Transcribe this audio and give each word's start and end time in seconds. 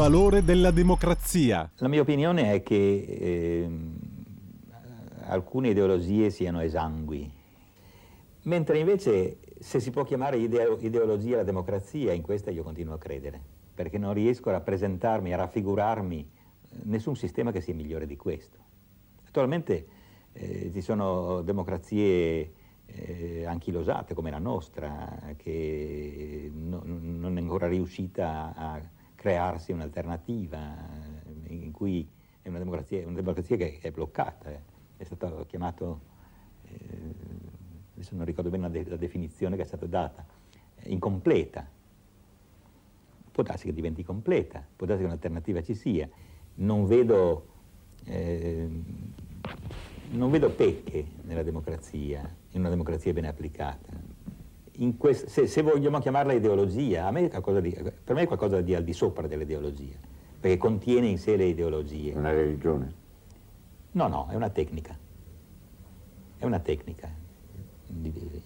Valore 0.00 0.42
della 0.42 0.70
democrazia. 0.70 1.70
La 1.76 1.88
mia 1.88 2.00
opinione 2.00 2.54
è 2.54 2.62
che 2.62 2.74
eh, 2.74 3.70
alcune 5.26 5.68
ideologie 5.68 6.30
siano 6.30 6.60
esangui, 6.62 7.30
mentre 8.44 8.78
invece 8.78 9.40
se 9.58 9.78
si 9.78 9.90
può 9.90 10.02
chiamare 10.04 10.38
ideo- 10.38 10.78
ideologia 10.80 11.36
la 11.36 11.42
democrazia, 11.42 12.14
in 12.14 12.22
questa 12.22 12.50
io 12.50 12.62
continuo 12.62 12.94
a 12.94 12.98
credere, 12.98 13.38
perché 13.74 13.98
non 13.98 14.14
riesco 14.14 14.48
a 14.48 14.52
rappresentarmi, 14.52 15.34
a 15.34 15.36
raffigurarmi 15.36 16.30
nessun 16.84 17.14
sistema 17.14 17.52
che 17.52 17.60
sia 17.60 17.74
migliore 17.74 18.06
di 18.06 18.16
questo. 18.16 18.56
Attualmente 19.26 19.86
eh, 20.32 20.70
ci 20.72 20.80
sono 20.80 21.42
democrazie 21.42 22.52
eh, 22.86 23.44
anchilosate 23.44 24.14
come 24.14 24.30
la 24.30 24.38
nostra, 24.38 25.34
che 25.36 26.50
no, 26.54 26.80
non 26.86 27.36
è 27.36 27.40
ancora 27.40 27.68
riuscita 27.68 28.54
a 28.56 28.80
crearsi 29.20 29.70
un'alternativa, 29.70 30.58
eh, 31.46 31.52
in 31.52 31.72
cui 31.72 32.08
è 32.40 32.48
una 32.48 32.56
democrazia, 32.56 33.06
una 33.06 33.16
democrazia 33.16 33.54
che 33.58 33.78
è 33.82 33.90
bloccata. 33.90 34.50
Eh. 34.50 34.60
È 34.96 35.04
stato 35.04 35.44
chiamato, 35.46 36.00
eh, 36.64 37.14
adesso 37.92 38.14
non 38.14 38.24
ricordo 38.24 38.48
bene 38.48 38.62
la, 38.62 38.68
de- 38.70 38.88
la 38.88 38.96
definizione 38.96 39.56
che 39.56 39.62
è 39.62 39.66
stata 39.66 39.84
data, 39.84 40.24
incompleta. 40.84 41.68
Può 43.30 43.42
darsi 43.42 43.66
che 43.66 43.74
diventi 43.74 44.02
completa, 44.02 44.64
può 44.74 44.86
darsi 44.86 45.02
che 45.02 45.08
un'alternativa 45.08 45.62
ci 45.62 45.74
sia. 45.74 46.08
Non 46.54 46.86
vedo, 46.86 47.46
eh, 48.04 48.68
non 50.12 50.30
vedo 50.30 50.50
pecche 50.50 51.04
nella 51.24 51.42
democrazia, 51.42 52.20
in 52.52 52.60
una 52.60 52.70
democrazia 52.70 53.12
ben 53.12 53.26
applicata. 53.26 53.92
Quest, 54.96 55.26
se, 55.26 55.46
se, 55.46 55.60
vogliamo 55.60 55.98
chiamarla 55.98 56.32
ideologia, 56.32 57.10
me 57.10 57.28
di, 57.28 57.92
per 58.02 58.14
me 58.14 58.22
è 58.22 58.26
qualcosa 58.26 58.62
di 58.62 58.74
al 58.74 58.82
di 58.82 58.94
sopra 58.94 59.26
dell'ideologia, 59.26 59.96
perché 60.40 60.56
contiene 60.56 61.06
in 61.06 61.18
sé 61.18 61.36
le 61.36 61.44
ideologie. 61.44 62.14
Una 62.14 62.30
religione? 62.30 62.94
No, 63.92 64.08
no, 64.08 64.28
è 64.30 64.34
una 64.36 64.48
tecnica. 64.48 64.96
È 66.38 66.46
una 66.46 66.60
tecnica, 66.60 67.12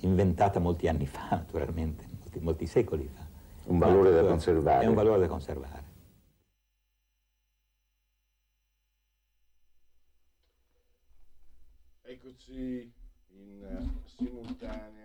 inventata 0.00 0.58
molti 0.58 0.88
anni 0.88 1.06
fa, 1.06 1.28
naturalmente, 1.30 2.04
molti, 2.18 2.40
molti 2.40 2.66
secoli 2.66 3.06
fa. 3.06 3.24
Un 3.66 3.78
valore 3.78 4.10
da 4.10 4.24
conservare. 4.24 4.84
È 4.84 4.88
un 4.88 4.94
valore 4.94 5.20
da 5.20 5.28
conservare. 5.28 5.82
Eccoci 12.02 12.92
in 13.28 13.62
uh, 13.62 14.00
simultanea 14.04 15.03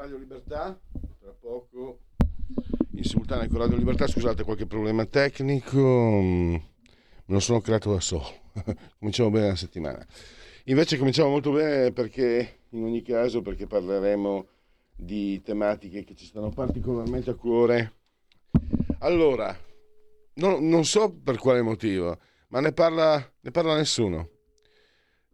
Radio 0.00 0.16
Libertà, 0.16 0.80
tra 1.20 1.30
poco 1.38 1.98
in 2.92 3.04
simultanea 3.04 3.46
con 3.48 3.58
Radio 3.58 3.76
Libertà, 3.76 4.06
scusate 4.06 4.44
qualche 4.44 4.64
problema 4.64 5.04
tecnico, 5.04 5.78
mm, 5.78 6.52
me 6.54 6.62
lo 7.26 7.38
sono 7.38 7.60
creato 7.60 7.92
da 7.92 8.00
solo, 8.00 8.24
cominciamo 8.98 9.28
bene 9.28 9.48
la 9.48 9.56
settimana. 9.56 10.02
Invece 10.64 10.96
cominciamo 10.96 11.28
molto 11.28 11.52
bene 11.52 11.92
perché, 11.92 12.60
in 12.70 12.84
ogni 12.84 13.02
caso, 13.02 13.42
perché 13.42 13.66
parleremo 13.66 14.46
di 14.96 15.42
tematiche 15.42 16.02
che 16.02 16.14
ci 16.14 16.24
stanno 16.24 16.48
particolarmente 16.48 17.28
a 17.28 17.34
cuore. 17.34 17.92
Allora, 19.00 19.54
no, 20.32 20.58
non 20.60 20.86
so 20.86 21.12
per 21.12 21.36
quale 21.36 21.60
motivo, 21.60 22.18
ma 22.48 22.60
ne 22.60 22.72
parla, 22.72 23.22
ne 23.38 23.50
parla 23.50 23.76
nessuno 23.76 24.30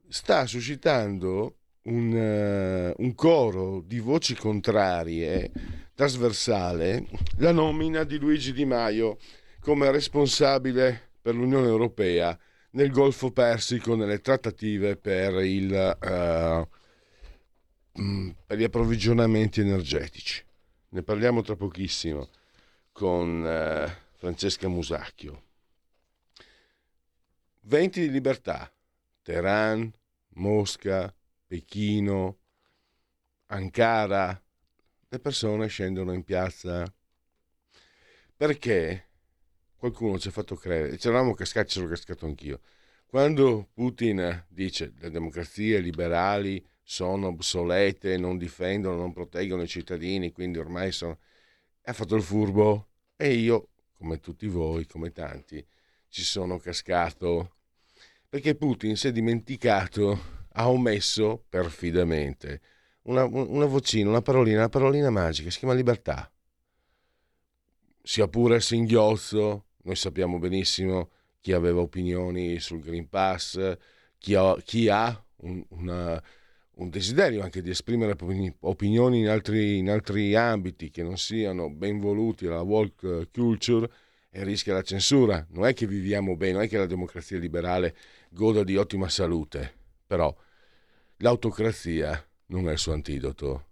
sta 0.09 0.47
suscitando 0.47 1.56
un, 1.86 2.12
uh, 2.12 3.02
un, 3.02 3.14
coro 3.14 3.80
di 3.80 3.98
voci 3.98 4.34
contrarie 4.34 5.50
trasversale 5.94 7.06
la 7.38 7.52
nomina 7.52 8.04
di 8.04 8.19
Luigi 8.19 8.52
Di 8.52 8.64
Maio 8.64 9.19
come 9.60 9.91
responsabile 9.91 11.10
per 11.20 11.34
l'Unione 11.34 11.66
Europea 11.66 12.38
nel 12.70 12.91
Golfo 12.91 13.30
Persico 13.30 13.94
nelle 13.97 14.20
trattative 14.20 14.97
per, 14.97 15.34
il, 15.44 15.70
uh, 15.70 16.69
per 18.47 18.58
gli 18.58 18.64
approvvigionamenti 18.64 19.60
energetici. 19.60 20.44
Ne 20.91 21.03
parliamo 21.03 21.41
tra 21.41 21.56
pochissimo 21.56 22.28
con 22.92 23.41
uh, 23.41 23.91
Francesca 24.16 24.68
Musacchio. 24.68 25.42
Venti 27.62 28.00
di 28.00 28.10
libertà 28.10 28.70
Teheran, 29.22 29.91
Mosca, 30.34 31.12
Pechino, 31.46 32.38
Ankara, 33.46 34.42
le 35.08 35.18
persone 35.20 35.68
scendono 35.68 36.12
in 36.12 36.24
piazza. 36.24 36.92
Perché? 38.36 39.04
Qualcuno 39.76 40.18
ci 40.18 40.28
ha 40.28 40.32
fatto 40.32 40.56
credere, 40.56 40.96
c'eravamo 40.96 41.34
cascati, 41.34 41.74
c'ero 41.74 41.86
cascato 41.86 42.26
anch'io. 42.26 42.60
Quando 43.06 43.68
Putin 43.72 44.46
dice 44.48 44.92
le 44.98 45.10
democrazie 45.10 45.78
liberali 45.78 46.64
sono 46.82 47.28
obsolete, 47.28 48.16
non 48.16 48.36
difendono, 48.36 48.96
non 48.96 49.12
proteggono 49.12 49.62
i 49.62 49.68
cittadini, 49.68 50.32
quindi 50.32 50.58
ormai 50.58 50.92
sono... 50.92 51.18
ha 51.82 51.92
fatto 51.92 52.16
il 52.16 52.22
furbo. 52.22 52.88
E 53.16 53.34
io, 53.34 53.68
come 53.92 54.18
tutti 54.18 54.46
voi, 54.46 54.86
come 54.86 55.12
tanti, 55.12 55.64
ci 56.08 56.22
sono 56.22 56.58
cascato. 56.58 57.54
Perché 58.28 58.54
Putin 58.54 58.96
si 58.96 59.08
è 59.08 59.12
dimenticato, 59.12 60.35
ha 60.58 60.68
omesso 60.68 61.44
perfidamente 61.48 62.60
una, 63.06 63.24
una 63.24 63.66
vocina, 63.66 64.08
una 64.08 64.22
parolina, 64.22 64.58
una 64.58 64.68
parolina 64.68 65.10
magica, 65.10 65.50
si 65.50 65.58
chiama 65.58 65.74
libertà. 65.74 66.30
Sia 68.02 68.28
pure 68.28 68.60
singhiozzo, 68.60 69.66
noi 69.82 69.96
sappiamo 69.96 70.38
benissimo 70.38 71.10
chi 71.40 71.52
aveva 71.52 71.80
opinioni 71.80 72.58
sul 72.58 72.80
Green 72.80 73.08
Pass, 73.08 73.76
chi 74.18 74.34
ha, 74.34 74.56
chi 74.62 74.88
ha 74.88 75.24
un, 75.38 75.64
una, 75.70 76.22
un, 76.76 76.90
desiderio 76.90 77.42
anche 77.42 77.62
di 77.62 77.70
esprimere 77.70 78.16
opinioni 78.60 79.20
in 79.20 79.28
altri, 79.28 79.78
in 79.78 79.90
altri 79.90 80.34
ambiti 80.34 80.90
che 80.90 81.02
non 81.02 81.18
siano 81.18 81.70
ben 81.70 82.00
voluti 82.00 82.46
alla 82.46 82.62
walk 82.62 83.28
culture 83.32 83.90
e 84.30 84.42
rischia 84.44 84.74
la 84.74 84.82
censura. 84.82 85.44
Non 85.50 85.66
è 85.66 85.74
che 85.74 85.86
viviamo 85.86 86.36
bene, 86.36 86.52
non 86.54 86.62
è 86.62 86.68
che 86.68 86.78
la 86.78 86.86
democrazia 86.86 87.38
liberale 87.38 87.96
goda 88.30 88.64
di 88.64 88.76
ottima 88.76 89.08
salute, 89.08 89.72
però 90.06 90.34
l'autocrazia 91.19 92.25
non 92.47 92.69
è 92.69 92.72
il 92.72 92.78
suo 92.78 92.93
antidoto. 92.93 93.65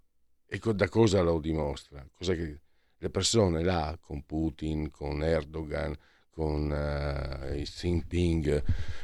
E 0.47 0.59
da 0.73 0.87
cosa 0.89 1.21
lo 1.21 1.39
dimostra? 1.39 2.07
Cosa 2.13 2.33
che 2.33 2.59
le 2.97 3.09
persone 3.09 3.63
là, 3.63 3.97
con 4.01 4.23
Putin, 4.25 4.89
con 4.89 5.23
Erdogan, 5.23 5.95
con 6.29 6.69
uh, 6.69 7.61
Xi 7.61 7.63
Jinping, 7.63 8.63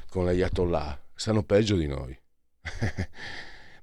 con 0.10 0.26
l'Ayatollah, 0.26 1.02
stanno 1.14 1.44
peggio 1.44 1.76
di 1.76 1.88
noi. 1.88 2.18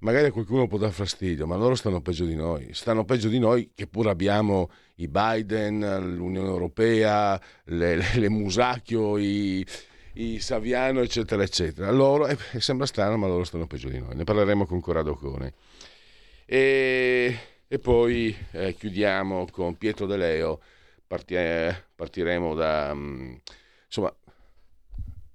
Magari 0.00 0.26
a 0.26 0.32
qualcuno 0.32 0.69
può 0.69 0.78
dar 0.78 0.93
fastidio, 0.93 1.46
ma 1.46 1.56
loro 1.56 1.75
stanno 1.75 2.00
peggio 2.00 2.25
di 2.25 2.37
noi. 2.37 2.72
Stanno 2.72 3.04
peggio 3.04 3.28
di 3.28 3.38
noi 3.40 3.72
che 3.75 3.88
pur 3.88 4.06
abbiamo 4.06 4.70
i 4.96 5.08
Biden, 5.08 6.14
l'Unione 6.14 6.46
Europea, 6.46 7.40
le, 7.64 7.96
le, 7.96 8.04
le 8.14 8.28
Musacchio, 8.28 9.16
i, 9.19 9.66
i 10.18 10.40
Saviano, 10.40 11.00
eccetera, 11.00 11.42
eccetera. 11.42 11.90
Loro, 11.90 12.26
eh, 12.26 12.36
sembra 12.58 12.86
strano, 12.86 13.16
ma 13.16 13.26
loro 13.26 13.44
stanno 13.44 13.66
peggio 13.66 13.88
di 13.88 13.98
noi. 13.98 14.14
Ne 14.14 14.24
parleremo 14.24 14.66
con 14.66 14.80
Corrado 14.80 15.14
Cone. 15.14 15.54
E, 16.44 17.38
e 17.66 17.78
poi 17.78 18.36
eh, 18.52 18.74
chiudiamo 18.74 19.46
con 19.50 19.76
Pietro 19.76 20.06
De 20.06 20.16
Leo. 20.16 20.60
Parti, 21.06 21.34
eh, 21.34 21.74
partiremo 21.94 22.54
da 22.54 22.90
um, 22.92 23.40
insomma 23.86 24.14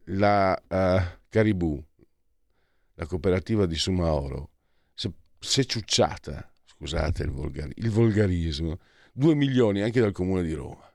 la 0.06 0.62
uh, 0.68 1.18
Caribù, 1.30 1.84
la 2.94 3.06
cooperativa 3.08 3.66
di 3.66 3.76
Sumaoro, 3.76 4.50
si 4.94 5.60
è 5.60 5.66
ciucciata, 5.66 6.48
scusate 6.64 7.24
il, 7.24 7.32
volgari, 7.32 7.74
il 7.78 7.90
volgarismo, 7.90 8.80
2 9.14 9.36
milioni 9.36 9.82
anche 9.82 10.00
dal 10.00 10.12
comune 10.12 10.44
di 10.44 10.54
Roma 10.54 10.90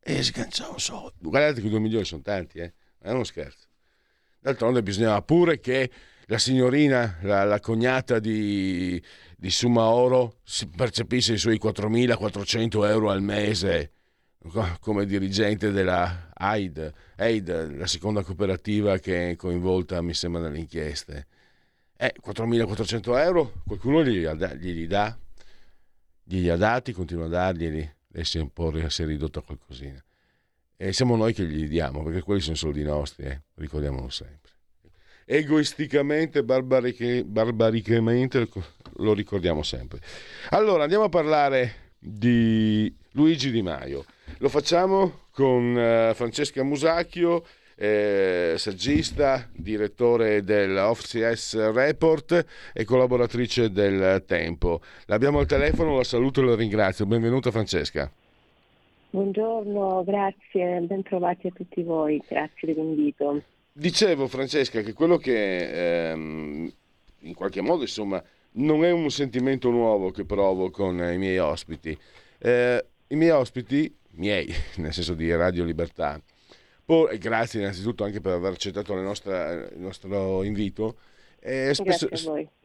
e 0.00 0.22
sganciava 0.22 0.72
un 0.72 0.80
soldo. 0.80 1.14
Guardate 1.18 1.60
che 1.60 1.68
2 1.68 1.78
milioni 1.78 2.04
sono 2.04 2.22
tanti, 2.22 2.58
eh? 2.58 2.74
È 3.06 3.12
uno 3.12 3.24
scherzo. 3.24 3.66
D'altronde 4.40 4.82
bisognava 4.82 5.22
pure 5.22 5.60
che 5.60 5.90
la 6.26 6.38
signorina, 6.38 7.18
la, 7.22 7.44
la 7.44 7.60
cognata 7.60 8.18
di, 8.18 9.00
di 9.36 9.50
Sumaoro, 9.50 10.38
percepisse 10.76 11.34
i 11.34 11.38
suoi 11.38 11.60
4.400 11.62 12.88
euro 12.88 13.10
al 13.10 13.22
mese 13.22 13.92
come 14.80 15.06
dirigente 15.06 15.72
della 15.72 16.30
AID, 16.32 16.92
AID, 17.16 17.76
la 17.78 17.86
seconda 17.86 18.22
cooperativa 18.22 18.98
che 18.98 19.30
è 19.30 19.36
coinvolta, 19.36 20.00
mi 20.02 20.14
sembra, 20.14 20.40
nelle 20.42 20.58
inchieste. 20.58 21.26
Eh, 21.96 22.14
4.400 22.24 23.18
euro, 23.18 23.52
qualcuno 23.66 24.04
glieli, 24.04 24.36
dà, 24.86 25.18
glieli 26.22 26.48
ha 26.48 26.56
dati, 26.56 26.92
continua 26.92 27.24
a 27.24 27.28
darglieli, 27.28 27.94
lei 28.08 28.24
si 28.24 28.38
è 28.38 28.40
un 28.40 28.52
po' 28.52 28.72
si 28.88 29.02
è 29.02 29.06
ridotto 29.06 29.40
a 29.40 29.42
qualcosina. 29.42 30.05
E 30.78 30.92
siamo 30.92 31.16
noi 31.16 31.32
che 31.32 31.44
gli 31.44 31.68
diamo, 31.68 32.02
perché 32.02 32.20
quelli 32.20 32.40
sono 32.40 32.54
soldi 32.54 32.82
nostri, 32.82 33.24
eh? 33.24 33.40
ricordiamolo 33.54 34.10
sempre. 34.10 34.50
Egoisticamente, 35.24 36.44
barbariche, 36.44 37.24
barbaricamente, 37.24 38.46
lo 38.96 39.14
ricordiamo 39.14 39.62
sempre. 39.62 40.00
Allora, 40.50 40.82
andiamo 40.82 41.04
a 41.04 41.08
parlare 41.08 41.94
di 41.98 42.94
Luigi 43.12 43.50
Di 43.50 43.62
Maio. 43.62 44.04
Lo 44.38 44.50
facciamo 44.50 45.22
con 45.30 45.74
uh, 45.74 46.14
Francesca 46.14 46.62
Musacchio, 46.62 47.44
eh, 47.74 48.54
saggista, 48.56 49.48
direttore 49.52 50.44
dell'OFCS 50.44 51.72
Report 51.72 52.44
e 52.74 52.84
collaboratrice 52.84 53.70
del 53.70 54.24
Tempo. 54.26 54.82
L'abbiamo 55.06 55.38
al 55.38 55.46
telefono, 55.46 55.96
la 55.96 56.04
saluto 56.04 56.42
e 56.42 56.44
la 56.44 56.54
ringrazio. 56.54 57.06
Benvenuta 57.06 57.50
Francesca. 57.50 58.10
Buongiorno, 59.10 60.04
grazie, 60.04 60.80
ben 60.80 61.02
trovati 61.02 61.46
a 61.46 61.50
tutti 61.50 61.82
voi, 61.82 62.22
grazie 62.26 62.74
dell'invito. 62.74 63.42
Dicevo 63.72 64.26
Francesca 64.26 64.80
che 64.80 64.92
quello 64.92 65.16
che 65.16 66.10
ehm, 66.10 66.72
in 67.20 67.34
qualche 67.34 67.60
modo 67.60 67.82
insomma 67.82 68.22
non 68.52 68.84
è 68.84 68.90
un 68.90 69.10
sentimento 69.10 69.70
nuovo 69.70 70.10
che 70.10 70.24
provo 70.24 70.70
con 70.70 70.96
i 70.96 71.18
miei 71.18 71.38
ospiti. 71.38 71.96
Eh, 72.38 72.84
I 73.08 73.16
miei 73.16 73.30
ospiti, 73.30 73.94
miei, 74.12 74.52
nel 74.76 74.92
senso 74.92 75.14
di 75.14 75.34
Radio 75.34 75.64
Libertà, 75.64 76.20
e 77.08 77.18
grazie 77.18 77.60
innanzitutto 77.60 78.04
anche 78.04 78.20
per 78.20 78.32
aver 78.34 78.52
accettato 78.52 78.94
nostra, 78.94 79.52
il 79.52 79.78
nostro 79.78 80.42
invito. 80.42 80.96
Eh, 81.40 81.74
spesso, 81.74 82.08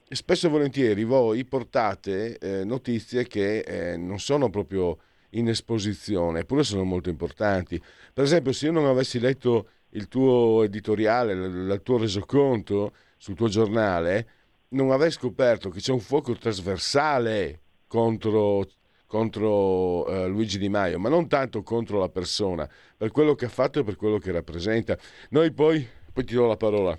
spesso, 0.09 0.47
e 0.47 0.49
volentieri 0.49 1.03
voi 1.03 1.45
portate 1.45 2.37
eh, 2.37 2.63
notizie 2.63 3.27
che 3.27 3.59
eh, 3.59 3.97
non 3.97 4.19
sono 4.19 4.49
proprio 4.49 4.97
in 5.31 5.47
esposizione, 5.49 6.39
eppure 6.41 6.63
sono 6.63 6.83
molto 6.83 7.09
importanti. 7.09 7.81
Per 8.13 8.23
esempio, 8.23 8.51
se 8.51 8.65
io 8.65 8.71
non 8.71 8.85
avessi 8.85 9.19
letto 9.19 9.69
il 9.89 10.07
tuo 10.07 10.63
editoriale, 10.63 11.33
il 11.33 11.81
tuo 11.83 11.97
resoconto 11.97 12.93
sul 13.17 13.35
tuo 13.35 13.47
giornale, 13.47 14.27
non 14.69 14.91
avrei 14.91 15.11
scoperto 15.11 15.69
che 15.69 15.79
c'è 15.79 15.91
un 15.91 15.99
fuoco 15.99 16.33
trasversale 16.33 17.59
contro, 17.87 18.67
contro 19.05 20.09
uh, 20.09 20.27
Luigi 20.27 20.57
Di 20.57 20.69
Maio, 20.69 20.99
ma 20.99 21.09
non 21.09 21.27
tanto 21.27 21.61
contro 21.61 21.99
la 21.99 22.09
persona, 22.09 22.69
per 22.95 23.11
quello 23.11 23.35
che 23.35 23.45
ha 23.45 23.49
fatto 23.49 23.79
e 23.79 23.83
per 23.83 23.95
quello 23.95 24.17
che 24.17 24.31
rappresenta. 24.31 24.97
Noi 25.29 25.51
poi, 25.51 25.85
poi 26.11 26.23
ti 26.23 26.33
do 26.33 26.45
la 26.45 26.57
parola, 26.57 26.97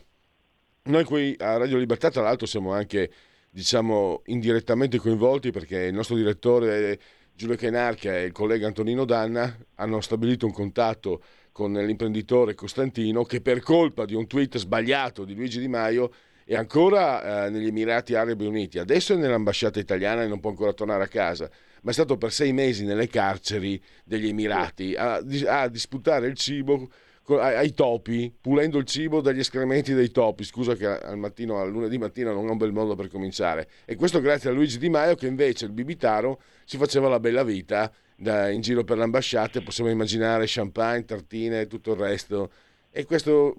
noi 0.85 1.05
qui 1.05 1.35
a 1.39 1.57
Radio 1.57 1.79
Libertà 1.79 2.11
tra 2.11 2.23
l'altro 2.23 2.47
siamo 2.47 2.73
anche 2.73 3.11
diciamo 3.51 4.23
indirettamente 4.27 4.99
coinvolti 4.99 5.51
perché 5.51 5.83
il 5.85 5.95
nostro 5.95 6.17
direttore 6.17 6.99
Giulio 7.35 7.57
Cainarchia 7.57 8.17
e 8.17 8.25
il 8.25 8.33
collega 8.33 8.67
Antonino 8.67 9.05
Danna 9.05 9.57
hanno 9.77 10.01
stabilito 10.01 10.47
un 10.47 10.53
contatto 10.53 11.23
con 11.51 11.73
l'imprenditore 11.73 12.55
Costantino 12.55 13.25
che 13.25 13.41
per 13.41 13.61
colpa 13.61 14.05
di 14.05 14.15
un 14.15 14.27
tweet 14.27 14.59
sbagliato 14.59 15.25
di 15.25 15.35
Luigi 15.35 15.61
Di 15.61 15.69
Maio 15.69 16.13
è 16.45 16.55
ancora 16.55 17.47
eh, 17.47 17.51
negli 17.51 17.67
Emirati 17.67 18.15
Arabi 18.15 18.47
Uniti, 18.47 18.79
adesso 18.79 19.15
è 19.15 19.17
nell'ambasciata 19.17 19.79
italiana 19.79 20.23
e 20.23 20.27
non 20.27 20.41
può 20.41 20.51
ancora 20.51 20.73
tornare 20.73 21.05
a 21.05 21.09
casa, 21.09 21.49
ma 21.83 21.91
è 21.91 21.95
stato 21.95 22.17
per 22.17 22.33
sei 22.33 22.53
mesi 22.53 22.85
nelle 22.85 23.07
carceri 23.07 23.81
degli 24.05 24.29
Emirati 24.29 24.95
a, 24.95 25.23
a 25.47 25.69
disputare 25.69 26.27
il 26.27 26.35
cibo 26.35 26.91
ai 27.29 27.73
topi, 27.73 28.33
pulendo 28.41 28.79
il 28.79 28.85
cibo 28.85 29.21
dagli 29.21 29.39
escrementi 29.39 29.95
dei 29.95 30.11
topi. 30.11 30.45
Scusa 30.45 30.75
che 30.75 30.87
al 30.87 31.19
mattino, 31.19 31.61
al 31.61 31.71
lunedì 31.71 31.99
mattina 31.99 32.33
non 32.33 32.47
è 32.47 32.51
un 32.51 32.57
bel 32.57 32.73
modo 32.73 32.95
per 32.95 33.09
cominciare. 33.09 33.69
E 33.85 33.97
questo 33.97 34.21
grazie 34.21 34.51
a 34.51 34.53
Luigi 34.53 34.79
Di 34.79 34.89
Maio 34.89 35.15
che 35.15 35.27
invece 35.27 35.67
il 35.67 35.73
bibitaro 35.73 36.41
si 36.65 36.77
faceva 36.77 37.09
la 37.09 37.21
bella 37.21 37.45
vita 37.45 37.91
da, 38.17 38.49
in 38.51 38.61
giro 38.61 38.85
per 38.85 38.99
l'ambasciata, 38.99 39.61
possiamo 39.61 39.91
immaginare 39.91 40.45
champagne, 40.47 41.05
tartine 41.05 41.63
e 41.63 41.67
tutto 41.67 41.93
il 41.93 41.99
resto. 41.99 42.51
E 42.91 43.05
questo, 43.05 43.57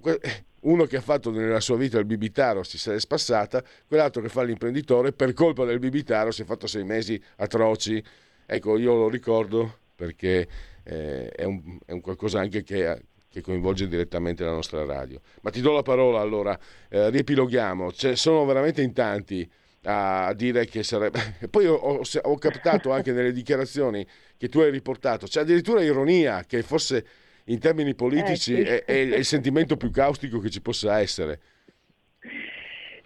uno 0.62 0.86
che 0.86 0.98
ha 0.98 1.02
fatto 1.02 1.32
nella 1.32 1.60
sua 1.60 1.78
vita 1.78 1.98
il 1.98 2.06
bibitaro 2.06 2.64
si 2.64 2.90
è 2.90 3.00
spassata, 3.00 3.64
quell'altro 3.88 4.22
che 4.22 4.30
fa 4.30 4.44
l'imprenditore, 4.44 5.12
per 5.12 5.34
colpa 5.34 5.66
del 5.66 5.80
bibitaro 5.80 6.32
si 6.32 6.44
è 6.44 6.46
fatto 6.46 6.68
sei 6.68 6.84
mesi 6.84 7.22
atroci. 7.38 8.04
Ecco, 8.46 8.78
io 8.78 8.96
lo 8.96 9.10
ricordo 9.10 9.80
perché 9.96 10.48
eh, 10.84 11.30
è, 11.30 11.44
un, 11.44 11.80
è, 11.86 11.92
un, 11.92 12.02
qualcosa 12.02 12.40
anche 12.40 12.64
che, 12.64 13.06
che, 13.34 13.42
coinvolge 13.42 13.88
direttamente 13.88 14.44
la 14.44 14.52
nostra 14.52 14.86
radio. 14.86 15.20
Ma 15.42 15.50
ti 15.50 15.60
do 15.60 15.72
la 15.72 15.82
parola 15.82 16.20
allora, 16.20 16.58
eh, 16.90 17.10
riepiloghiamo, 17.10 17.92
cioè, 17.92 18.16
sono 18.16 18.46
veramente 18.46 18.84
in 18.84 18.94
tanti 18.94 19.50
a 19.86 20.34
dire 20.36 20.66
che 20.66 20.84
sarebbe... 20.84 21.20
Poi 21.50 21.66
ho, 21.66 21.74
ho, 21.76 22.02
ho, 22.22 22.38
captato 22.38 22.92
anche 22.92 23.12
nelle 23.12 23.32
dichiarazioni 23.32 24.06
che 24.38 24.48
tu 24.48 24.60
hai 24.60 24.70
riportato, 24.70 25.26
c'è 25.26 25.42
addirittura 25.42 25.82
ironia 25.82 26.44
che 26.46 26.62
forse 26.62 27.06
in 27.46 27.60
termini 27.60 27.96
politici 27.96 28.54
eh, 28.54 28.66
sì. 28.66 28.72
è, 28.72 28.84
è, 28.86 28.94
il 29.18 29.26
sentimento 29.26 29.76
più 29.76 29.90
caustico 29.90 30.40
che 30.40 30.50
ci 30.50 30.62
possa 30.62 31.00
essere. 31.00 31.40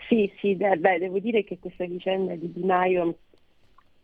Sì, 0.09 0.31
sì, 0.39 0.55
beh, 0.55 0.99
devo 0.99 1.19
dire 1.19 1.43
che 1.43 1.57
questa 1.59 1.85
vicenda 1.85 2.35
di 2.35 2.51
Di 2.51 2.63
Maio 2.63 3.17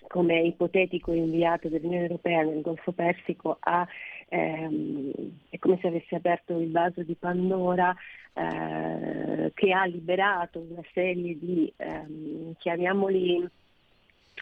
come 0.07 0.41
ipotetico 0.41 1.11
inviato 1.13 1.69
dell'Unione 1.69 2.03
Europea 2.03 2.43
nel 2.43 2.61
Golfo 2.61 2.91
Persico 2.91 3.57
ha, 3.59 3.87
è 4.33 5.59
come 5.59 5.77
se 5.79 5.87
avesse 5.87 6.15
aperto 6.15 6.57
il 6.57 6.71
vaso 6.71 7.03
di 7.03 7.13
Pandora 7.13 7.95
eh, 8.33 9.51
che 9.53 9.71
ha 9.71 9.85
liberato 9.85 10.59
una 10.59 10.81
serie 10.91 11.37
di, 11.37 11.71
ehm, 11.77 12.55
chiamiamoli 12.57 13.47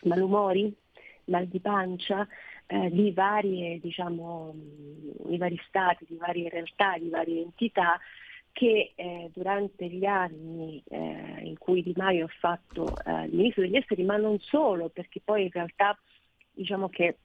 malumori, 0.03 0.73
mal 1.25 1.45
di 1.47 1.59
pancia, 1.59 2.25
eh, 2.67 2.89
di, 2.89 3.11
varie, 3.11 3.81
diciamo, 3.81 4.53
di 5.25 5.37
vari 5.37 5.59
stati, 5.67 6.05
di 6.07 6.15
varie 6.15 6.47
realtà, 6.47 6.97
di 6.97 7.09
varie 7.09 7.41
entità 7.41 7.99
che 8.53 8.93
eh, 8.95 9.29
durante 9.33 9.87
gli 9.87 10.05
anni 10.05 10.81
eh, 10.87 11.41
in 11.41 11.57
cui 11.57 11.83
Di 11.83 11.93
Maio 11.97 12.25
ha 12.25 12.33
fatto 12.39 12.95
eh, 13.03 13.25
il 13.25 13.35
ministro 13.35 13.63
degli 13.63 13.75
esteri, 13.75 14.03
ma 14.03 14.15
non 14.15 14.39
solo, 14.39 14.87
perché 14.87 15.19
poi 15.21 15.43
in 15.43 15.51
realtà 15.51 15.97
diciamo 16.53 16.87
che 16.87 17.17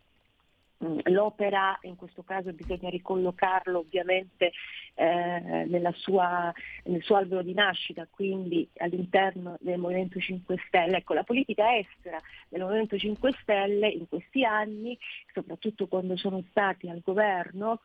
l'opera, 0.78 1.78
in 1.82 1.96
questo 1.96 2.22
caso 2.22 2.52
bisogna 2.52 2.90
ricollocarlo 2.90 3.78
ovviamente 3.78 4.52
eh, 4.94 5.92
sua, 5.94 6.52
nel 6.84 7.02
suo 7.02 7.16
albero 7.16 7.42
di 7.42 7.54
nascita, 7.54 8.06
quindi 8.10 8.68
all'interno 8.78 9.56
del 9.60 9.78
Movimento 9.78 10.20
5 10.20 10.56
Stelle. 10.66 10.98
Ecco, 10.98 11.14
la 11.14 11.24
politica 11.24 11.76
estera 11.76 12.20
del 12.48 12.62
Movimento 12.62 12.98
5 12.98 13.32
Stelle 13.40 13.88
in 13.88 14.08
questi 14.08 14.44
anni, 14.44 14.96
soprattutto 15.32 15.86
quando 15.86 16.16
sono 16.16 16.42
stati 16.50 16.88
al 16.88 17.00
governo, 17.02 17.80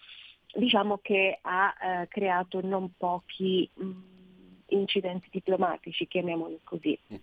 diciamo 0.53 1.00
che 1.01 1.39
ha 1.41 1.74
eh, 1.81 2.07
creato 2.10 2.60
non 2.62 2.91
pochi 2.98 3.69
mh, 3.74 3.83
mm, 3.86 4.01
incidenti 4.67 5.29
diplomatici, 5.31 6.07
chiamiamoli 6.07 6.60
così. 6.63 6.98
Mm. 7.13 7.17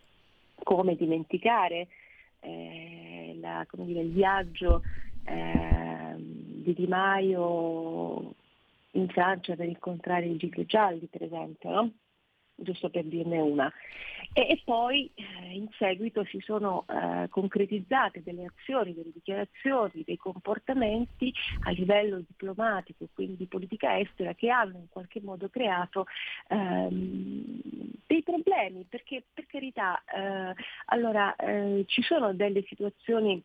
Come 0.62 0.96
dimenticare 0.96 1.88
eh, 2.40 3.37
la, 3.40 3.66
come 3.68 3.84
dire, 3.84 4.00
il 4.00 4.12
viaggio 4.12 4.82
eh, 5.30 6.14
di 6.16 6.75
Di 6.75 6.87
Maio 6.87 8.35
in 8.92 9.08
Francia 9.08 9.54
per 9.54 9.66
incontrare 9.66 10.26
i 10.26 10.37
Giglio 10.37 10.64
Gialli, 10.64 11.06
per 11.06 11.23
esempio, 11.23 11.70
no? 11.70 11.92
giusto 12.58 12.90
per 12.90 13.04
dirne 13.04 13.40
una. 13.40 13.73
E, 14.32 14.42
e 14.42 14.61
poi 14.64 15.11
eh, 15.14 15.52
in 15.52 15.68
seguito 15.78 16.25
si 16.25 16.40
sono 16.40 16.85
eh, 16.88 17.28
concretizzate 17.28 18.23
delle 18.23 18.47
azioni, 18.47 18.94
delle 18.94 19.12
dichiarazioni, 19.12 20.02
dei 20.04 20.16
comportamenti 20.16 21.32
a 21.64 21.70
livello 21.70 22.18
diplomatico, 22.18 23.08
quindi 23.14 23.37
di 23.37 23.47
politica 23.47 23.99
estera, 23.99 24.35
che 24.35 24.50
hanno 24.50 24.78
in 24.78 24.88
qualche 24.88 25.20
modo 25.23 25.49
creato 25.49 26.06
ehm, 26.49 27.61
dei 28.06 28.23
problemi, 28.23 28.85
perché 28.88 29.25
per 29.32 29.47
carità, 29.47 30.02
eh, 30.04 30.54
allora 30.87 31.35
eh, 31.37 31.85
ci 31.87 32.02
sono 32.02 32.35
delle 32.35 32.62
situazioni 32.66 33.42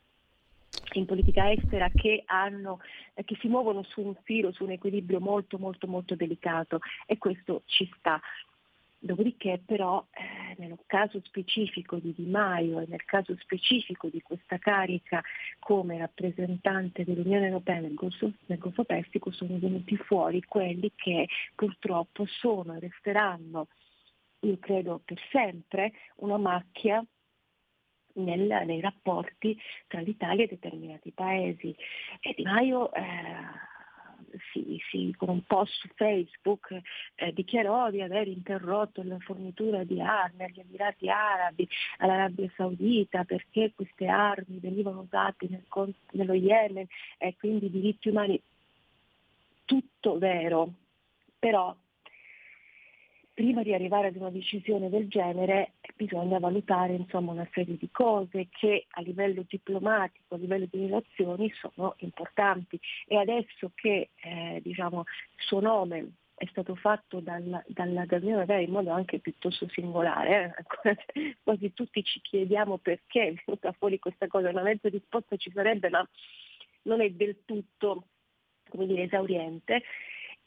in 0.99 1.05
politica 1.05 1.51
estera 1.51 1.89
che, 1.89 2.23
hanno, 2.25 2.79
che 3.13 3.37
si 3.39 3.47
muovono 3.47 3.83
su 3.83 4.01
un 4.01 4.15
filo, 4.23 4.51
su 4.51 4.63
un 4.63 4.71
equilibrio 4.71 5.19
molto 5.19 5.57
molto 5.57 5.87
molto 5.87 6.15
delicato 6.15 6.79
e 7.05 7.17
questo 7.17 7.63
ci 7.65 7.89
sta. 7.97 8.19
Dopodiché 9.03 9.61
però 9.65 10.05
eh, 10.11 10.55
nel 10.59 10.79
caso 10.85 11.19
specifico 11.25 11.97
di 11.97 12.13
Di 12.15 12.25
Maio 12.25 12.79
e 12.79 12.85
nel 12.87 13.03
caso 13.03 13.35
specifico 13.37 14.07
di 14.07 14.21
questa 14.21 14.57
carica 14.59 15.21
come 15.59 15.97
rappresentante 15.97 17.03
dell'Unione 17.03 17.47
Europea 17.47 17.81
nel 17.81 17.95
Golfo, 17.95 18.31
nel 18.45 18.59
Golfo 18.59 18.85
Persico 18.85 19.29
sono 19.31 19.59
venuti 19.59 19.97
fuori 19.97 20.41
quelli 20.43 20.89
che 20.95 21.27
purtroppo 21.53 22.25
sono 22.25 22.75
e 22.75 22.79
resteranno, 22.79 23.67
io 24.39 24.57
credo 24.59 25.01
per 25.03 25.19
sempre, 25.31 25.91
una 26.17 26.37
macchia 26.37 27.05
nel, 28.13 28.63
nei 28.65 28.81
rapporti 28.81 29.57
tra 29.87 30.01
l'Italia 30.01 30.45
e 30.45 30.47
determinati 30.47 31.11
paesi. 31.11 31.75
E 32.19 32.33
Di 32.35 32.43
Maio 32.43 32.93
eh, 32.93 33.01
si, 34.51 34.81
si, 34.89 35.13
con 35.17 35.29
un 35.29 35.43
post 35.43 35.73
su 35.79 35.87
Facebook 35.95 36.69
eh, 37.15 37.33
dichiarò 37.33 37.89
di 37.89 38.01
aver 38.01 38.27
interrotto 38.27 39.03
la 39.03 39.19
fornitura 39.19 39.83
di 39.83 40.01
armi 40.01 40.43
agli 40.43 40.59
Emirati 40.59 41.09
Arabi, 41.09 41.67
all'Arabia 41.97 42.51
Saudita, 42.55 43.23
perché 43.23 43.71
queste 43.75 44.07
armi 44.07 44.59
venivano 44.59 45.01
usate 45.01 45.47
nel, 45.49 45.95
nello 46.11 46.33
Yemen 46.33 46.87
e 47.17 47.35
quindi 47.37 47.69
diritti 47.69 48.09
umani. 48.09 48.41
Tutto 49.65 50.17
vero, 50.17 50.73
però 51.39 51.73
prima 53.33 53.63
di 53.63 53.73
arrivare 53.73 54.07
ad 54.07 54.15
una 54.15 54.29
decisione 54.29 54.89
del 54.89 55.07
genere 55.07 55.73
bisogna 55.95 56.39
valutare 56.39 56.93
insomma, 56.93 57.31
una 57.31 57.47
serie 57.51 57.77
di 57.77 57.89
cose 57.91 58.47
che 58.49 58.85
a 58.89 59.01
livello 59.01 59.43
diplomatico, 59.47 60.35
a 60.35 60.37
livello 60.37 60.67
di 60.69 60.85
relazioni 60.85 61.51
sono 61.53 61.95
importanti 61.99 62.79
e 63.07 63.17
adesso 63.17 63.71
che 63.73 64.09
eh, 64.15 64.59
diciamo, 64.61 64.99
il 64.99 65.43
suo 65.43 65.59
nome 65.59 66.11
è 66.35 66.45
stato 66.47 66.75
fatto 66.75 67.19
dal, 67.19 67.63
dalla, 67.67 68.05
dall'Unione 68.05 68.41
Europea 68.41 68.59
in 68.59 68.71
modo 68.71 68.91
anche 68.91 69.19
piuttosto 69.19 69.67
singolare, 69.69 70.55
eh? 70.83 71.35
quasi 71.43 71.73
tutti 71.73 72.03
ci 72.03 72.19
chiediamo 72.21 72.77
perché 72.77 73.27
è 73.27 73.33
venuta 73.45 73.71
fuori 73.71 73.99
questa 73.99 74.27
cosa, 74.27 74.49
una 74.49 74.61
mezza 74.61 74.89
risposta 74.89 75.37
ci 75.37 75.51
sarebbe 75.51 75.89
ma 75.89 76.07
non 76.83 77.01
è 77.01 77.09
del 77.09 77.37
tutto 77.45 78.07
dire, 78.71 79.03
esauriente 79.03 79.83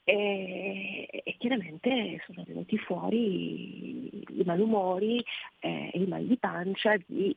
e, 0.08 1.08
e, 1.10 1.34
chiaramente 1.36 2.22
sono 2.26 2.44
venuti 2.46 2.78
fuori 2.78 4.08
i 4.38 4.42
malumori 4.44 5.18
e 5.58 5.90
eh, 5.92 5.98
i 5.98 6.06
mal 6.06 6.24
di 6.24 6.36
pancia 6.36 6.94
di 7.04 7.36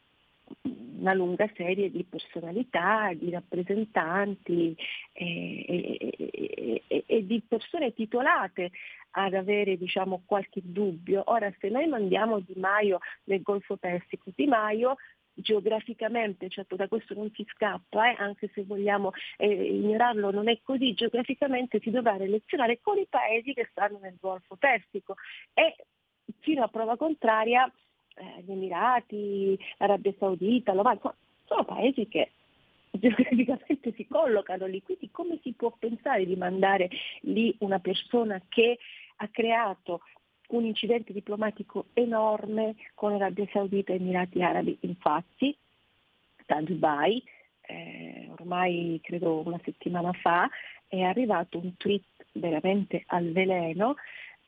una 1.00 1.14
lunga 1.14 1.50
serie 1.56 1.90
di 1.90 2.04
personalità, 2.04 3.12
di 3.16 3.32
rappresentanti 3.32 4.76
e, 5.14 5.66
e, 6.88 7.04
e, 7.08 7.26
di 7.26 7.42
persone 7.48 7.94
titolate 7.96 8.70
ad 9.12 9.34
avere 9.34 9.76
diciamo, 9.76 10.22
qualche 10.26 10.62
dubbio. 10.64 11.24
Ora 11.26 11.52
se 11.60 11.70
noi 11.70 11.88
mandiamo 11.88 12.40
Di 12.40 12.54
Maio 12.56 13.00
nel 13.24 13.42
Golfo 13.42 13.78
Persico, 13.78 14.32
Di 14.36 14.46
Maio 14.46 14.98
geograficamente, 15.42 16.50
certo 16.50 16.76
da 16.76 16.88
questo 16.88 17.14
non 17.14 17.32
si 17.34 17.46
scappa, 17.50 18.12
eh, 18.12 18.16
anche 18.18 18.50
se 18.54 18.64
vogliamo 18.64 19.12
eh, 19.38 19.48
ignorarlo, 19.48 20.32
non 20.32 20.50
è 20.50 20.60
così, 20.64 20.94
geograficamente 20.94 21.80
si 21.80 21.90
dovrà 21.90 22.18
relazionare 22.18 22.80
con 22.82 22.98
i 22.98 23.08
paesi 23.10 23.54
che 23.54 23.68
stanno 23.72 24.00
nel 24.00 24.18
Golfo 24.20 24.56
Persico. 24.56 25.16
E 25.54 25.76
fino 26.40 26.64
a 26.64 26.68
prova 26.68 26.98
contraria 26.98 27.72
eh, 28.16 28.42
gli 28.44 28.52
Emirati, 28.52 29.58
l'Arabia 29.78 30.14
Saudita, 30.18 30.74
l'Oman, 30.74 31.00
sono 31.46 31.66
paesi 31.66 32.08
che 32.08 32.32
geograficamente 32.92 33.94
si 33.94 34.08
collocano 34.08 34.66
lì, 34.66 34.82
quindi 34.82 35.10
come 35.12 35.40
si 35.42 35.54
può 35.54 35.74
pensare 35.78 36.26
di 36.26 36.36
mandare 36.36 36.90
lì 37.22 37.56
una 37.60 37.80
persona 37.80 38.42
che 38.48 38.78
ha 39.18 39.28
creato 39.28 40.02
un 40.50 40.66
incidente 40.66 41.14
diplomatico 41.14 41.88
enorme 41.94 42.76
con 42.94 43.14
Arabia 43.14 43.48
Saudita 43.52 43.92
e 43.92 43.98
Emirati 43.98 44.42
Arabi. 44.42 44.78
Infatti, 44.82 45.56
da 46.46 46.62
Dubai, 46.62 47.24
eh, 47.62 48.28
ormai 48.32 49.00
credo 49.04 49.44
una 49.46 49.60
settimana 49.64 50.12
fa, 50.14 50.50
è 50.88 51.02
arrivato 51.02 51.60
un 51.60 51.76
tweet 51.78 52.04
veramente 52.34 53.04
al 53.08 53.32
veleno 53.32 53.96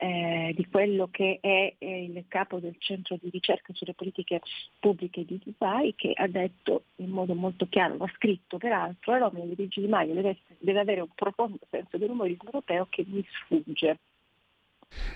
eh, 0.02 0.52
di 0.56 0.66
quello 0.66 1.08
che 1.12 1.38
è, 1.40 1.74
è, 1.78 1.84
il 1.84 2.24
capo 2.26 2.58
del 2.58 2.74
centro 2.78 3.16
di 3.20 3.30
ricerca 3.30 3.72
sulle 3.72 3.94
politiche 3.94 4.40
pubbliche 4.80 5.24
di 5.24 5.40
Dubai 5.44 5.94
che 5.94 6.12
ha 6.12 6.26
detto 6.26 6.86
in 6.96 7.10
modo 7.10 7.34
molto 7.34 7.68
chiaro, 7.68 7.96
l'ha 7.96 8.10
scritto 8.16 8.58
peraltro, 8.58 9.16
nomina 9.16 9.44
di 9.44 9.54
Luigi 9.54 9.80
Di 9.80 9.86
Maio 9.86 10.14
deve, 10.14 10.38
deve 10.58 10.80
avere 10.80 11.02
un 11.02 11.14
profondo 11.14 11.58
senso 11.70 11.98
dell'umorismo 11.98 12.46
europeo 12.46 12.88
che 12.90 13.04
mi 13.06 13.24
sfugge. 13.30 13.98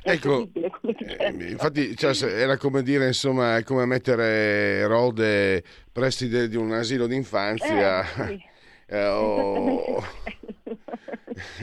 Ecco, 0.03 0.49
eh, 0.53 1.51
infatti 1.51 1.97
cioè, 1.97 2.15
era 2.33 2.57
come 2.57 2.83
dire, 2.83 3.07
insomma, 3.07 3.57
è 3.57 3.63
come 3.63 3.85
mettere 3.87 4.87
Rode 4.87 5.63
preside 5.91 6.49
di 6.49 6.57
un 6.57 6.73
asilo 6.73 7.07
d'infanzia. 7.07 8.03
Eh, 8.03 8.27
sì. 8.27 8.45
eh, 8.87 9.07
o... 9.07 10.03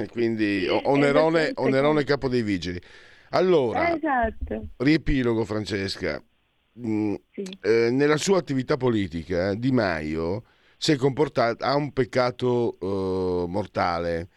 quindi 0.11 0.67
Onerone, 0.67 1.51
Onerone 1.55 2.03
capo 2.03 2.27
dei 2.27 2.41
vigili. 2.41 2.81
Allora, 3.29 3.95
esatto. 3.95 4.67
riepilogo 4.77 5.45
Francesca. 5.45 6.21
Mm, 6.79 7.15
sì. 7.31 7.43
eh, 7.61 7.89
nella 7.91 8.17
sua 8.17 8.39
attività 8.39 8.77
politica 8.77 9.53
Di 9.53 9.71
Maio 9.71 10.43
si 10.75 10.91
è 10.91 10.95
comportato, 10.95 11.63
ha 11.63 11.75
un 11.75 11.93
peccato 11.93 12.77
uh, 12.79 13.45
mortale 13.47 14.27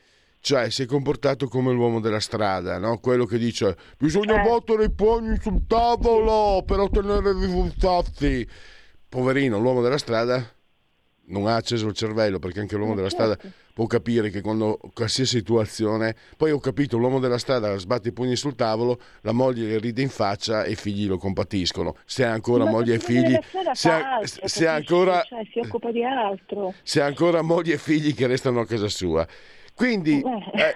cioè 0.46 0.70
si 0.70 0.84
è 0.84 0.86
comportato 0.86 1.48
come 1.48 1.72
l'uomo 1.72 1.98
della 1.98 2.20
strada, 2.20 2.78
no? 2.78 2.98
quello 2.98 3.24
che 3.24 3.36
dice 3.36 3.76
bisogna 3.98 4.40
eh. 4.40 4.48
battere 4.48 4.84
i 4.84 4.92
pugni 4.92 5.36
sul 5.40 5.66
tavolo 5.66 6.62
per 6.64 6.78
ottenere 6.78 7.32
risultati. 7.32 8.48
Poverino, 9.08 9.58
l'uomo 9.58 9.82
della 9.82 9.98
strada 9.98 10.48
non 11.24 11.48
ha 11.48 11.56
acceso 11.56 11.88
il 11.88 11.94
cervello 11.94 12.38
perché 12.38 12.60
anche 12.60 12.76
l'uomo 12.76 12.94
della 12.94 13.10
strada 13.10 13.34
certo. 13.34 13.56
può 13.74 13.86
capire 13.86 14.30
che 14.30 14.40
quando 14.40 14.78
qualsiasi 14.94 15.38
situazione 15.38 16.14
poi 16.36 16.52
ho 16.52 16.60
capito 16.60 16.96
l'uomo 16.96 17.18
della 17.18 17.38
strada 17.38 17.76
sbatte 17.76 18.10
i 18.10 18.12
pugni 18.12 18.36
sul 18.36 18.54
tavolo 18.54 19.00
la 19.22 19.32
moglie 19.32 19.66
le 19.66 19.78
ride 19.78 20.02
in 20.02 20.10
faccia 20.10 20.62
e 20.62 20.70
i 20.70 20.76
figli 20.76 21.08
lo 21.08 21.18
compatiscono 21.18 21.96
se 22.04 22.24
ha 22.24 22.30
ancora 22.30 22.62
Ma 22.66 22.70
moglie 22.70 22.94
e 22.94 22.98
figli 23.00 23.36
se 23.72 23.90
ha, 23.90 24.14
altro, 24.18 24.46
se 24.46 24.68
ancora 24.68 25.24
cioè, 25.24 26.70
se 26.84 27.00
ha 27.00 27.04
ancora 27.04 27.42
moglie 27.42 27.74
e 27.74 27.78
figli 27.78 28.14
che 28.14 28.28
restano 28.28 28.60
a 28.60 28.66
casa 28.66 28.88
sua 28.88 29.26
quindi 29.76 30.22
eh, 30.22 30.74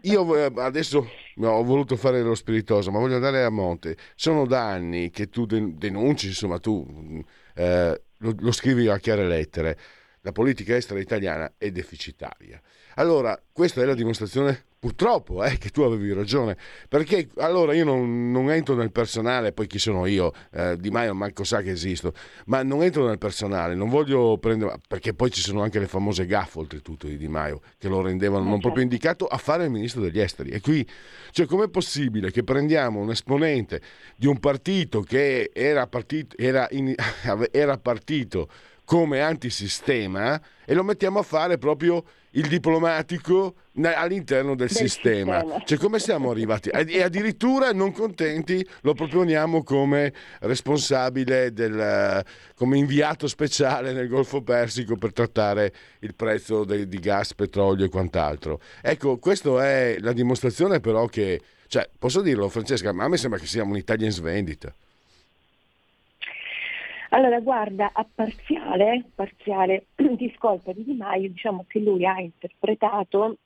io 0.00 0.36
eh, 0.36 0.52
adesso 0.56 1.08
ho 1.40 1.62
voluto 1.62 1.94
fare 1.94 2.22
lo 2.22 2.34
spiritoso, 2.34 2.90
ma 2.90 2.98
voglio 2.98 3.14
andare 3.14 3.44
a 3.44 3.50
monte. 3.50 3.96
Sono 4.16 4.46
da 4.46 4.66
anni 4.66 5.10
che 5.10 5.28
tu 5.28 5.46
denunci, 5.46 6.26
insomma, 6.26 6.58
tu 6.58 7.24
eh, 7.54 8.02
lo, 8.16 8.34
lo 8.36 8.50
scrivi 8.50 8.88
a 8.88 8.98
chiare 8.98 9.28
lettere. 9.28 9.78
La 10.22 10.32
politica 10.32 10.74
estera 10.74 10.98
italiana 10.98 11.52
è 11.56 11.70
deficitaria. 11.70 12.60
Allora, 12.96 13.40
questa 13.52 13.80
è 13.80 13.84
la 13.84 13.94
dimostrazione 13.94 14.64
Purtroppo 14.82 15.44
è 15.44 15.52
eh, 15.52 15.58
che 15.58 15.68
tu 15.68 15.82
avevi 15.82 16.12
ragione, 16.12 16.56
perché 16.88 17.28
allora 17.36 17.72
io 17.72 17.84
non, 17.84 18.32
non 18.32 18.50
entro 18.50 18.74
nel 18.74 18.90
personale, 18.90 19.52
poi 19.52 19.68
chi 19.68 19.78
sono 19.78 20.06
io, 20.06 20.32
eh, 20.50 20.76
Di 20.76 20.90
Maio 20.90 21.14
manco 21.14 21.44
sa 21.44 21.62
che 21.62 21.70
esisto, 21.70 22.12
ma 22.46 22.64
non 22.64 22.82
entro 22.82 23.06
nel 23.06 23.16
personale, 23.16 23.76
non 23.76 23.88
voglio 23.88 24.38
prendere, 24.38 24.80
perché 24.88 25.14
poi 25.14 25.30
ci 25.30 25.40
sono 25.40 25.62
anche 25.62 25.78
le 25.78 25.86
famose 25.86 26.26
gaffe 26.26 26.58
oltretutto 26.58 27.06
di 27.06 27.16
Di 27.16 27.28
Maio, 27.28 27.60
che 27.78 27.86
lo 27.86 28.02
rendevano 28.02 28.42
non 28.42 28.58
proprio 28.58 28.82
certo. 28.82 28.92
indicato 28.92 29.26
a 29.26 29.36
fare 29.36 29.66
il 29.66 29.70
ministro 29.70 30.00
degli 30.00 30.18
esteri. 30.18 30.50
E 30.50 30.60
qui, 30.60 30.84
cioè 31.30 31.46
com'è 31.46 31.68
possibile 31.68 32.32
che 32.32 32.42
prendiamo 32.42 32.98
un 32.98 33.10
esponente 33.12 33.80
di 34.16 34.26
un 34.26 34.40
partito 34.40 35.02
che 35.02 35.52
era 35.54 35.86
partito, 35.86 36.36
era 36.36 36.66
in, 36.72 36.92
era 37.52 37.78
partito 37.78 38.48
come 38.84 39.20
antisistema 39.20 40.42
e 40.64 40.74
lo 40.74 40.82
mettiamo 40.82 41.20
a 41.20 41.22
fare 41.22 41.56
proprio 41.56 42.02
il 42.32 42.48
diplomatico 42.48 43.54
all'interno 43.82 44.54
del, 44.54 44.68
del 44.68 44.76
sistema. 44.76 45.40
sistema. 45.40 45.64
Cioè, 45.64 45.78
come 45.78 45.98
siamo 45.98 46.30
arrivati? 46.30 46.68
E 46.68 47.02
addirittura 47.02 47.72
non 47.72 47.92
contenti 47.92 48.66
lo 48.82 48.94
proponiamo 48.94 49.62
come 49.62 50.12
responsabile 50.40 51.52
del, 51.52 52.24
come 52.54 52.78
inviato 52.78 53.26
speciale 53.26 53.92
nel 53.92 54.08
Golfo 54.08 54.42
Persico 54.42 54.96
per 54.96 55.12
trattare 55.12 55.72
il 56.00 56.14
prezzo 56.14 56.64
de, 56.64 56.86
di 56.86 56.98
gas, 56.98 57.34
petrolio 57.34 57.86
e 57.86 57.88
quant'altro. 57.88 58.60
Ecco, 58.80 59.18
questa 59.18 59.66
è 59.66 59.96
la 60.00 60.12
dimostrazione 60.12 60.80
però 60.80 61.06
che, 61.06 61.40
cioè, 61.66 61.88
posso 61.98 62.20
dirlo 62.20 62.48
Francesca, 62.48 62.92
ma 62.92 63.04
a 63.04 63.08
me 63.08 63.16
sembra 63.16 63.38
che 63.38 63.46
siamo 63.46 63.70
un'Italia 63.72 64.06
in 64.06 64.12
svendita. 64.12 64.74
Allora, 67.14 67.40
guarda, 67.40 67.90
a 67.92 68.06
parziale, 68.10 69.04
parziale 69.14 69.88
discolpa 70.16 70.72
di 70.72 70.82
Di 70.82 70.94
Maio, 70.94 71.28
diciamo 71.28 71.66
che 71.68 71.78
lui 71.78 72.06
ha 72.06 72.18
interpretato 72.18 73.36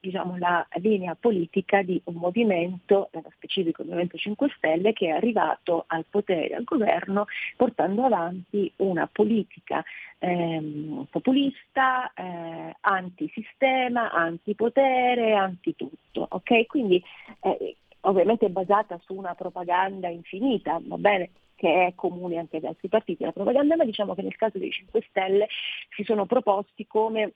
diciamo, 0.00 0.38
la 0.38 0.66
linea 0.76 1.14
politica 1.20 1.82
di 1.82 2.00
un 2.04 2.14
movimento, 2.14 3.10
nello 3.12 3.30
specifico 3.34 3.82
il 3.82 3.88
Movimento 3.88 4.16
5 4.16 4.48
Stelle, 4.56 4.94
che 4.94 5.08
è 5.08 5.10
arrivato 5.10 5.84
al 5.88 6.06
potere, 6.08 6.54
al 6.54 6.64
governo, 6.64 7.26
portando 7.56 8.04
avanti 8.04 8.72
una 8.76 9.06
politica 9.06 9.84
ehm, 10.18 11.06
populista, 11.10 12.10
eh, 12.14 12.74
antisistema, 12.80 14.10
antipotere, 14.12 15.34
antitutto. 15.34 16.26
Okay? 16.30 16.64
Quindi 16.64 17.02
eh, 17.42 17.76
ovviamente 18.00 18.48
basata 18.48 18.98
su 19.04 19.14
una 19.14 19.34
propaganda 19.34 20.08
infinita, 20.08 20.80
va 20.82 20.96
bene, 20.96 21.30
che 21.60 21.88
è 21.88 21.94
comune 21.94 22.38
anche 22.38 22.56
ad 22.56 22.64
altri 22.64 22.88
partiti, 22.88 23.22
la 23.22 23.32
propaganda, 23.32 23.76
ma 23.76 23.84
diciamo 23.84 24.14
che 24.14 24.22
nel 24.22 24.34
caso 24.34 24.56
dei 24.56 24.70
5 24.70 25.04
Stelle 25.10 25.46
si 25.94 26.04
sono 26.04 26.24
proposti 26.24 26.86
come 26.86 27.34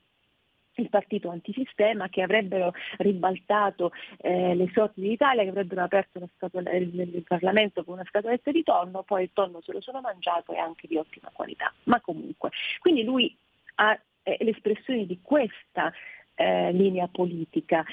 il 0.77 0.89
partito 0.89 1.29
antisistema 1.29 2.09
che 2.09 2.23
avrebbero 2.23 2.73
ribaltato 2.97 3.91
eh, 4.17 4.55
le 4.55 4.67
sorti 4.73 5.01
d'Italia, 5.01 5.43
che 5.43 5.49
avrebbero 5.49 5.83
aperto 5.83 6.27
scatola, 6.35 6.71
il, 6.71 6.99
il, 6.99 7.23
Parlamento 7.27 7.83
con 7.83 7.93
una 7.93 8.03
scatoletta 8.03 8.49
di 8.49 8.63
tonno, 8.63 9.03
poi 9.03 9.23
il 9.23 9.29
tonno 9.31 9.61
se 9.61 9.71
lo 9.71 9.79
sono 9.79 10.01
mangiato 10.01 10.53
e 10.53 10.57
anche 10.57 10.87
di 10.87 10.97
ottima 10.97 11.29
qualità. 11.31 11.71
Ma 11.83 12.01
comunque, 12.01 12.49
quindi 12.79 13.03
lui 13.03 13.33
ha 13.75 13.97
eh, 14.23 14.37
l'espressione 14.39 15.05
di 15.05 15.19
questa 15.21 15.93
eh, 16.33 16.71
linea 16.71 17.07
politica. 17.11 17.85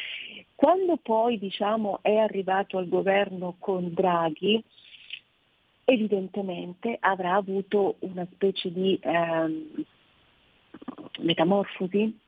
Quando 0.55 0.97
poi 0.97 1.39
diciamo, 1.39 1.99
è 2.01 2.17
arrivato 2.17 2.79
al 2.79 2.89
governo 2.89 3.57
con 3.59 3.93
Draghi, 3.93 4.65
evidentemente 5.85 6.97
avrà 7.01 7.35
avuto 7.35 7.97
una 8.01 8.27
specie 8.33 8.73
di 8.73 8.99
ehm, 9.01 9.85
metamorfosi. 11.21 12.19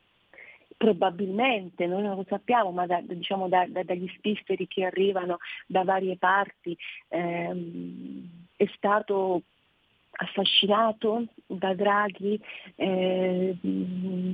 Probabilmente, 0.77 1.87
noi 1.87 2.03
non 2.03 2.17
lo 2.17 2.25
sappiamo, 2.27 2.71
ma 2.71 2.85
da, 2.85 2.99
diciamo 3.01 3.47
da, 3.47 3.65
da, 3.67 3.83
dagli 3.83 4.07
spifferi 4.17 4.67
che 4.67 4.83
arrivano 4.83 5.37
da 5.67 5.83
varie 5.83 6.17
parti, 6.17 6.77
ehm, 7.07 8.29
è 8.57 8.65
stato 8.75 9.43
affascinato 10.15 11.25
da 11.45 11.73
Draghi, 11.73 12.39
eh, 12.75 13.55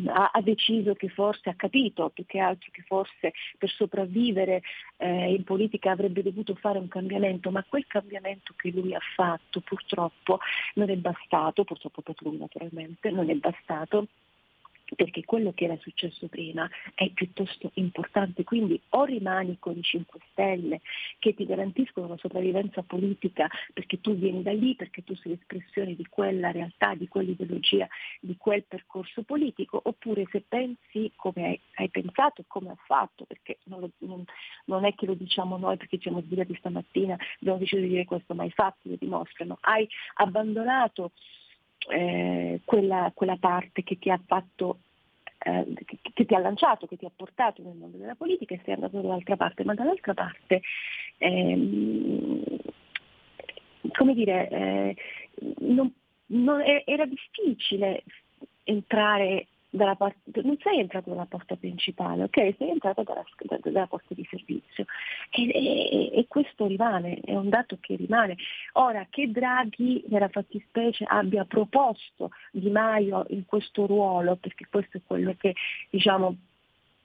ha, 0.07 0.31
ha, 0.33 0.41
deciso 0.41 0.93
che 0.93 1.09
forse, 1.09 1.49
ha 1.49 1.55
capito 1.55 2.09
più 2.09 2.25
che 2.25 2.39
altro 2.39 2.69
che 2.71 2.83
forse 2.83 3.33
per 3.57 3.69
sopravvivere 3.69 4.61
eh, 4.97 5.33
in 5.33 5.43
politica 5.43 5.91
avrebbe 5.91 6.23
dovuto 6.23 6.55
fare 6.55 6.77
un 6.77 6.87
cambiamento, 6.87 7.51
ma 7.51 7.63
quel 7.67 7.85
cambiamento 7.87 8.53
che 8.55 8.69
lui 8.69 8.93
ha 8.93 9.01
fatto 9.15 9.61
purtroppo 9.61 10.39
non 10.75 10.89
è 10.89 10.95
bastato, 10.95 11.63
purtroppo 11.63 12.01
per 12.01 12.15
lui 12.19 12.37
naturalmente, 12.37 13.09
non 13.11 13.29
è 13.29 13.35
bastato 13.35 14.07
perché 14.95 15.23
quello 15.23 15.53
che 15.53 15.65
era 15.65 15.77
successo 15.77 16.27
prima 16.27 16.69
è 16.93 17.09
piuttosto 17.09 17.71
importante, 17.75 18.43
quindi 18.43 18.79
o 18.89 19.05
rimani 19.05 19.57
con 19.59 19.77
i 19.77 19.81
5 19.81 20.19
Stelle 20.31 20.81
che 21.19 21.33
ti 21.33 21.45
garantiscono 21.45 22.07
una 22.07 22.17
sopravvivenza 22.17 22.81
politica 22.83 23.49
perché 23.73 24.01
tu 24.01 24.15
vieni 24.15 24.41
da 24.41 24.51
lì, 24.51 24.75
perché 24.75 25.03
tu 25.03 25.15
sei 25.15 25.33
l'espressione 25.33 25.95
di 25.95 26.05
quella 26.07 26.51
realtà, 26.51 26.95
di 26.95 27.07
quell'ideologia, 27.07 27.87
di 28.19 28.35
quel 28.37 28.63
percorso 28.63 29.23
politico, 29.23 29.79
oppure 29.83 30.27
se 30.31 30.43
pensi 30.47 31.11
come 31.15 31.45
hai, 31.45 31.59
hai 31.75 31.89
pensato 31.89 32.43
come 32.47 32.69
ha 32.69 32.77
fatto, 32.85 33.25
perché 33.25 33.59
non, 33.65 33.79
lo, 33.81 33.91
non, 33.99 34.23
non, 34.65 34.85
è 34.85 34.93
che 34.95 35.05
lo 35.05 35.13
diciamo 35.13 35.57
noi 35.57 35.77
perché 35.77 35.99
siamo 35.99 36.21
svegliati 36.21 36.55
stamattina, 36.55 37.17
abbiamo 37.39 37.59
deciso 37.59 37.81
di 37.81 37.87
dire 37.87 38.05
questo, 38.05 38.33
ma 38.33 38.43
i 38.43 38.51
fatti 38.51 38.89
lo 38.89 38.95
dimostrano, 38.99 39.57
hai 39.61 39.87
abbandonato 40.15 41.11
eh, 41.89 42.61
quella, 42.65 43.11
quella, 43.13 43.37
parte 43.37 43.83
che 43.83 43.97
ti 43.97 44.09
ha 44.09 44.19
fatto 44.25 44.79
eh, 45.39 45.65
che, 45.85 45.97
che, 46.13 46.25
ti 46.25 46.35
ha 46.35 46.39
lanciato, 46.39 46.87
che 46.87 46.97
ti 46.97 47.05
ha 47.05 47.11
portato 47.15 47.61
nel 47.63 47.75
mondo 47.75 47.97
della 47.97 48.15
politica 48.15 48.53
e 48.53 48.61
sei 48.63 48.75
andato 48.75 49.01
dall'altra 49.01 49.35
parte, 49.35 49.63
ma 49.63 49.73
dall'altra 49.73 50.13
parte 50.13 50.61
ehm, 51.17 52.43
come 53.93 54.13
dire, 54.13 54.49
eh, 54.49 54.95
non, 55.59 55.91
non, 56.27 56.61
era 56.85 57.05
difficile 57.05 58.03
entrare 58.63 59.47
dalla 59.71 59.95
porta, 59.95 60.19
non 60.43 60.57
sei 60.61 60.79
entrato 60.79 61.09
dalla 61.09 61.25
porta 61.25 61.55
principale, 61.55 62.23
ok? 62.23 62.55
Sei 62.57 62.69
entrato 62.69 63.03
dalla, 63.03 63.23
dalla 63.61 63.87
porta 63.87 64.13
di 64.13 64.27
servizio 64.29 64.85
e, 65.31 65.49
e, 65.49 66.11
e, 66.13 66.25
questo 66.27 66.67
rimane, 66.67 67.19
è 67.23 67.35
un 67.35 67.49
dato 67.49 67.77
che 67.79 67.95
rimane. 67.95 68.35
Ora 68.73 69.07
che 69.09 69.31
Draghi 69.31 70.03
nella 70.09 70.27
fattispecie 70.27 71.05
abbia 71.07 71.45
proposto 71.45 72.31
Di 72.51 72.69
Maio 72.69 73.25
in 73.29 73.45
questo 73.45 73.85
ruolo, 73.85 74.35
perché 74.35 74.67
questo 74.69 74.97
è 74.97 75.01
quello 75.05 75.33
che 75.37 75.55
diciamo 75.89 76.35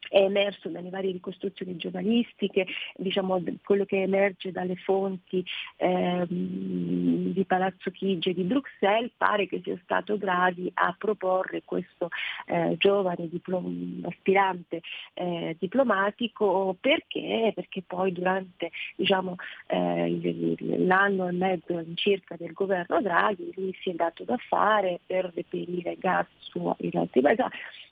è 0.09 0.19
emerso 0.19 0.69
dalle 0.69 0.91
varie 0.91 1.13
ricostruzioni 1.13 1.77
giornalistiche, 1.77 2.67
diciamo, 2.97 3.43
quello 3.65 3.85
che 3.85 4.03
emerge 4.03 4.53
dalle 4.53 4.77
fonti 4.77 5.45
ehm, 5.77 7.33
di 7.33 7.45
Palazzo 7.45 7.91
Chigi 7.91 8.31
e 8.31 8.35
di 8.35 8.43
Bruxelles, 8.43 9.11
pare 9.17 9.47
che 9.47 9.61
sia 9.63 9.79
stato 9.83 10.17
Draghi 10.17 10.71
a 10.75 10.95
proporre 10.97 11.63
questo 11.65 12.09
eh, 12.47 12.77
giovane 12.79 13.29
diplom- 13.29 14.05
aspirante 14.07 14.83
eh, 15.15 15.57
diplomatico 15.59 16.77
perché? 16.81 17.53
perché 17.55 17.83
poi 17.87 18.13
durante 18.13 18.71
diciamo, 18.97 19.37
eh, 19.67 20.55
l'anno 20.87 21.29
e 21.29 21.33
mezzo 21.33 21.85
circa 21.95 22.37
del 22.37 22.53
governo 22.53 23.01
Draghi 23.01 23.53
lui 23.55 23.75
si 23.81 23.91
è 23.91 23.95
dato 23.95 24.25
da 24.25 24.37
fare 24.37 25.01
per 25.05 25.33
reperire 25.35 25.97
gas 25.99 26.27
su 26.39 26.75
in 26.79 26.97
altri 26.99 27.21
paesi 27.21 27.43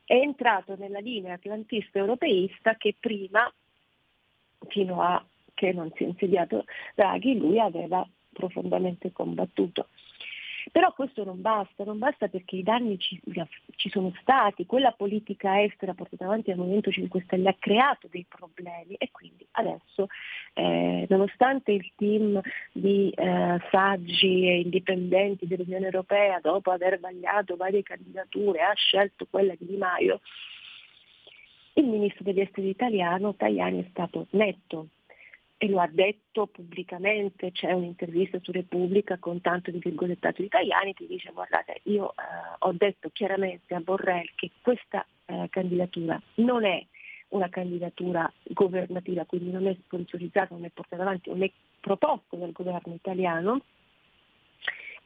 è 0.05 0.15
entrato 0.15 0.77
nella 0.77 0.99
linea 0.99 1.35
atlantista 1.35 1.99
europeista 1.99 2.77
che 2.77 2.95
prima, 2.99 3.53
fino 4.69 5.03
a 5.03 5.25
che 5.55 5.73
non 5.73 5.91
si 5.95 6.05
è 6.05 6.07
insediato 6.09 6.65
Draghi, 6.95 7.39
lui 7.39 7.61
aveva 7.61 8.07
profondamente 8.33 9.13
combattuto. 9.13 9.89
Però 10.75 10.93
questo 10.93 11.23
non 11.23 11.41
basta, 11.41 11.85
non 11.85 11.99
basta 11.99 12.27
perché 12.27 12.57
i 12.57 12.65
danni 12.65 12.99
ci, 12.99 13.21
ci, 13.77 13.89
sono 13.91 14.13
stati, 14.21 14.67
quella 14.67 14.91
politica 14.91 15.63
estera 15.63 15.95
portata 15.95 16.25
avanti 16.25 16.51
dal 16.51 16.59
Movimento 16.59 16.91
5 16.91 17.23
Stelle 17.27 17.51
ha 17.51 17.57
creato 17.57 18.09
dei 18.11 18.27
problemi 18.29 18.97
e 18.97 19.09
quindi 19.13 19.47
adesso, 19.53 20.09
eh, 20.55 21.07
nonostante 21.09 21.71
il 21.71 21.93
team 21.95 22.41
di 22.73 23.09
eh, 23.11 23.61
saggi 23.71 24.49
e 24.49 24.63
indipendenti 24.63 25.47
dell'Unione 25.47 25.85
Europea, 25.85 26.41
dopo 26.41 26.73
aver 26.73 26.99
vagliato 26.99 27.55
varie 27.55 27.85
candidature, 27.85 28.63
ha 28.63 28.75
scelto 28.75 29.29
quella 29.31 29.55
di 29.57 29.67
Di 29.67 29.77
Maio, 29.77 30.23
il 31.75 31.85
ministro 31.85 32.25
degli 32.25 32.41
esteri 32.41 32.69
italiano 32.69 33.37
Tajani 33.37 33.85
è 33.85 33.87
stato 33.91 34.27
netto 34.31 34.89
e 35.57 35.69
lo 35.69 35.81
ha 35.81 35.89
detto 35.89 36.47
pubblicamente, 36.47 37.53
c'è 37.53 37.73
un'intervista 37.73 38.39
su 38.43 38.53
Repubblica 38.53 39.19
con 39.19 39.41
tanto 39.41 39.71
di 39.71 39.79
virgolettato 39.79 40.43
italiani 40.43 40.95
che 40.95 41.07
dice 41.07 41.31
guardate 41.33 41.81
io 41.85 42.11
eh, 42.11 42.15
ho 42.59 42.73
detto 42.73 43.11
chiaramente 43.11 43.75
a 43.75 43.81
Borrell 43.81 44.29
che 44.35 44.51
questa 44.61 45.07
eh, 45.27 45.47
candidatura 45.51 46.21
non 46.37 46.65
è 46.65 46.85
una 47.29 47.49
candidatura 47.49 48.33
governativa, 48.45 49.25
quindi 49.25 49.51
non 49.51 49.67
è 49.67 49.75
sponsorizzata, 49.75 50.55
non 50.55 50.65
è 50.65 50.71
portata 50.71 51.03
avanti, 51.03 51.31
non 51.31 51.43
è 51.43 51.51
proposta 51.81 52.37
dal 52.37 52.53
governo 52.53 52.95
italiano, 52.95 53.61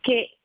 che 0.01 0.37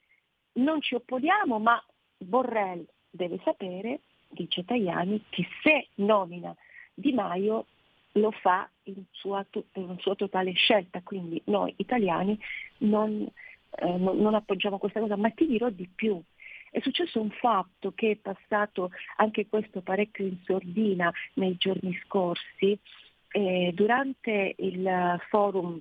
non 0.54 0.82
ci 0.82 0.96
opponiamo, 0.96 1.60
ma 1.60 1.84
Borrell 2.18 2.86
deve 3.10 3.40
sapere, 3.44 4.00
dice 4.30 4.64
Tajani, 4.64 5.24
che 5.30 5.46
se 5.62 5.88
nomina 5.96 6.56
Di 6.94 7.12
Maio 7.12 7.66
lo 8.14 8.32
fa 8.32 8.70
in 8.84 9.04
sua, 9.12 9.46
in 9.74 9.98
sua 10.00 10.16
totale 10.16 10.54
scelta, 10.54 11.02
quindi 11.02 11.42
noi 11.46 11.74
italiani 11.78 12.38
non, 12.80 13.28
eh, 13.70 13.98
non, 13.98 14.18
non 14.18 14.36
appoggiamo 14.36 14.78
questa 14.78 15.00
cosa, 15.00 15.16
ma 15.16 15.30
ti 15.30 15.48
dirò 15.48 15.70
di 15.70 15.88
più. 15.94 16.22
È 16.70 16.80
successo 16.80 17.22
un 17.22 17.30
fatto 17.30 17.92
che 17.94 18.12
è 18.12 18.16
passato 18.16 18.90
anche 19.18 19.48
questo 19.48 19.82
parecchio 19.82 20.26
in 20.26 20.38
sordina 20.44 21.12
nei 21.36 21.56
giorni 21.58 21.98
scorsi, 22.04 22.78
eh, 23.30 23.72
durante 23.74 24.56
il 24.58 25.20
forum 25.30 25.80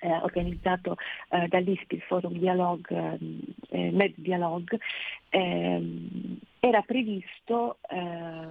eh, 0.00 0.12
organizzato 0.22 0.96
eh, 1.30 1.46
dall'ISPI, 1.48 1.94
il 1.96 2.02
forum 2.02 2.32
Dialog, 2.38 3.18
eh, 3.70 3.90
Med 3.90 4.14
Dialog, 4.16 4.78
ehm, 5.30 6.38
era 6.60 6.82
previsto, 6.82 7.78
eh, 7.88 8.46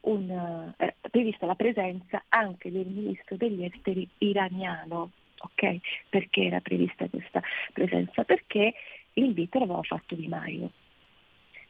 un, 0.00 0.74
eh, 0.76 0.94
prevista 1.10 1.46
la 1.46 1.54
presenza 1.54 2.24
anche 2.28 2.70
del 2.70 2.86
ministro 2.86 3.36
degli 3.36 3.64
esteri 3.64 4.08
iraniano. 4.18 5.10
Okay? 5.38 5.80
Perché 6.08 6.44
era 6.44 6.60
prevista 6.60 7.08
questa 7.08 7.42
presenza? 7.72 8.24
Perché 8.24 8.74
l'invito 9.14 9.58
l'aveva 9.58 9.82
fatto 9.82 10.14
Di 10.14 10.26
Maio. 10.26 10.70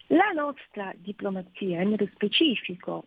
La 0.09 0.31
nostra 0.35 0.93
diplomazia, 0.97 1.85
modo 1.85 2.07
specifico 2.15 3.07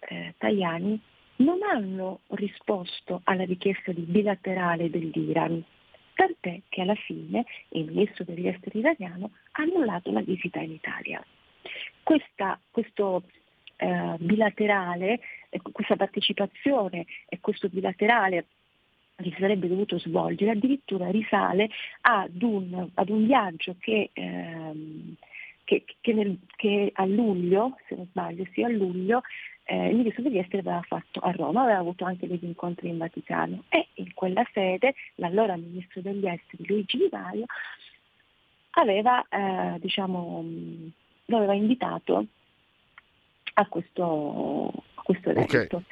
eh, 0.00 0.34
Tajani, 0.38 1.00
non 1.38 1.58
hanno 1.62 2.20
risposto 2.28 3.20
alla 3.24 3.44
richiesta 3.44 3.92
di 3.92 4.02
bilaterale 4.02 4.90
dell'Iran, 4.90 5.62
tant'è 6.14 6.60
che 6.68 6.80
alla 6.80 6.94
fine 6.94 7.44
il 7.70 7.84
ministro 7.86 8.24
degli 8.24 8.46
esteri 8.46 8.78
iraniano 8.78 9.30
ha 9.52 9.62
annullato 9.62 10.10
la 10.10 10.20
visita 10.20 10.60
in 10.60 10.72
Italia. 10.72 11.24
Questa, 12.02 12.58
questo 12.70 13.22
eh, 13.76 14.16
bilaterale, 14.18 15.20
eh, 15.50 15.60
questa 15.72 15.96
partecipazione 15.96 17.06
e 17.28 17.38
questo 17.40 17.68
bilaterale 17.68 18.46
che 19.16 19.30
si 19.30 19.36
sarebbe 19.40 19.68
dovuto 19.68 19.98
svolgere 19.98 20.52
addirittura 20.52 21.10
risale 21.10 21.68
ad 22.02 22.40
un, 22.42 22.88
ad 22.94 23.08
un 23.08 23.26
viaggio 23.26 23.74
che, 23.78 24.10
ehm, 24.12 25.14
che, 25.68 25.84
che, 26.00 26.14
nel, 26.14 26.38
che, 26.56 26.90
a 26.94 27.04
luglio, 27.04 27.76
se 27.86 27.94
non 27.94 28.06
sbaglio, 28.06 28.46
sì, 28.52 28.62
a 28.62 28.68
luglio, 28.68 29.20
eh, 29.64 29.90
il 29.90 29.96
ministro 29.96 30.22
degli 30.22 30.38
esteri 30.38 30.60
aveva 30.60 30.80
fatto 30.80 31.20
a 31.20 31.30
Roma, 31.30 31.64
aveva 31.64 31.80
avuto 31.80 32.06
anche 32.06 32.26
degli 32.26 32.44
incontri 32.44 32.88
in 32.88 32.96
Vaticano 32.96 33.64
e 33.68 33.88
in 33.96 34.14
quella 34.14 34.42
sede 34.54 34.94
l'allora 35.16 35.58
ministro 35.58 36.00
degli 36.00 36.26
esteri 36.26 36.66
Luigi 36.66 36.96
Di 36.96 37.08
Maio 37.12 37.44
aveva, 38.70 39.22
eh, 39.28 39.78
diciamo, 39.78 40.42
lo 41.26 41.36
aveva 41.36 41.52
invitato 41.52 42.24
a 43.52 43.66
questo, 43.66 44.72
a 44.94 45.02
questo 45.02 45.28
evento. 45.28 45.82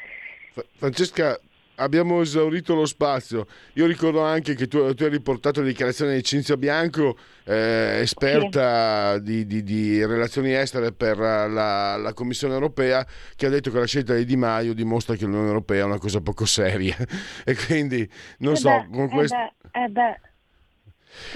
Okay. 0.55 0.65
Francesca, 0.77 1.39
abbiamo 1.77 2.21
esaurito 2.21 2.75
lo 2.75 2.87
spazio. 2.87 3.47
Io 3.75 3.87
ricordo 3.87 4.23
anche 4.23 4.55
che 4.55 4.67
tu, 4.67 4.95
tu 4.95 5.05
hai 5.05 5.11
riportato 5.11 5.61
le 5.61 5.69
dichiarazioni 5.69 6.15
di 6.15 6.23
Cinzia 6.23 6.57
Bianco, 6.57 7.17
eh, 7.45 8.01
esperta 8.01 9.17
sì. 9.17 9.23
di, 9.23 9.47
di, 9.47 9.63
di, 9.63 10.05
relazioni 10.05 10.53
estere 10.53 10.93
per 10.93 11.19
la, 11.19 11.97
la, 11.97 12.13
Commissione 12.15 12.55
europea, 12.55 13.07
che 13.35 13.47
ha 13.47 13.51
detto 13.51 13.71
che 13.71 13.79
la 13.79 13.87
scelta 13.87 14.15
di 14.15 14.25
Di 14.25 14.37
Maio 14.37 14.75
dimostra 14.75 15.15
che 15.17 15.25
l'Unione 15.25 15.49
Europea 15.49 15.83
è 15.83 15.85
una 15.85 15.99
cosa 15.99 16.21
poco 16.21 16.45
seria. 16.45 16.97
e 17.45 17.55
quindi 17.55 18.09
non 18.39 18.55
eh 18.55 18.57
so, 18.57 18.69
beh, 18.69 18.89
con 18.91 19.09
questo... 19.09 19.37
Eh 19.37 19.53
beh, 19.71 19.85
eh 19.85 19.89
beh. 19.89 20.21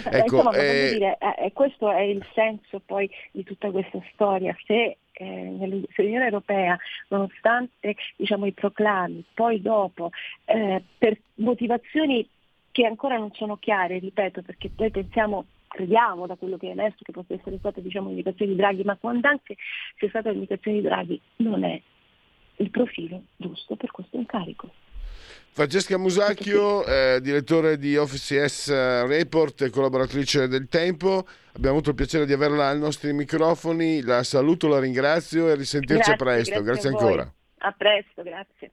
Ecco, 0.05 0.37
Insomma, 0.37 0.57
eh... 0.57 0.91
dire, 0.93 1.19
eh, 1.39 1.53
questo 1.53 1.91
è 1.91 2.03
il 2.03 2.25
senso 2.35 2.81
poi 2.85 3.11
di 3.33 3.45
tutta 3.45 3.71
questa 3.71 3.99
storia. 4.13 4.55
Se 4.67 4.99
eh, 5.21 5.83
se 5.93 6.03
l'Unione 6.03 6.25
Europea, 6.25 6.79
nonostante 7.09 7.97
diciamo, 8.17 8.47
i 8.47 8.53
proclami, 8.53 9.23
poi 9.35 9.61
dopo, 9.61 10.11
eh, 10.47 10.83
per 10.97 11.19
motivazioni 11.37 12.27
che 12.71 12.87
ancora 12.87 13.19
non 13.19 13.33
sono 13.35 13.57
chiare, 13.57 13.99
ripeto, 13.99 14.43
perché 14.43 14.71
noi 14.77 14.91
pensiamo 14.91 15.45
crediamo 15.71 16.27
da 16.27 16.35
quello 16.35 16.57
che 16.57 16.67
è 16.67 16.71
emerso 16.71 16.99
che 17.03 17.13
possa 17.13 17.35
essere 17.35 17.59
stata 17.59 17.81
diciamo, 17.81 18.09
l'indicazione 18.09 18.51
di 18.53 18.57
Draghi, 18.57 18.83
ma 18.83 18.97
quando 18.97 19.29
anche 19.29 19.57
sia 19.97 20.09
stata 20.09 20.31
l'indicazione 20.31 20.81
di 20.81 20.83
Draghi 20.83 21.21
non 21.37 21.63
è 21.63 21.81
il 22.57 22.71
profilo 22.71 23.23
giusto 23.37 23.77
per 23.77 23.91
questo 23.93 24.17
incarico. 24.17 24.71
Francesca 25.53 25.99
Musacchio, 25.99 26.85
eh, 26.87 27.21
direttore 27.21 27.77
di 27.77 27.97
OFCS 27.97 29.07
Report 29.07 29.63
e 29.63 29.71
collaboratrice 29.71 30.49
del 30.49 30.69
Tempo, 30.69 31.27
abbiamo 31.53 31.77
avuto 31.77 31.91
il 31.91 31.97
piacere 31.97 32.27
di 32.27 32.33
averla 32.33 32.69
ai 32.69 32.79
nostri 32.79 33.13
microfoni, 33.13 34.03
la 34.03 34.23
saluto, 34.23 34.69
la 34.69 34.79
ringrazio 34.79 35.49
e 35.49 35.55
risentirci 35.55 36.13
grazie, 36.13 36.13
a 36.13 36.17
presto, 36.17 36.63
grazie, 36.63 36.65
grazie 36.65 36.89
ancora. 36.89 37.35
A 37.59 37.73
presto, 37.73 38.23
grazie. 38.23 38.73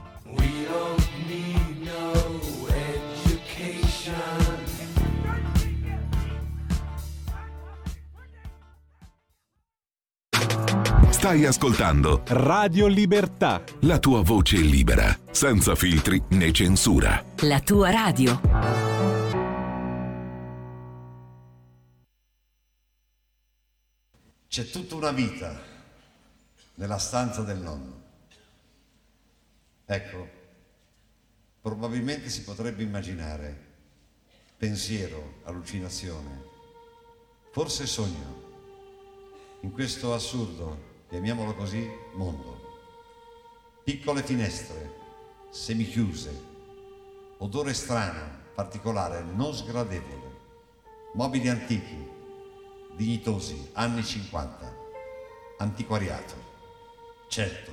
Stai 11.11 11.45
ascoltando 11.45 12.23
Radio 12.27 12.87
Libertà. 12.87 13.61
La 13.81 13.99
tua 13.99 14.21
voce 14.21 14.55
libera, 14.55 15.15
senza 15.29 15.75
filtri 15.75 16.23
né 16.29 16.53
censura. 16.53 17.23
La 17.41 17.59
tua 17.59 17.91
radio. 17.91 18.39
C'è 24.47 24.69
tutta 24.69 24.95
una 24.95 25.11
vita 25.11 25.61
nella 26.75 26.97
stanza 26.97 27.41
del 27.41 27.59
nonno. 27.59 28.01
Ecco, 29.85 30.29
probabilmente 31.61 32.29
si 32.29 32.41
potrebbe 32.43 32.83
immaginare 32.83 33.69
pensiero, 34.57 35.39
allucinazione, 35.43 36.41
forse 37.51 37.85
sogno, 37.85 38.49
in 39.59 39.71
questo 39.71 40.13
assurdo 40.13 40.90
chiamiamolo 41.11 41.53
così, 41.55 41.91
mondo. 42.13 42.57
Piccole 43.83 44.23
finestre, 44.23 44.93
semichiuse, 45.49 46.45
odore 47.39 47.73
strano, 47.73 48.43
particolare, 48.55 49.21
non 49.21 49.53
sgradevole, 49.53 50.37
mobili 51.15 51.49
antichi, 51.49 52.09
dignitosi, 52.95 53.71
anni 53.73 54.05
50, 54.05 54.73
antiquariato, 55.57 56.33
certo, 57.27 57.71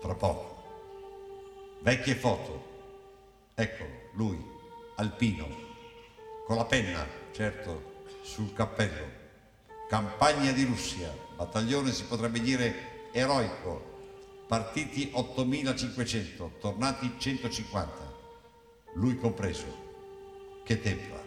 fra 0.00 0.14
poco. 0.14 0.62
Vecchie 1.82 2.14
foto, 2.14 2.64
ecco 3.54 3.84
lui, 4.14 4.42
alpino, 4.94 5.46
con 6.46 6.56
la 6.56 6.64
penna, 6.64 7.06
certo, 7.32 8.04
sul 8.22 8.54
cappello, 8.54 9.06
campagna 9.90 10.52
di 10.52 10.64
Russia, 10.64 11.26
battaglione 11.38 11.92
si 11.92 12.02
potrebbe 12.02 12.40
dire 12.40 13.10
eroico, 13.12 14.44
partiti 14.48 15.08
8500, 15.12 16.54
tornati 16.58 17.14
150, 17.16 18.12
lui 18.94 19.16
compreso. 19.16 19.86
Che 20.64 20.80
templa. 20.80 21.22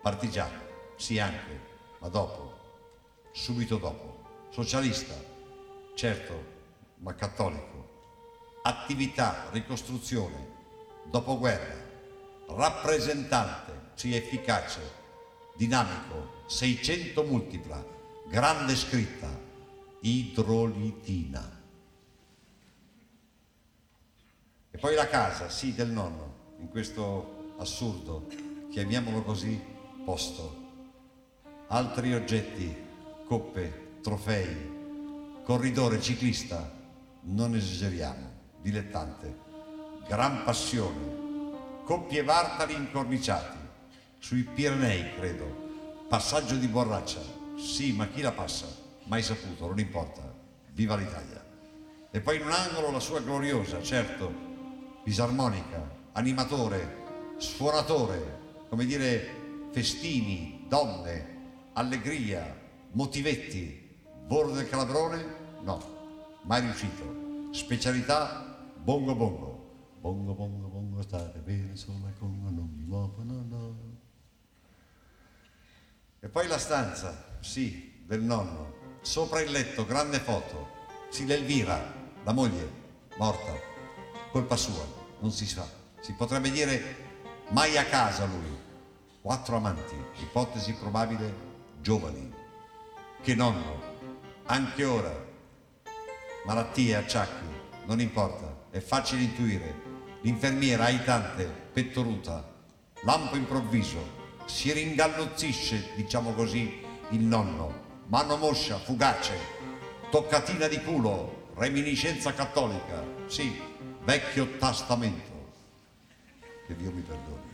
Partigiano, 0.00 0.58
sì 0.96 1.18
anche, 1.18 1.60
ma 1.98 2.08
dopo, 2.08 3.28
subito 3.32 3.76
dopo. 3.76 4.22
Socialista, 4.48 5.14
certo, 5.94 6.44
ma 7.00 7.14
cattolico. 7.14 7.72
Attività, 8.62 9.50
ricostruzione, 9.50 10.48
dopoguerra, 11.04 11.76
rappresentante, 12.48 13.90
sì 13.96 14.16
efficace, 14.16 14.80
dinamico, 15.56 16.44
600 16.46 17.22
multipla, 17.24 17.93
grande 18.26 18.74
scritta, 18.74 19.28
idrolitina. 20.00 21.62
E 24.70 24.78
poi 24.78 24.94
la 24.94 25.06
casa, 25.06 25.48
sì, 25.48 25.74
del 25.74 25.90
nonno, 25.90 26.56
in 26.58 26.68
questo 26.68 27.54
assurdo, 27.58 28.26
chiamiamolo 28.70 29.22
così, 29.22 29.62
posto. 30.04 30.62
Altri 31.68 32.14
oggetti, 32.14 32.74
coppe, 33.26 33.98
trofei, 34.02 35.42
corridore, 35.44 36.00
ciclista, 36.00 36.72
non 37.22 37.54
esageriamo, 37.54 38.32
dilettante, 38.60 39.38
gran 40.08 40.44
passione, 40.44 41.82
coppie 41.84 42.22
vartali 42.22 42.74
incorniciati, 42.74 43.58
sui 44.18 44.42
Pirenei, 44.42 45.14
credo, 45.14 46.06
passaggio 46.08 46.56
di 46.56 46.66
borraccia, 46.66 47.42
sì, 47.64 47.92
ma 47.92 48.06
chi 48.08 48.20
la 48.20 48.32
passa? 48.32 48.66
Mai 49.04 49.22
saputo, 49.22 49.66
non 49.66 49.78
importa. 49.78 50.22
Viva 50.72 50.96
l'Italia. 50.96 51.42
E 52.10 52.20
poi 52.20 52.36
in 52.36 52.44
un 52.44 52.52
angolo 52.52 52.90
la 52.90 53.00
sua 53.00 53.20
gloriosa, 53.20 53.82
certo, 53.82 54.32
fisarmonica, 55.02 55.90
animatore, 56.12 57.02
suonatore, 57.38 58.66
come 58.68 58.84
dire, 58.84 59.68
festini, 59.72 60.66
donne, 60.68 61.70
allegria, 61.72 62.54
motivetti. 62.92 63.82
Bordo 64.26 64.52
del 64.52 64.68
Calabrone? 64.68 65.24
No, 65.62 66.40
mai 66.42 66.60
riuscito. 66.60 67.48
Specialità, 67.50 68.66
bongo 68.76 69.14
bongo. 69.14 69.52
Bongo 70.00 70.34
bongo 70.34 70.68
bongo, 70.68 71.00
stare 71.00 71.38
bene 71.38 71.74
sola 71.76 72.12
con 72.18 72.38
non 72.42 72.70
mi 72.76 72.84
muovo, 72.84 73.22
no 73.22 73.42
no. 73.48 73.76
E 76.20 76.28
poi 76.28 76.46
la 76.46 76.58
stanza, 76.58 77.33
sì, 77.44 77.92
del 78.06 78.22
nonno. 78.22 78.72
Sopra 79.02 79.40
il 79.40 79.50
letto, 79.50 79.84
grande 79.84 80.18
foto. 80.18 80.70
Sì, 81.10 81.26
l'Elvira, 81.26 81.92
la 82.24 82.32
moglie, 82.32 82.70
morta. 83.18 83.52
Colpa 84.32 84.56
sua, 84.56 84.84
non 85.20 85.30
si 85.30 85.46
sa. 85.46 85.68
Si 86.00 86.14
potrebbe 86.14 86.50
dire 86.50 86.96
mai 87.50 87.76
a 87.76 87.84
casa 87.84 88.24
lui. 88.24 88.62
Quattro 89.20 89.56
amanti, 89.56 89.94
ipotesi 90.20 90.72
probabile, 90.72 91.34
giovani. 91.80 92.32
Che 93.22 93.34
nonno, 93.34 93.80
anche 94.46 94.84
ora. 94.84 95.14
Malattie, 96.46 96.96
acciacchi, 96.96 97.46
non 97.86 98.00
importa, 98.00 98.68
è 98.70 98.80
facile 98.80 99.22
intuire. 99.22 99.82
L'infermiera 100.22 100.84
aitante, 100.84 101.44
pettoruta, 101.44 102.52
lampo 103.02 103.36
improvviso, 103.36 104.22
si 104.46 104.72
ringallozzisce, 104.72 105.90
diciamo 105.94 106.32
così, 106.32 106.83
il 107.10 107.20
nonno, 107.20 108.02
mano 108.06 108.36
moscia, 108.36 108.78
fugace, 108.78 109.36
toccatina 110.10 110.66
di 110.68 110.80
culo, 110.82 111.50
reminiscenza 111.54 112.32
cattolica, 112.32 113.02
sì, 113.26 113.60
vecchio 114.04 114.56
tastamento. 114.58 115.32
che 116.66 116.76
Dio 116.76 116.90
mi 116.90 117.02
perdoni, 117.02 117.52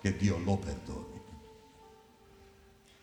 che 0.00 0.16
Dio 0.16 0.38
lo 0.38 0.56
perdoni. 0.56 1.20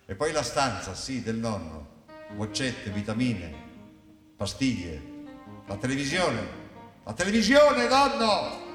E 0.05 0.15
poi 0.15 0.31
la 0.31 0.43
stanza, 0.43 0.93
sì, 0.95 1.21
del 1.21 1.37
nonno, 1.37 1.87
boccette, 2.35 2.89
vitamine, 2.91 3.53
pastiglie, 4.35 5.01
la 5.65 5.75
televisione, 5.75 6.47
la 7.03 7.13
televisione, 7.13 7.87
nonno! 7.87 8.67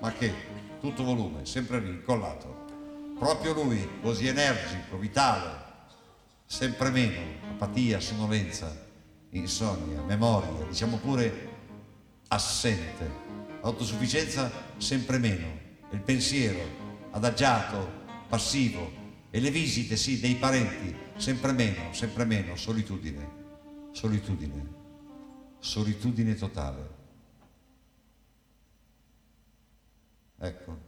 Ma 0.00 0.12
che? 0.12 0.32
Tutto 0.80 1.04
volume, 1.04 1.44
sempre 1.46 1.80
lì, 1.80 1.90
incollato. 1.90 2.64
Proprio 3.18 3.52
lui, 3.52 4.00
così 4.02 4.26
energico, 4.26 4.96
vitale, 4.96 5.65
sempre 6.46 6.90
meno, 6.90 7.20
apatia, 7.50 8.00
sonnolenza, 8.00 8.84
insonnia, 9.30 10.00
memoria, 10.02 10.64
diciamo 10.66 10.96
pure 10.98 11.54
assente, 12.28 13.10
autosufficienza 13.60 14.50
sempre 14.78 15.18
meno, 15.18 15.46
il 15.90 16.00
pensiero 16.00 16.60
adagiato, 17.10 18.04
passivo, 18.28 19.04
e 19.30 19.40
le 19.40 19.50
visite, 19.50 19.96
sì, 19.96 20.20
dei 20.20 20.36
parenti, 20.36 20.94
sempre 21.16 21.52
meno, 21.52 21.92
sempre 21.92 22.24
meno, 22.24 22.56
solitudine, 22.56 23.28
solitudine, 23.90 24.74
solitudine 25.58 26.34
totale. 26.34 26.94
Ecco, 30.38 30.78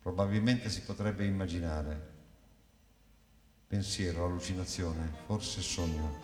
probabilmente 0.00 0.68
si 0.68 0.82
potrebbe 0.82 1.24
immaginare 1.24 2.11
pensiero, 3.72 4.26
allucinazione, 4.26 5.10
forse 5.24 5.62
sogno, 5.62 6.18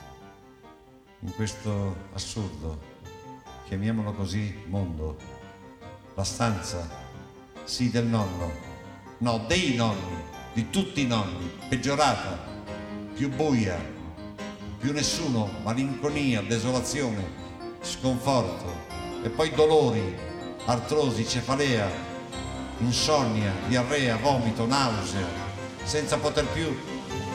in 1.20 1.34
questo 1.34 1.96
assurdo, 2.12 2.78
chiamiamolo 3.66 4.12
così, 4.12 4.54
mondo, 4.66 5.16
la 6.12 6.24
stanza, 6.24 6.86
sì 7.64 7.90
del 7.90 8.04
nonno, 8.04 8.52
no, 9.20 9.46
dei 9.48 9.74
nonni, 9.76 10.24
di 10.52 10.68
tutti 10.68 11.00
i 11.00 11.06
nonni, 11.06 11.50
peggiorata, 11.70 12.38
più 13.14 13.30
buia, 13.30 13.78
più 14.78 14.92
nessuno, 14.92 15.48
malinconia, 15.62 16.42
desolazione, 16.42 17.24
sconforto, 17.80 18.70
e 19.22 19.30
poi 19.30 19.48
dolori, 19.52 20.14
artrosi, 20.66 21.26
cefalea, 21.26 21.88
insonnia, 22.80 23.54
diarrea, 23.68 24.18
vomito, 24.18 24.66
nausea, 24.66 25.26
senza 25.84 26.18
poter 26.18 26.46
più 26.48 26.87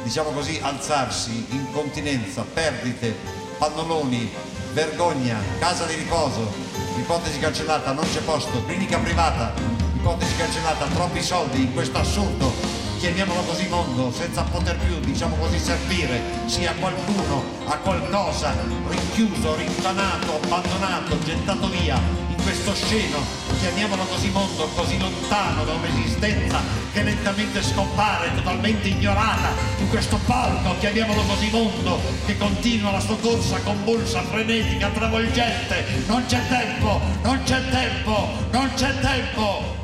diciamo 0.04 0.32
così, 0.32 0.60
alzarsi, 0.62 1.46
incontinenza, 1.50 2.44
perdite, 2.44 3.16
pannoloni, 3.58 4.30
vergogna, 4.74 5.38
casa 5.60 5.86
di 5.86 5.96
riposo, 5.96 6.52
ipotesi 6.98 7.40
cancellata, 7.40 7.94
non 7.94 8.06
c'è 8.12 8.20
posto, 8.22 8.64
clinica 8.66 9.00
privata, 9.00 9.54
ipotesi 9.96 10.36
cancellata, 10.36 10.86
troppi 10.88 11.22
soldi 11.22 11.62
in 11.62 11.74
questo 11.74 11.98
assurdo, 11.98 12.52
chiamiamolo 13.00 13.42
così 13.42 13.68
mondo, 13.68 14.12
senza 14.12 14.44
poter 14.44 14.78
più, 14.78 15.00
diciamo 15.00 15.36
così, 15.38 15.58
servire 15.58 16.22
sia 16.46 16.72
a 16.72 16.76
qualcuno, 16.76 17.44
a 17.66 17.78
qualcosa, 17.78 18.54
rinchiuso, 18.88 19.56
rintanato, 19.56 20.36
abbandonato, 20.36 21.18
gettato 21.24 21.70
via, 21.70 22.00
questo 22.44 22.74
sceno, 22.74 23.20
chiamiamolo 23.64 24.04
così 24.04 24.30
mondo, 24.30 24.68
così 24.76 25.00
lontano 25.00 25.64
da 25.64 25.72
un'esistenza 25.72 26.60
che 26.92 27.02
lentamente 27.02 27.64
scompare, 27.64 28.36
totalmente 28.36 28.90
ignorata, 28.90 29.56
in 29.80 29.88
questo 29.88 30.20
palco, 30.26 30.78
chiamiamolo 30.80 31.22
così 31.24 31.50
mondo, 31.50 31.98
che 32.26 32.38
continua 32.38 32.92
la 32.92 33.00
sua 33.00 33.18
corsa 33.20 33.62
convulsa, 33.62 34.22
frenetica, 34.24 34.90
travolgente. 34.90 36.04
Non 36.08 36.26
c'è 36.26 36.46
tempo, 36.50 37.00
non 37.22 37.42
c'è 37.44 37.70
tempo, 37.70 38.28
non 38.52 38.70
c'è 38.76 39.00
tempo. 39.00 39.82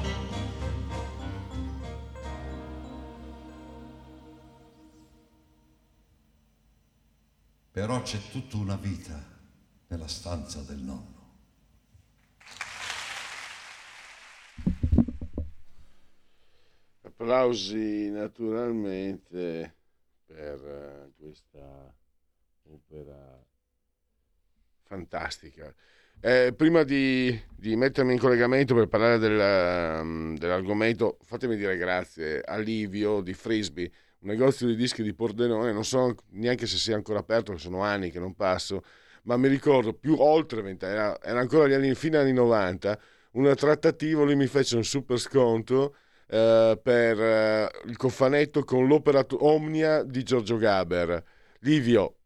Però 7.71 8.01
c'è 8.01 8.19
tutta 8.29 8.57
una 8.57 8.75
vita 8.75 9.17
nella 9.87 10.07
stanza 10.09 10.59
del 10.67 10.79
nonno. 10.79 11.18
Applausi 17.19 18.09
naturalmente 18.09 19.75
per 20.25 20.65
eh, 20.65 21.11
questa 21.17 21.93
opera 22.69 23.43
fantastica. 24.83 25.73
Eh, 26.21 26.53
prima 26.55 26.83
di, 26.83 27.37
di, 27.55 27.75
mettermi 27.75 28.13
in 28.13 28.19
collegamento 28.19 28.73
per 28.73 28.87
parlare 28.87 29.17
del, 29.17 29.99
um, 30.01 30.37
dell'argomento, 30.37 31.17
fatemi 31.23 31.57
dire 31.57 31.77
grazie 31.77 32.41
a 32.41 32.57
Livio 32.57 33.21
di 33.21 33.33
Frisbee, 33.33 33.91
un 34.19 34.29
negozio 34.29 34.67
di 34.67 34.75
dischi 34.75 35.03
di 35.03 35.13
Pordenone, 35.13 35.73
non 35.73 35.85
so 35.85 36.15
neanche 36.31 36.67
se 36.67 36.77
sia 36.77 36.95
ancora 36.95 37.19
aperto, 37.19 37.57
sono 37.57 37.81
anni 37.81 38.11
che 38.11 38.19
non 38.19 38.33
passo, 38.33 38.83
ma 39.23 39.35
mi 39.37 39.47
ricordo 39.47 39.93
più 39.93 40.15
oltre 40.19 40.61
vent'anni, 40.61 40.93
era, 40.93 41.21
era 41.21 41.39
ancora 41.39 41.67
gli 41.67 41.73
anni, 41.73 41.93
fine 41.95 42.17
anni 42.17 42.33
90, 42.33 42.99
una 43.31 43.55
trattativa, 43.55 44.23
lui 44.23 44.35
mi 44.35 44.47
fece 44.47 44.75
un 44.75 44.83
super 44.83 45.17
sconto 45.17 45.95
eh, 46.29 46.79
per 46.81 47.19
eh, 47.19 47.71
il 47.85 47.97
cofanetto 47.97 48.63
con 48.63 48.87
l'opera 48.87 49.25
Omnia 49.39 50.03
di 50.03 50.23
Giorgio 50.23 50.57
Gaber. 50.57 51.23
Livio, 51.61 52.17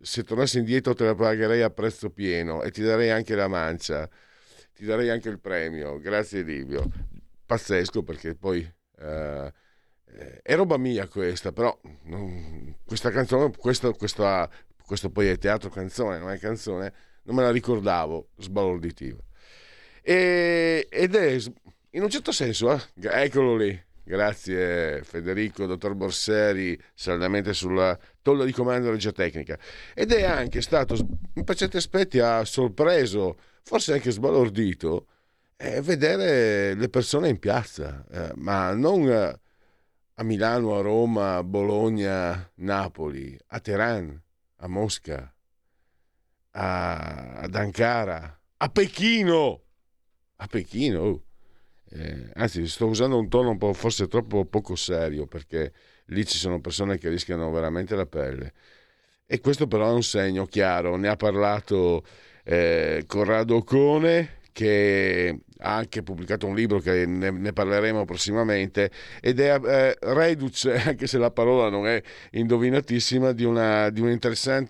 se 0.00 0.24
tornassi 0.24 0.58
indietro 0.58 0.94
te 0.94 1.04
la 1.04 1.14
pagherei 1.14 1.62
a 1.62 1.70
prezzo 1.70 2.10
pieno 2.10 2.62
e 2.62 2.70
ti 2.70 2.82
darei 2.82 3.10
anche 3.10 3.34
la 3.34 3.48
mancia, 3.48 4.08
ti 4.74 4.84
darei 4.84 5.10
anche 5.10 5.28
il 5.28 5.38
premio. 5.38 5.98
Grazie 5.98 6.42
Livio. 6.42 6.90
Pazzesco 7.46 8.02
perché 8.02 8.34
poi... 8.34 8.68
Eh, 8.98 9.52
è 10.42 10.54
roba 10.56 10.76
mia 10.76 11.06
questa, 11.06 11.52
però 11.52 11.78
non, 12.04 12.76
questa 12.84 13.10
canzone, 13.10 13.52
questo, 13.56 13.92
questa, 13.92 14.50
questo 14.84 15.10
poi 15.10 15.28
è 15.28 15.38
teatro 15.38 15.70
canzone, 15.70 16.18
non 16.18 16.30
è 16.30 16.38
canzone, 16.38 16.92
non 17.22 17.36
me 17.36 17.42
la 17.42 17.50
ricordavo, 17.50 18.30
sbalorditiva. 18.38 19.20
E, 20.02 20.88
ed 20.90 21.14
è 21.14 21.38
in 21.90 22.02
un 22.02 22.08
certo 22.08 22.32
senso, 22.32 22.72
eh? 22.72 22.80
eccolo 23.00 23.56
lì. 23.56 23.88
Grazie 24.02 25.02
Federico, 25.04 25.66
dottor 25.66 25.94
Borseri, 25.94 26.76
saldamente 26.94 27.52
sulla 27.52 27.96
tolla 28.22 28.44
di 28.44 28.52
comando 28.52 28.80
della 28.80 28.94
regia 28.94 29.12
tecnica. 29.12 29.58
Ed 29.94 30.12
è 30.12 30.24
anche 30.24 30.62
stato, 30.62 30.96
in 31.34 31.44
certi 31.54 31.76
aspetti, 31.76 32.18
ha 32.18 32.44
sorpreso, 32.44 33.38
forse 33.62 33.92
anche 33.92 34.10
sbalordito, 34.10 35.06
eh, 35.56 35.80
vedere 35.80 36.74
le 36.74 36.88
persone 36.88 37.28
in 37.28 37.38
piazza, 37.38 38.04
eh, 38.10 38.32
ma 38.36 38.72
non 38.74 39.08
a 39.08 40.22
Milano, 40.24 40.76
a 40.76 40.80
Roma, 40.80 41.36
a 41.36 41.44
Bologna, 41.44 42.50
Napoli, 42.56 43.38
a 43.48 43.60
Teheran, 43.60 44.20
a 44.56 44.66
Mosca, 44.66 45.32
a, 46.52 47.32
ad 47.42 47.54
Ankara, 47.54 48.40
a 48.56 48.68
Pechino, 48.68 49.62
a 50.36 50.46
Pechino. 50.46 51.00
Oh 51.00 51.22
eh, 51.92 52.30
anzi 52.34 52.66
sto 52.68 52.86
usando 52.86 53.18
un 53.18 53.28
tono 53.28 53.50
un 53.50 53.58
po' 53.58 53.72
forse 53.72 54.06
troppo 54.06 54.44
poco 54.44 54.76
serio 54.76 55.26
perché 55.26 55.72
lì 56.06 56.24
ci 56.24 56.38
sono 56.38 56.60
persone 56.60 56.98
che 56.98 57.08
rischiano 57.08 57.50
veramente 57.50 57.96
la 57.96 58.06
pelle. 58.06 58.52
E 59.26 59.40
questo 59.40 59.66
però 59.66 59.88
è 59.90 59.92
un 59.92 60.02
segno 60.02 60.46
chiaro 60.46 60.96
ne 60.96 61.08
ha 61.08 61.16
parlato 61.16 62.04
eh, 62.44 63.04
Corrado 63.06 63.56
Ocone 63.56 64.38
che 64.52 65.40
ha 65.62 65.76
anche 65.76 66.02
pubblicato 66.02 66.46
un 66.46 66.54
libro 66.54 66.78
che 66.80 67.06
ne, 67.06 67.30
ne 67.30 67.52
parleremo 67.52 68.04
prossimamente 68.04 68.90
ed 69.20 69.40
è 69.40 69.58
eh, 69.62 69.96
reduce, 70.00 70.74
anche 70.82 71.06
se 71.06 71.18
la 71.18 71.30
parola 71.30 71.68
non 71.70 71.86
è 71.86 72.02
indovinatissima, 72.32 73.32
di 73.32 73.44
una, 73.44 73.90
di 73.90 74.00
un 74.00 74.18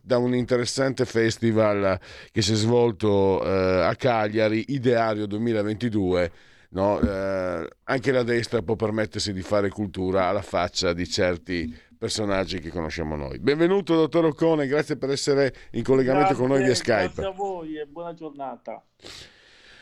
da 0.02 0.18
un 0.18 0.34
interessante 0.34 1.04
festival 1.04 1.98
che 2.30 2.42
si 2.42 2.52
è 2.52 2.56
svolto 2.56 3.42
eh, 3.44 3.82
a 3.82 3.94
Cagliari, 3.96 4.64
Ideario 4.68 5.26
2022 5.26 6.32
no? 6.70 7.00
eh, 7.00 7.68
anche 7.84 8.12
la 8.12 8.22
destra 8.22 8.62
può 8.62 8.76
permettersi 8.76 9.32
di 9.32 9.42
fare 9.42 9.68
cultura 9.68 10.26
alla 10.26 10.42
faccia 10.42 10.92
di 10.92 11.08
certi 11.08 11.74
personaggi 11.96 12.60
che 12.60 12.70
conosciamo 12.70 13.16
noi. 13.16 13.38
Benvenuto 13.38 13.94
dottor 13.94 14.26
Occone, 14.26 14.66
grazie 14.66 14.96
per 14.96 15.10
essere 15.10 15.54
in 15.72 15.82
collegamento 15.82 16.28
grazie, 16.28 16.46
con 16.46 16.54
noi 16.54 16.64
via 16.64 16.74
Skype. 16.74 17.12
Grazie 17.14 17.26
a 17.26 17.30
voi 17.30 17.78
e 17.78 17.86
buona 17.86 18.14
giornata. 18.14 18.82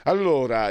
Allora, 0.04 0.70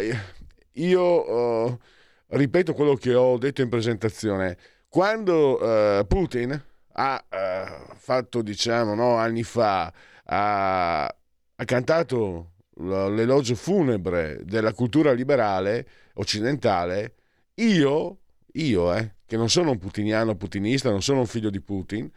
io 0.74 1.66
uh, 1.66 1.80
ripeto 2.28 2.74
quello 2.74 2.96
che 2.96 3.14
ho 3.14 3.38
detto 3.38 3.62
in 3.62 3.70
presentazione. 3.70 4.58
Quando 4.90 5.62
uh, 5.62 6.06
Putin 6.06 6.62
ha 6.94 7.26
uh, 7.30 7.94
fatto, 7.96 8.42
diciamo, 8.42 8.94
no, 8.94 9.16
anni 9.16 9.44
fa, 9.44 9.94
ha, 10.24 11.06
ha 11.06 11.66
cantato 11.66 12.52
l'elogio 12.80 13.56
funebre 13.56 14.42
della 14.44 14.74
cultura 14.74 15.12
liberale 15.12 15.88
occidentale, 16.18 17.16
io, 17.56 18.20
io 18.54 18.94
eh, 18.94 19.16
che 19.26 19.38
non 19.38 19.50
sono 19.50 19.72
un 19.72 19.78
putiniano 19.78 20.36
putinista, 20.36 20.90
non 20.90 21.02
sono 21.02 21.20
un 21.20 21.26
figlio 21.26 21.50
di 21.50 21.62
Putin, 21.62 22.10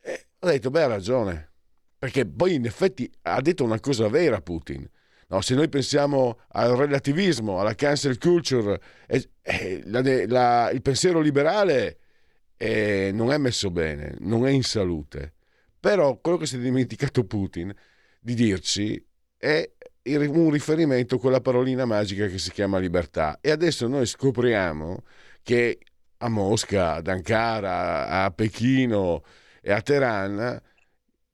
eh, 0.00 0.26
ho 0.38 0.46
detto, 0.46 0.70
beh, 0.70 0.82
ha 0.82 0.86
ragione, 0.86 1.52
perché 1.98 2.26
poi 2.26 2.54
in 2.54 2.66
effetti 2.66 3.10
ha 3.22 3.40
detto 3.40 3.64
una 3.64 3.80
cosa 3.80 4.08
vera 4.08 4.40
Putin. 4.40 4.88
No, 5.28 5.40
se 5.40 5.54
noi 5.54 5.68
pensiamo 5.68 6.38
al 6.48 6.76
relativismo, 6.76 7.58
alla 7.58 7.74
cancel 7.74 8.18
culture, 8.18 8.80
eh, 9.06 9.30
eh, 9.40 9.82
la, 9.86 10.02
la, 10.26 10.70
il 10.70 10.82
pensiero 10.82 11.20
liberale 11.20 11.98
eh, 12.56 13.10
non 13.12 13.32
è 13.32 13.38
messo 13.38 13.70
bene, 13.70 14.16
non 14.20 14.46
è 14.46 14.50
in 14.50 14.62
salute. 14.62 15.32
Però 15.80 16.18
quello 16.20 16.36
che 16.36 16.46
si 16.46 16.56
è 16.56 16.60
dimenticato 16.60 17.24
Putin 17.24 17.74
di 18.20 18.34
dirci 18.34 19.02
è 19.36 19.70
un 20.04 20.50
riferimento 20.50 21.16
a 21.16 21.18
quella 21.18 21.40
parolina 21.40 21.84
magica 21.84 22.26
che 22.26 22.38
si 22.38 22.50
chiama 22.50 22.78
libertà. 22.78 23.38
E 23.40 23.50
adesso 23.50 23.88
noi 23.88 24.06
scopriamo 24.06 25.02
che 25.42 25.78
a 26.18 26.28
Mosca, 26.28 26.94
ad 26.94 27.08
Ankara, 27.08 28.08
a 28.24 28.30
Pechino 28.30 29.22
e 29.60 29.72
a 29.72 29.80
Teheran, 29.80 30.60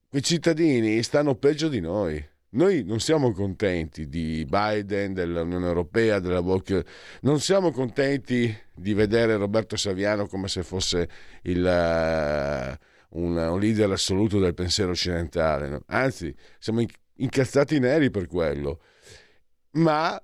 quei 0.09 0.23
cittadini 0.23 1.03
stanno 1.03 1.35
peggio 1.35 1.69
di 1.69 1.81
noi. 1.81 2.25
Noi 2.53 2.83
non 2.83 2.99
siamo 2.99 3.31
contenti 3.33 4.09
di 4.09 4.45
Biden, 4.49 5.15
dell'Unione 5.15 5.67
Europea, 5.67 6.19
della 6.19 6.41
Volk, 6.41 6.83
non 7.21 7.39
siamo 7.39 7.71
contenti 7.71 8.53
di 8.75 8.93
vedere 8.93 9.37
Roberto 9.37 9.77
Saviano 9.77 10.27
come 10.27 10.49
se 10.49 10.65
fosse 10.65 11.09
il, 11.43 11.63
uh, 11.63 13.19
un, 13.21 13.37
un, 13.37 13.61
leader 13.61 13.93
assoluto 13.93 14.41
del 14.41 14.55
pensiero 14.55 14.91
occidentale, 14.91 15.69
no? 15.69 15.83
anzi 15.87 16.35
siamo 16.59 16.81
incazzati 17.21 17.79
neri 17.79 18.11
per 18.11 18.27
quello. 18.27 18.81
Ma 19.73 20.21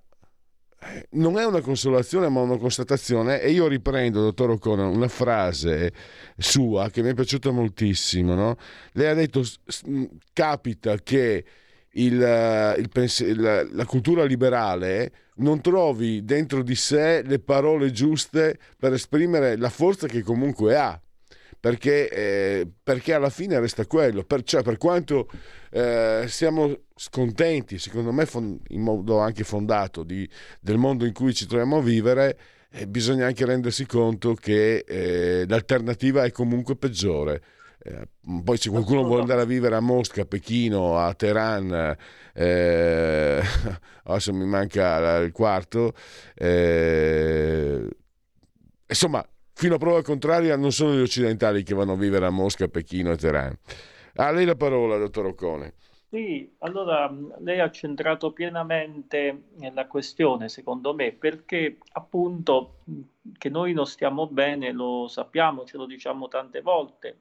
eh, 0.78 1.06
non 1.12 1.38
è 1.38 1.44
una 1.44 1.60
consolazione 1.60 2.28
ma 2.28 2.40
una 2.40 2.58
constatazione 2.58 3.40
e 3.40 3.50
io 3.50 3.66
riprendo, 3.66 4.20
dottor 4.20 4.50
O'Connor, 4.50 4.94
una 4.94 5.08
frase 5.08 5.92
sua 6.36 6.90
che 6.90 7.02
mi 7.02 7.10
è 7.10 7.14
piaciuta 7.14 7.50
moltissimo. 7.50 8.34
No? 8.34 8.56
Lei 8.92 9.08
ha 9.08 9.14
detto 9.14 9.42
capita 10.32 10.96
che 10.98 11.44
il, 11.96 12.74
il 12.78 12.88
pens- 12.90 13.34
la, 13.34 13.66
la 13.70 13.84
cultura 13.86 14.24
liberale 14.24 15.12
non 15.36 15.60
trovi 15.60 16.24
dentro 16.24 16.62
di 16.62 16.74
sé 16.74 17.22
le 17.22 17.38
parole 17.38 17.90
giuste 17.90 18.58
per 18.78 18.92
esprimere 18.92 19.56
la 19.56 19.70
forza 19.70 20.06
che 20.06 20.22
comunque 20.22 20.76
ha. 20.76 21.00
Perché, 21.58 22.08
eh, 22.10 22.68
perché 22.82 23.12
alla 23.14 23.30
fine 23.30 23.58
resta 23.58 23.86
quello, 23.86 24.22
per, 24.22 24.42
cioè, 24.44 24.62
per 24.62 24.76
quanto 24.76 25.28
eh, 25.70 26.24
siamo 26.28 26.85
scontenti, 26.96 27.78
secondo 27.78 28.10
me 28.10 28.26
in 28.68 28.80
modo 28.80 29.18
anche 29.18 29.44
fondato, 29.44 30.02
di, 30.02 30.28
del 30.60 30.78
mondo 30.78 31.04
in 31.04 31.12
cui 31.12 31.34
ci 31.34 31.46
troviamo 31.46 31.76
a 31.76 31.82
vivere, 31.82 32.38
eh, 32.70 32.88
bisogna 32.88 33.26
anche 33.26 33.44
rendersi 33.44 33.86
conto 33.86 34.34
che 34.34 34.78
eh, 34.78 35.44
l'alternativa 35.46 36.24
è 36.24 36.32
comunque 36.32 36.74
peggiore. 36.76 37.42
Eh, 37.78 38.08
poi 38.42 38.56
se 38.56 38.70
qualcuno 38.70 39.04
vuole 39.04 39.20
andare 39.20 39.42
a 39.42 39.44
vivere 39.44 39.76
a 39.76 39.80
Mosca, 39.80 40.22
a 40.22 40.24
Pechino, 40.24 40.98
a 40.98 41.12
Teheran, 41.12 41.96
eh, 42.32 43.42
adesso 44.04 44.32
mi 44.32 44.46
manca 44.46 45.18
il 45.18 45.32
quarto, 45.32 45.92
eh, 46.34 47.86
insomma, 48.88 49.24
fino 49.52 49.74
a 49.74 49.78
prova 49.78 50.02
contraria 50.02 50.56
non 50.56 50.72
sono 50.72 50.94
gli 50.96 51.00
occidentali 51.02 51.62
che 51.62 51.74
vanno 51.74 51.92
a 51.92 51.96
vivere 51.96 52.26
a 52.26 52.30
Mosca, 52.30 52.68
Pechino 52.68 53.12
e 53.12 53.16
Teheran. 53.16 53.56
A 54.14 54.30
lei 54.30 54.46
la 54.46 54.56
parola, 54.56 54.96
dottor 54.96 55.26
Occone. 55.26 55.74
Sì, 56.08 56.54
allora 56.58 57.10
lei 57.40 57.58
ha 57.60 57.70
centrato 57.70 58.32
pienamente 58.32 59.48
la 59.72 59.86
questione, 59.88 60.48
secondo 60.48 60.94
me, 60.94 61.12
perché 61.12 61.78
appunto 61.92 62.78
che 63.36 63.48
noi 63.48 63.72
non 63.72 63.86
stiamo 63.86 64.26
bene 64.28 64.70
lo 64.72 65.08
sappiamo, 65.08 65.64
ce 65.64 65.76
lo 65.76 65.84
diciamo 65.84 66.28
tante 66.28 66.60
volte 66.60 67.18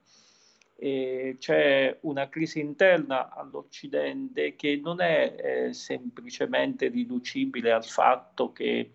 eh, 0.78 1.36
c'è 1.38 1.98
una 2.02 2.28
crisi 2.28 2.60
interna 2.60 3.30
all'Occidente 3.34 4.54
che 4.56 4.76
non 4.82 5.00
è 5.00 5.66
eh, 5.68 5.72
semplicemente 5.72 6.88
riducibile 6.88 7.72
al 7.72 7.84
fatto 7.84 8.52
che 8.52 8.92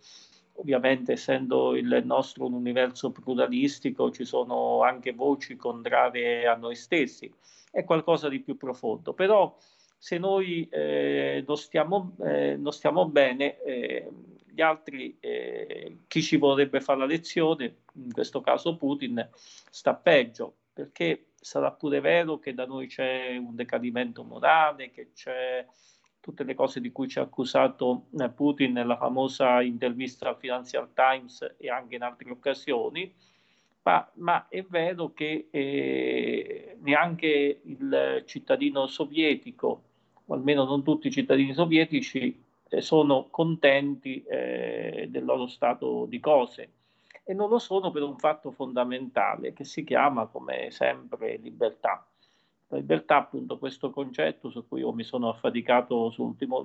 ovviamente 0.56 1.14
essendo 1.14 1.76
il 1.76 2.02
nostro 2.06 2.46
un 2.46 2.54
universo 2.54 3.12
pluralistico 3.12 4.12
ci 4.12 4.26
sono 4.26 4.84
anche 4.84 5.12
voci 5.14 5.56
contrarie 5.56 6.46
a 6.48 6.56
noi 6.56 6.76
stessi, 6.76 7.32
è 7.72 7.84
qualcosa 7.84 8.30
di 8.30 8.40
più 8.42 8.58
profondo, 8.58 9.14
però 9.14 9.56
se 10.02 10.18
noi 10.18 10.68
eh, 10.72 11.44
non, 11.46 11.58
stiamo, 11.58 12.16
eh, 12.24 12.56
non, 12.58 12.74
stiamo, 12.74 13.08
bene, 13.08 13.62
eh, 13.62 14.10
gli 14.48 14.60
altri, 14.60 15.16
eh, 15.20 16.00
chi 16.08 16.24
ci 16.24 16.38
vorrebbe 16.38 16.82
fare 16.82 16.98
la 16.98 17.06
lezione, 17.06 17.76
in 17.94 18.12
questo 18.12 18.42
caso 18.42 18.78
Putin, 18.78 19.30
sta 19.32 19.94
peggio, 19.94 20.56
perché 20.74 21.28
sarà 21.40 21.72
pure 21.72 22.00
vero 22.00 22.40
che 22.40 22.56
da 22.56 22.66
noi 22.66 22.88
c'è 22.88 23.38
un 23.38 23.54
decadimento 23.54 24.24
morale, 24.24 24.90
che 24.90 25.12
c'è 25.14 25.68
tutte 26.20 26.46
le 26.46 26.56
cose 26.56 26.82
di 26.82 26.92
cui 26.92 27.08
ci 27.08 27.20
ha 27.20 27.22
accusato 27.22 28.08
eh, 28.20 28.28
Putin 28.30 28.72
nella 28.72 28.98
famosa 28.98 29.62
intervista 29.62 30.30
al 30.30 30.38
Financial 30.40 30.90
Times 30.96 31.58
e 31.58 31.70
anche 31.70 31.94
in 31.94 32.02
altre 32.02 32.32
occasioni, 32.32 33.14
ma, 33.84 34.12
ma 34.16 34.48
è 34.48 34.64
vero 34.64 35.14
che 35.14 35.48
eh, 35.52 36.78
neanche 36.80 37.60
il 37.62 38.24
cittadino 38.26 38.88
sovietico, 38.88 39.84
o 40.32 40.34
almeno 40.34 40.64
non 40.64 40.82
tutti 40.82 41.08
i 41.08 41.12
cittadini 41.12 41.54
sovietici, 41.54 42.42
eh, 42.70 42.82
sono 42.82 43.28
contenti 43.30 44.24
eh, 44.24 45.08
del 45.10 45.26
loro 45.26 45.46
stato 45.48 46.06
di 46.08 46.22
cose 46.22 46.70
e 47.24 47.34
non 47.34 47.50
lo 47.50 47.60
sono 47.60 47.92
per 47.92 48.02
un 48.04 48.18
fatto 48.18 48.52
fondamentale 48.52 49.52
che 49.52 49.66
si 49.66 49.84
chiama, 49.84 50.28
come 50.28 50.72
sempre, 50.72 51.38
libertà. 51.38 52.06
La 52.70 52.78
libertà, 52.78 53.18
appunto, 53.18 53.58
questo 53.58 53.90
concetto 53.90 54.50
su 54.50 54.66
cui 54.66 54.80
io 54.80 54.94
mi 54.94 55.04
sono 55.04 55.28
affaticato 55.28 56.14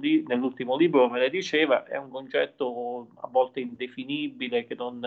li- 0.00 0.22
nell'ultimo 0.24 0.76
libro, 0.76 1.10
me 1.10 1.18
ne 1.18 1.28
diceva, 1.28 1.84
è 1.84 1.96
un 1.96 2.08
concetto 2.08 3.08
a 3.16 3.26
volte 3.26 3.58
indefinibile, 3.58 4.64
che 4.64 4.76
non, 4.76 5.00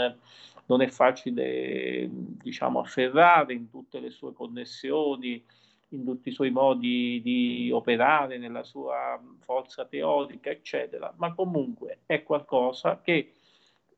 non 0.65 0.81
è 0.81 0.87
facile, 0.89 2.09
diciamo, 2.11 2.79
afferrare 2.79 3.53
in 3.53 3.69
tutte 3.69 4.01
le 4.01 4.09
sue 4.09 4.33
connessioni, 4.33 5.41
in 5.89 6.05
tutti 6.05 6.29
i 6.29 6.33
suoi 6.33 6.51
modi 6.51 7.21
di 7.23 7.69
operare, 7.71 8.37
nella 8.37 8.63
sua 8.63 9.19
forza 9.39 9.85
teorica, 9.85 10.49
eccetera, 10.49 11.13
ma 11.17 11.33
comunque 11.33 11.99
è 12.05 12.23
qualcosa 12.23 13.01
che 13.01 13.33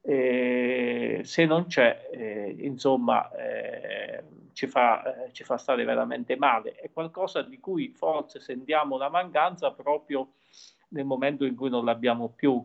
eh, 0.02 1.22
se 1.24 1.46
non 1.46 1.68
c'è, 1.68 2.10
eh, 2.12 2.56
insomma, 2.60 3.30
eh, 3.36 4.24
ci, 4.54 4.68
fa, 4.68 5.26
eh, 5.26 5.32
ci 5.34 5.44
fa 5.44 5.58
stare 5.58 5.84
veramente 5.84 6.36
male. 6.36 6.76
È 6.76 6.90
qualcosa 6.92 7.42
di 7.42 7.60
cui 7.60 7.90
forse 7.90 8.40
sentiamo 8.40 8.98
la 8.98 9.10
mancanza 9.10 9.72
proprio 9.72 10.34
nel 10.90 11.06
momento 11.06 11.46
in 11.46 11.56
cui 11.56 11.70
non 11.70 11.86
l'abbiamo 11.86 12.30
più. 12.30 12.64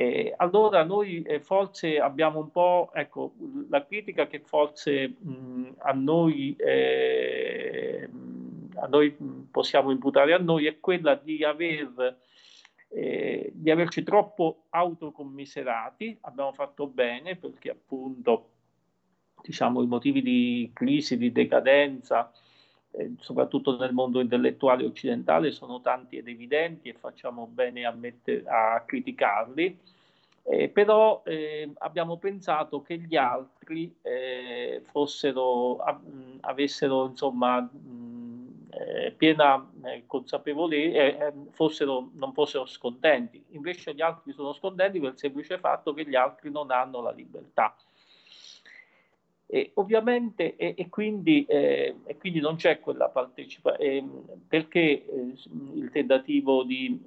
Eh, 0.00 0.32
allora 0.36 0.84
noi 0.84 1.22
eh, 1.22 1.40
forse 1.40 1.98
abbiamo 1.98 2.38
un 2.38 2.50
po', 2.52 2.90
ecco, 2.92 3.34
la 3.68 3.84
critica 3.84 4.28
che 4.28 4.38
forse 4.38 5.16
mh, 5.18 5.74
a, 5.78 5.92
noi, 5.92 6.54
eh, 6.56 8.08
a 8.80 8.86
noi 8.86 9.16
possiamo 9.50 9.90
imputare 9.90 10.32
a 10.34 10.38
noi 10.38 10.66
è 10.66 10.80
quella 10.80 11.14
di 11.14 11.44
aver 11.44 12.16
eh, 12.90 13.50
di 13.52 13.70
averci 13.70 14.02
troppo 14.02 14.64
autocommiserati, 14.70 16.18
abbiamo 16.22 16.52
fatto 16.52 16.86
bene 16.86 17.36
perché 17.36 17.70
appunto 17.70 18.50
diciamo, 19.42 19.82
i 19.82 19.86
motivi 19.86 20.22
di 20.22 20.70
crisi, 20.72 21.16
di 21.16 21.30
decadenza, 21.32 22.32
eh, 22.92 23.14
soprattutto 23.18 23.76
nel 23.76 23.92
mondo 23.92 24.20
intellettuale 24.20 24.84
occidentale, 24.84 25.52
sono 25.52 25.80
tanti 25.80 26.16
ed 26.16 26.28
evidenti 26.28 26.88
e 26.88 26.94
facciamo 26.94 27.46
bene 27.46 27.84
a, 27.84 27.92
metter, 27.92 28.42
a 28.46 28.82
criticarli. 28.86 29.78
Eh, 30.50 30.68
però 30.70 31.22
eh, 31.26 31.70
abbiamo 31.78 32.16
pensato 32.16 32.80
che 32.80 32.98
gli 32.98 33.16
altri 33.16 33.94
eh, 34.00 34.80
fossero, 34.90 35.76
a, 35.76 36.00
avessero 36.40 37.06
insomma, 37.06 37.60
mh, 37.60 38.17
eh, 38.70 39.12
piena 39.12 39.70
eh, 39.84 40.04
consapevolezza, 40.06 41.26
eh, 41.26 41.32
fossero, 41.52 42.10
non 42.14 42.32
fossero 42.32 42.66
scontenti. 42.66 43.42
Invece 43.50 43.94
gli 43.94 44.02
altri 44.02 44.32
sono 44.32 44.52
scontenti 44.52 45.00
per 45.00 45.12
il 45.12 45.18
semplice 45.18 45.58
fatto 45.58 45.92
che 45.92 46.06
gli 46.06 46.14
altri 46.14 46.50
non 46.50 46.70
hanno 46.70 47.00
la 47.00 47.12
libertà. 47.12 47.74
E 49.50 49.70
ovviamente, 49.74 50.56
e, 50.56 50.74
e, 50.76 50.90
quindi, 50.90 51.46
eh, 51.46 51.96
e, 52.04 52.18
quindi, 52.18 52.38
non 52.38 52.56
c'è 52.56 52.80
quella 52.80 53.08
partecipazione, 53.08 53.96
eh, 53.96 54.04
perché 54.46 55.06
eh, 55.06 55.34
il 55.72 55.88
tentativo 55.90 56.64
di, 56.64 57.00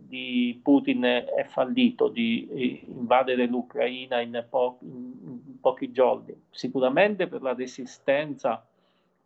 di, 0.00 0.60
Putin 0.62 1.02
è 1.02 1.46
fallito 1.48 2.08
di 2.08 2.82
invadere 2.88 3.46
l'Ucraina 3.46 4.20
in, 4.20 4.44
po- 4.50 4.80
in 4.82 5.58
pochi 5.62 5.90
giorni? 5.92 6.38
Sicuramente 6.50 7.26
per 7.26 7.40
la 7.40 7.54
resistenza 7.54 8.62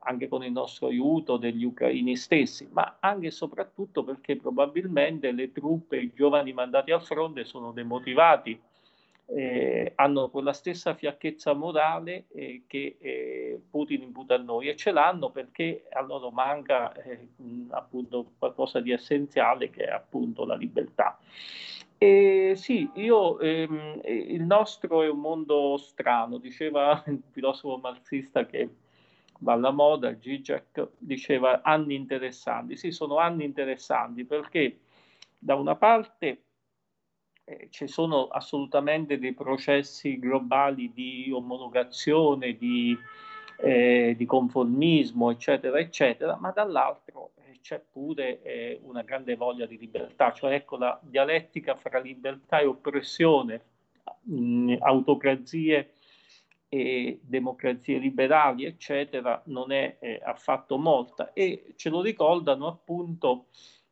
anche 0.05 0.29
con 0.29 0.45
il 0.45 0.53
nostro 0.53 0.87
aiuto 0.87 1.37
degli 1.37 1.65
ucraini 1.65 2.17
stessi, 2.17 2.69
ma 2.73 2.97
anche 3.01 3.27
e 3.27 3.31
soprattutto 3.31 4.05
perché 4.05 4.37
probabilmente 4.37 5.33
le 5.33 5.53
truppe, 5.53 5.99
i 5.99 6.13
giovani 6.15 6.53
mandati 6.53 6.91
al 6.93 7.03
fronte 7.03 7.45
sono 7.45 7.73
demotivati 7.73 8.61
eh, 9.27 9.93
hanno 9.95 10.29
quella 10.29 10.53
stessa 10.53 10.95
fiacchezza 10.95 11.55
morale 11.55 12.27
eh, 12.35 12.65
che 12.67 12.97
eh, 13.01 13.61
Putin 13.71 14.03
imputa 14.03 14.35
a 14.35 14.39
noi 14.39 14.69
e 14.69 14.77
ce 14.77 14.91
l'hanno 14.91 15.31
perché 15.31 15.87
a 15.91 16.03
loro 16.03 16.31
manca 16.31 16.93
eh, 16.93 17.29
appunto 17.71 18.33
qualcosa 18.39 18.81
di 18.81 18.93
essenziale 18.93 19.71
che 19.71 19.85
è 19.85 19.91
appunto 19.91 20.45
la 20.45 20.55
libertà. 20.55 21.19
E 21.97 22.53
sì, 22.57 22.91
io, 22.95 23.39
ehm, 23.39 24.01
il 24.05 24.43
nostro 24.43 25.03
è 25.03 25.09
un 25.09 25.21
mondo 25.21 25.77
strano, 25.79 26.37
diceva 26.39 27.03
il 27.07 27.23
filosofo 27.31 27.79
marxista 27.79 28.45
che 28.45 28.69
va 29.45 29.53
alla 29.53 29.71
moda, 29.71 30.19
Zizek, 30.19 30.89
diceva 30.99 31.61
anni 31.63 31.95
interessanti. 31.95 32.77
Sì, 32.77 32.91
sono 32.91 33.19
anni 33.19 33.45
interessanti 33.45 34.25
perché 34.25 34.81
da 35.39 35.55
una 35.55 35.77
parte 35.77 36.43
eh, 37.45 37.69
ci 37.71 37.87
sono 37.87 38.29
assolutamente 38.29 39.19
dei 39.19 39.35
processi 39.35 40.19
globali 40.19 40.93
di 40.93 41.31
omologazione, 41.31 42.57
di, 42.57 42.97
eh, 43.59 44.15
di 44.17 44.25
conformismo, 44.25 45.31
eccetera, 45.31 45.79
eccetera, 45.79 46.37
ma 46.41 46.51
dall'altro 46.51 47.33
eh, 47.45 47.59
c'è 47.61 47.79
pure 47.81 48.41
eh, 48.43 48.81
una 48.83 49.03
grande 49.03 49.37
voglia 49.37 49.67
di 49.67 49.77
libertà, 49.79 50.33
cioè 50.33 50.55
ecco 50.55 50.79
la 50.79 50.99
dialettica 51.03 51.75
fra 51.75 51.99
libertà 51.99 52.61
e 52.61 52.65
oppressione, 52.65 53.61
mh, 54.23 54.77
autocrazie 54.81 55.91
e 56.75 57.21
democrazie 57.23 57.99
liberali, 57.99 58.65
eccetera, 58.65 59.41
non 59.47 59.71
è 59.71 59.97
eh, 60.01 60.21
affatto 60.25 60.77
molta. 60.77 61.33
E 61.33 61.75
ce 61.77 61.89
lo 61.89 62.03
ricordano 62.03 62.67
appunto 62.67 63.47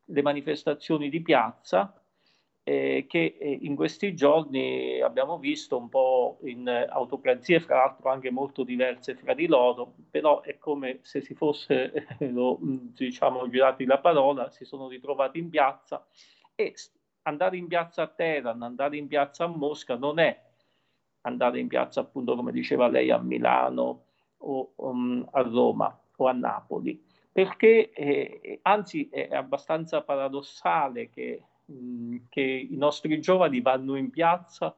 le 0.06 0.20
manifestazioni 0.20 1.08
di 1.08 1.22
piazza 1.22 1.94
eh, 2.64 3.06
che 3.08 3.36
eh, 3.38 3.58
in 3.62 3.76
questi 3.76 4.16
giorni 4.16 5.00
abbiamo 5.00 5.38
visto 5.38 5.76
un 5.76 5.88
po' 5.88 6.40
in 6.42 6.68
autocrazie, 6.68 7.60
fra 7.60 7.76
l'altro 7.76 8.10
anche 8.10 8.32
molto 8.32 8.64
diverse 8.64 9.14
fra 9.14 9.32
di 9.32 9.46
loro, 9.46 9.94
però 10.10 10.40
è 10.40 10.58
come 10.58 10.98
se 11.02 11.20
si 11.20 11.34
fosse, 11.34 12.06
lo, 12.18 12.58
diciamo, 12.60 13.48
girati 13.48 13.84
la 13.84 13.98
parola, 13.98 14.50
si 14.50 14.64
sono 14.64 14.88
ritrovati 14.88 15.38
in 15.38 15.50
piazza 15.50 16.04
e 16.56 16.74
andare 17.22 17.56
in 17.56 17.68
piazza 17.68 18.02
a 18.02 18.08
Teheran, 18.08 18.60
andare 18.62 18.96
in 18.96 19.06
piazza 19.06 19.44
a 19.44 19.46
Mosca 19.46 19.94
non 19.94 20.18
è 20.18 20.50
andare 21.22 21.58
in 21.58 21.68
piazza 21.68 22.00
appunto 22.00 22.36
come 22.36 22.52
diceva 22.52 22.88
lei 22.88 23.10
a 23.10 23.18
Milano 23.18 24.04
o 24.38 24.72
um, 24.76 25.26
a 25.32 25.42
Roma 25.42 25.98
o 26.16 26.26
a 26.26 26.32
Napoli, 26.32 27.02
perché 27.30 27.92
eh, 27.92 28.58
anzi 28.62 29.08
è 29.10 29.34
abbastanza 29.34 30.02
paradossale 30.02 31.10
che 31.10 31.42
Mm, 31.72 32.16
che 32.28 32.40
i 32.40 32.76
nostri 32.76 33.20
giovani 33.20 33.60
vanno 33.60 33.96
in 33.96 34.10
piazza 34.10 34.74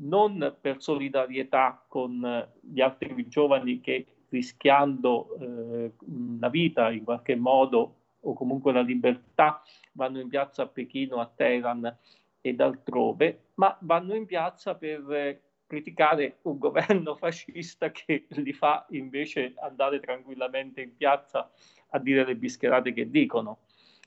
non 0.00 0.56
per 0.60 0.80
solidarietà 0.80 1.84
con 1.86 2.48
gli 2.60 2.80
altri 2.80 3.28
giovani 3.28 3.80
che 3.80 4.06
rischiando 4.30 5.36
eh, 5.38 5.92
la 6.38 6.48
vita 6.48 6.90
in 6.90 7.04
qualche 7.04 7.36
modo 7.36 7.94
o 8.20 8.32
comunque 8.32 8.72
la 8.72 8.80
libertà 8.80 9.62
vanno 9.92 10.20
in 10.20 10.28
piazza 10.28 10.62
a 10.62 10.66
Pechino, 10.66 11.20
a 11.20 11.30
Teheran 11.34 11.96
ed 12.40 12.60
altrove, 12.60 13.48
ma 13.54 13.76
vanno 13.80 14.14
in 14.14 14.26
piazza 14.26 14.74
per 14.74 15.10
eh, 15.12 15.40
criticare 15.68 16.38
un 16.42 16.58
governo 16.58 17.14
fascista 17.14 17.92
che 17.92 18.26
li 18.30 18.52
fa 18.52 18.86
invece 18.90 19.52
andare 19.58 20.00
tranquillamente 20.00 20.80
in 20.80 20.96
piazza 20.96 21.48
a 21.90 21.98
dire 21.98 22.24
le 22.24 22.34
bischerate 22.34 22.92
che 22.92 23.08
dicono. 23.08 23.58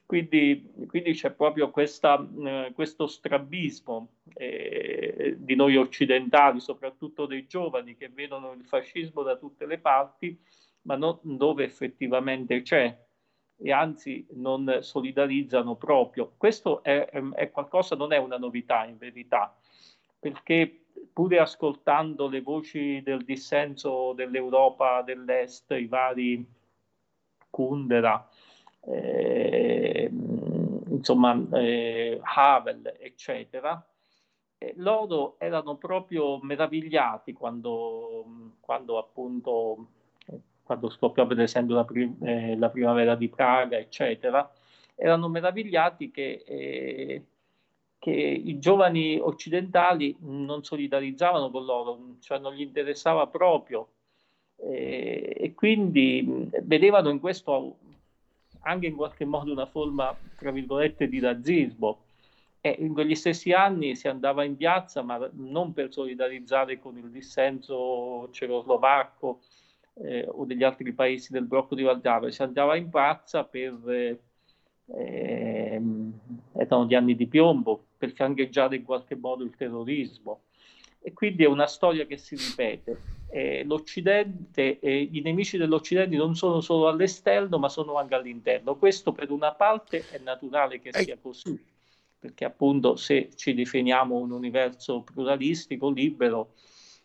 Quindi, 0.05 0.69
quindi 0.87 1.13
c'è 1.13 1.31
proprio 1.31 1.69
questa, 1.69 2.27
eh, 2.43 2.71
questo 2.75 3.07
strabismo 3.07 4.15
eh, 4.33 5.35
di 5.37 5.55
noi 5.55 5.77
occidentali, 5.77 6.59
soprattutto 6.59 7.25
dei 7.25 7.47
giovani 7.47 7.95
che 7.95 8.09
vedono 8.09 8.51
il 8.51 8.65
fascismo 8.65 9.21
da 9.21 9.37
tutte 9.37 9.65
le 9.65 9.77
parti, 9.77 10.37
ma 10.81 10.97
non 10.97 11.19
dove 11.21 11.63
effettivamente 11.63 12.61
c'è 12.61 12.97
e 13.63 13.71
anzi 13.71 14.25
non 14.31 14.79
solidarizzano 14.81 15.75
proprio. 15.75 16.33
Questo 16.35 16.83
è, 16.83 17.05
è 17.05 17.49
qualcosa, 17.51 17.95
non 17.95 18.11
è 18.11 18.17
una 18.17 18.37
novità 18.37 18.85
in 18.85 18.97
verità, 18.97 19.55
perché 20.19 20.80
pure 21.13 21.39
ascoltando 21.39 22.27
le 22.27 22.41
voci 22.41 23.01
del 23.03 23.23
dissenso 23.23 24.13
dell'Europa 24.13 25.01
dell'Est, 25.01 25.71
i 25.71 25.87
vari 25.87 26.45
Kundera, 27.49 28.27
eh, 28.81 30.09
insomma, 30.09 31.37
eh, 31.53 32.19
Havel, 32.21 32.95
eccetera, 32.99 33.85
eh, 34.57 34.73
loro 34.77 35.35
erano 35.39 35.75
proprio 35.75 36.39
meravigliati 36.41 37.33
quando, 37.33 38.55
quando 38.59 38.97
appunto 38.97 39.87
quando 40.63 40.89
scoppiò 40.89 41.27
per 41.27 41.41
esempio 41.41 41.75
la, 41.75 41.83
prim- 41.83 42.23
eh, 42.23 42.55
la, 42.57 42.69
primavera 42.69 43.15
di 43.15 43.27
Praga, 43.27 43.77
eccetera, 43.77 44.49
erano 44.95 45.27
meravigliati 45.27 46.11
che, 46.11 46.43
eh, 46.45 47.25
che, 48.01 48.11
i 48.11 48.57
giovani 48.57 49.19
occidentali 49.19 50.15
non 50.21 50.63
solidarizzavano 50.63 51.51
con 51.51 51.65
loro, 51.65 52.15
cioè 52.19 52.39
non 52.39 52.55
gli 52.55 52.61
interessava 52.61 53.27
proprio. 53.27 53.89
Eh, 54.55 55.35
e 55.37 55.53
quindi 55.53 56.49
vedevano 56.63 57.11
in 57.11 57.19
questo 57.19 57.77
anche 58.61 58.87
in 58.87 58.95
qualche 58.95 59.23
modo 59.25 59.51
una 59.51 59.67
forma, 59.67 60.15
tra 60.35 60.49
virgolette, 60.49 61.07
di 61.07 61.19
razzismo. 61.19 61.99
E 62.59 62.75
in 62.79 62.93
quegli 62.93 63.13
stessi 63.13 63.51
anni 63.51 63.95
si 63.95 64.07
andava 64.07 64.43
in 64.45 64.57
piazza, 64.57 65.03
ma 65.03 65.29
non 65.33 65.71
per 65.71 65.91
solidarizzare 65.93 66.79
con 66.79 66.97
il 66.97 67.11
dissenso 67.11 68.29
cecoslovacco 68.31 69.41
eh, 70.03 70.27
o 70.27 70.43
degli 70.45 70.63
altri 70.63 70.91
paesi 70.93 71.31
del 71.31 71.45
blocco 71.45 71.75
di 71.75 71.83
Valdavia, 71.83 72.31
si 72.31 72.41
andava 72.41 72.75
in 72.75 72.89
piazza 72.89 73.43
per... 73.43 74.17
Eh, 74.87 75.79
erano 76.61 76.85
gli 76.85 76.95
anni 76.95 77.15
di 77.15 77.27
piombo, 77.27 77.85
per 77.97 78.11
fiancheggiare 78.11 78.75
in 78.77 78.83
qualche 78.83 79.15
modo 79.15 79.43
il 79.43 79.55
terrorismo. 79.55 80.41
E 80.99 81.13
quindi 81.13 81.43
è 81.43 81.47
una 81.47 81.67
storia 81.67 82.05
che 82.05 82.17
si 82.17 82.35
ripete. 82.35 83.19
Eh, 83.29 83.63
L'Occidente, 83.63 84.79
eh, 84.79 85.09
I 85.11 85.21
nemici 85.21 85.57
dell'Occidente 85.57 86.15
non 86.15 86.35
sono 86.35 86.61
solo 86.61 86.87
all'esterno, 86.87 87.57
ma 87.57 87.69
sono 87.69 87.95
anche 87.97 88.13
all'interno. 88.13 88.75
Questo 88.75 89.11
per 89.11 89.31
una 89.31 89.53
parte 89.53 90.03
è 90.11 90.19
naturale 90.19 90.79
che 90.79 90.91
sia 90.93 91.17
così, 91.19 91.59
perché 92.19 92.45
appunto 92.45 92.95
se 92.97 93.29
ci 93.35 93.53
definiamo 93.53 94.17
un 94.17 94.31
universo 94.31 95.01
pluralistico, 95.01 95.89
libero, 95.89 96.53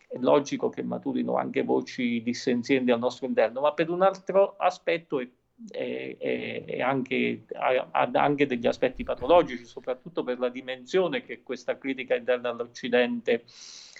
è 0.07 0.17
logico 0.19 0.69
che 0.69 0.83
maturino 0.83 1.35
anche 1.35 1.63
voci 1.63 2.21
dissenzienti 2.21 2.91
al 2.91 2.99
nostro 2.99 3.25
interno, 3.25 3.61
ma 3.61 3.73
per 3.73 3.89
un 3.89 4.03
altro 4.03 4.55
aspetto 4.57 5.19
è 5.19 5.27
e, 5.71 6.79
anche, 6.81 7.45
ha 7.53 8.09
anche 8.13 8.45
degli 8.45 8.67
aspetti 8.67 9.03
patologici, 9.03 9.65
soprattutto 9.65 10.23
per 10.23 10.39
la 10.39 10.49
dimensione 10.49 11.23
che 11.23 11.41
questa 11.43 11.77
critica 11.77 12.15
interna 12.15 12.49
all'Occidente 12.49 13.43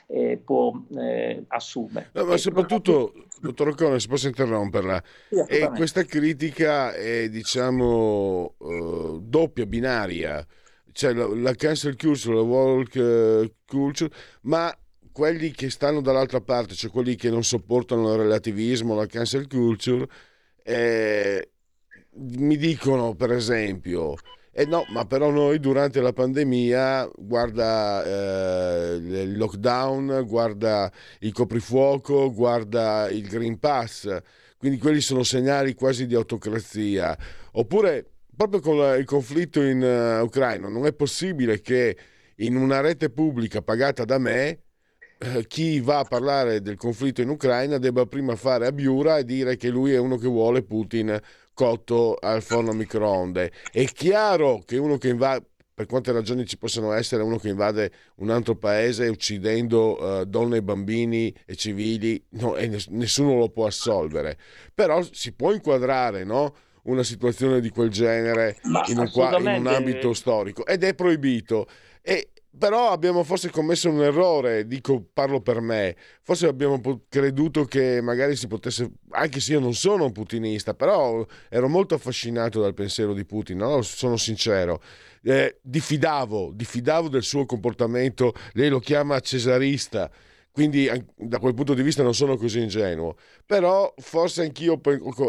eh, 0.08 0.39
può 0.43 0.72
eh, 0.95 1.43
assumere. 1.47 2.10
No, 2.14 2.26
ma 2.26 2.38
soprattutto, 2.38 3.14
dottor 3.41 3.70
Ocone, 3.70 3.99
se 3.99 4.08
posso 4.08 4.28
interromperla, 4.28 5.03
sì, 5.30 5.43
e 5.47 5.70
questa 5.76 6.03
critica 6.03 6.93
è 6.93 7.28
diciamo 7.30 8.55
uh, 8.58 9.20
doppia, 9.22 9.66
binaria, 9.66 10.45
cioè 10.93 11.14
la, 11.14 11.28
la 11.28 11.53
cancel 11.55 11.97
culture, 11.97 12.36
la 12.36 12.41
walk 12.41 12.95
uh, 12.95 13.51
culture, 13.66 14.12
ma 14.43 14.74
quelli 15.12 15.51
che 15.51 15.70
stanno 15.70 15.99
dall'altra 15.99 16.41
parte, 16.41 16.76
cioè 16.76 16.91
quelli 16.91 17.16
che 17.16 17.30
non 17.30 17.43
sopportano 17.43 18.14
il 18.14 18.20
relativismo, 18.20 18.95
la 18.95 19.08
cancel 19.08 19.47
culture, 19.47 20.08
eh, 20.68 21.49
mi 22.15 22.57
dicono 22.57 23.15
per 23.15 23.32
esempio 23.32 24.15
eh 24.59 24.65
no, 24.65 24.86
ma 24.89 25.05
però 25.05 25.30
noi 25.30 25.59
durante 25.59 26.01
la 26.01 26.13
pandemia, 26.13 27.11
guarda 27.15 28.03
eh, 28.03 28.95
il 28.95 29.38
lockdown, 29.38 30.24
guarda 30.26 30.91
il 31.20 31.32
coprifuoco, 31.32 32.34
guarda 32.34 33.07
il 33.07 33.28
Green 33.28 33.59
Pass, 33.59 34.18
quindi 34.57 34.80
quelli 34.80 34.99
sono 34.99 35.22
segnali 35.22 35.76
quasi 35.76 36.07
di 36.07 36.15
autocrazia. 36.15 37.15
Oppure, 37.51 38.13
proprio 38.36 38.59
con 38.59 38.97
il 38.97 39.05
conflitto 39.05 39.61
in 39.61 39.80
uh, 39.80 40.24
Ucraina, 40.24 40.70
non 40.70 40.88
è 40.88 40.93
possibile 40.93 41.61
che 41.61 41.95
in 42.38 42.55
una 42.55 42.82
rete 42.82 43.11
pubblica 43.11 43.61
pagata 43.61 44.05
da 44.05 44.18
me 44.18 44.61
chi 45.47 45.80
va 45.80 45.99
a 45.99 46.03
parlare 46.03 46.61
del 46.61 46.78
conflitto 46.78 47.22
in 47.22 47.30
Ucraina 47.30 47.78
debba 47.78 48.05
prima 48.05 48.36
fare 48.36 48.68
a 48.68 48.72
Biura 48.72 49.18
e 49.18 49.26
dire 49.26 49.55
che 49.55 49.70
lui 49.70 49.93
è 49.93 49.97
uno 49.97 50.18
che 50.18 50.28
vuole 50.28 50.63
Putin 50.63 51.20
cotto 51.53 52.15
al 52.20 52.43
forno 52.43 52.72
a 52.72 52.76
microonde. 52.76 53.51
È 53.72 53.84
chiaro 53.86 54.61
che 54.63 54.78
uno 54.78 54.97
che 54.97 55.09
invade, 55.09 55.45
per 55.74 55.88
quante 55.88 56.11
ragioni 56.11 56.45
ci 56.45 56.57
possono 56.57 56.91
essere, 56.91 57.24
uno 57.24 57.38
che 57.38 57.49
invade 57.49 57.91
un 58.18 58.30
altro 58.30 58.55
paese 58.55 59.07
uccidendo 59.07 59.97
uh, 59.99 60.26
donne 60.26 60.57
e 60.57 60.63
bambini 60.63 61.34
e 61.45 61.55
civili, 61.55 62.24
no, 62.32 62.55
e 62.55 62.80
nessuno 62.89 63.38
lo 63.38 63.49
può 63.49 63.65
assolvere. 63.65 64.38
Però 64.74 65.01
si 65.11 65.34
può 65.34 65.51
inquadrare, 65.51 66.24
no? 66.24 66.53
una 66.84 67.03
situazione 67.03 67.59
di 67.59 67.70
quel 67.70 67.89
genere 67.89 68.57
in 68.88 68.97
un, 68.97 69.11
in 69.13 69.47
un, 69.59 69.68
ambito 69.68 70.13
storico 70.13 70.65
ed 70.65 70.84
è 70.84 70.93
proibito. 70.93 71.68
Però 72.58 72.89
abbiamo 72.89 73.24
forse 73.24 73.51
commesso 73.51 73.89
un 73.89 74.01
errore, 74.01 74.66
dico, 74.66 75.03
parlo 75.14 75.41
per 75.41 75.62
me, 75.62 75.95
forse 76.24 76.47
abbiamo 76.47 76.82
creduto 77.08 77.66
che 77.66 78.01
magari 78.01 78.36
si 78.36 78.47
potesse, 78.47 78.89
anche 79.12 79.39
se 79.39 79.53
io 79.53 79.60
non 79.60 79.74
sono 79.76 80.05
un 80.05 80.12
putinista, 80.12 80.74
però 80.74 81.26
ero 81.49 81.68
molto 81.68 81.95
affascinato 81.95 82.60
dal 82.60 82.74
pensiero 82.74 83.14
di 83.14 83.26
Putin, 83.26 83.58
no? 83.58 83.82
sono 83.84 84.18
sincero, 84.18 84.82
eh, 85.24 85.60
diffidavo, 85.62 86.51
diffidavo 86.53 87.10
del 87.10 87.24
suo 87.24 87.45
comportamento, 87.45 88.34
lei 88.53 88.70
lo 88.70 88.80
chiama 88.80 89.20
cesarista, 89.20 90.10
quindi 90.51 90.89
da 91.16 91.38
quel 91.38 91.53
punto 91.53 91.76
di 91.76 91.84
vista 91.84 92.01
non 92.01 92.16
sono 92.16 92.38
così 92.38 92.62
ingenuo, 92.62 93.16
però 93.45 93.93
forse 93.97 94.41
anch'io 94.41 94.82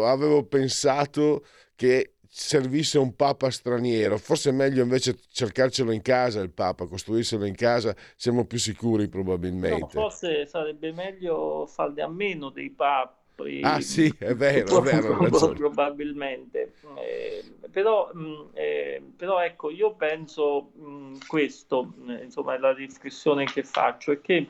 avevo 0.03 0.43
pensato 0.45 1.45
che 1.75 2.13
servisse 2.31 2.99
un 2.99 3.15
papa 3.15 3.49
straniero. 3.49 4.17
Forse 4.17 4.51
è 4.51 4.53
meglio 4.53 4.83
invece 4.83 5.17
cercarcelo 5.31 5.91
in 5.91 6.01
casa 6.01 6.39
il 6.41 6.51
papa, 6.51 6.85
costruirselo 6.85 7.45
in 7.45 7.55
casa, 7.55 7.95
siamo 8.15 8.45
più 8.45 8.59
sicuri 8.59 9.09
probabilmente. 9.09 9.79
No, 9.79 9.87
forse 9.87 10.45
sarebbe 10.45 10.91
meglio 10.91 11.65
farne 11.65 12.03
a 12.03 12.07
meno 12.07 12.49
dei 12.49 12.69
papi. 12.69 13.17
Ah 13.63 13.79
sì, 13.79 14.13
è 14.19 14.35
vero, 14.35 14.79
è 14.79 14.81
vero. 14.81 15.17
Probabilmente. 15.55 16.73
Eh, 16.97 17.43
però, 17.71 18.11
mm, 18.13 18.47
eh, 18.53 19.01
però, 19.15 19.41
ecco, 19.41 19.69
io 19.69 19.93
penso 19.93 20.71
mh, 20.75 20.83
mm, 20.83 21.15
questo, 21.25 21.93
eh, 22.09 22.23
insomma, 22.25 22.59
la 22.59 22.73
riflessione 22.73 23.45
che 23.45 23.63
faccio, 23.63 24.11
è 24.11 24.19
che 24.19 24.49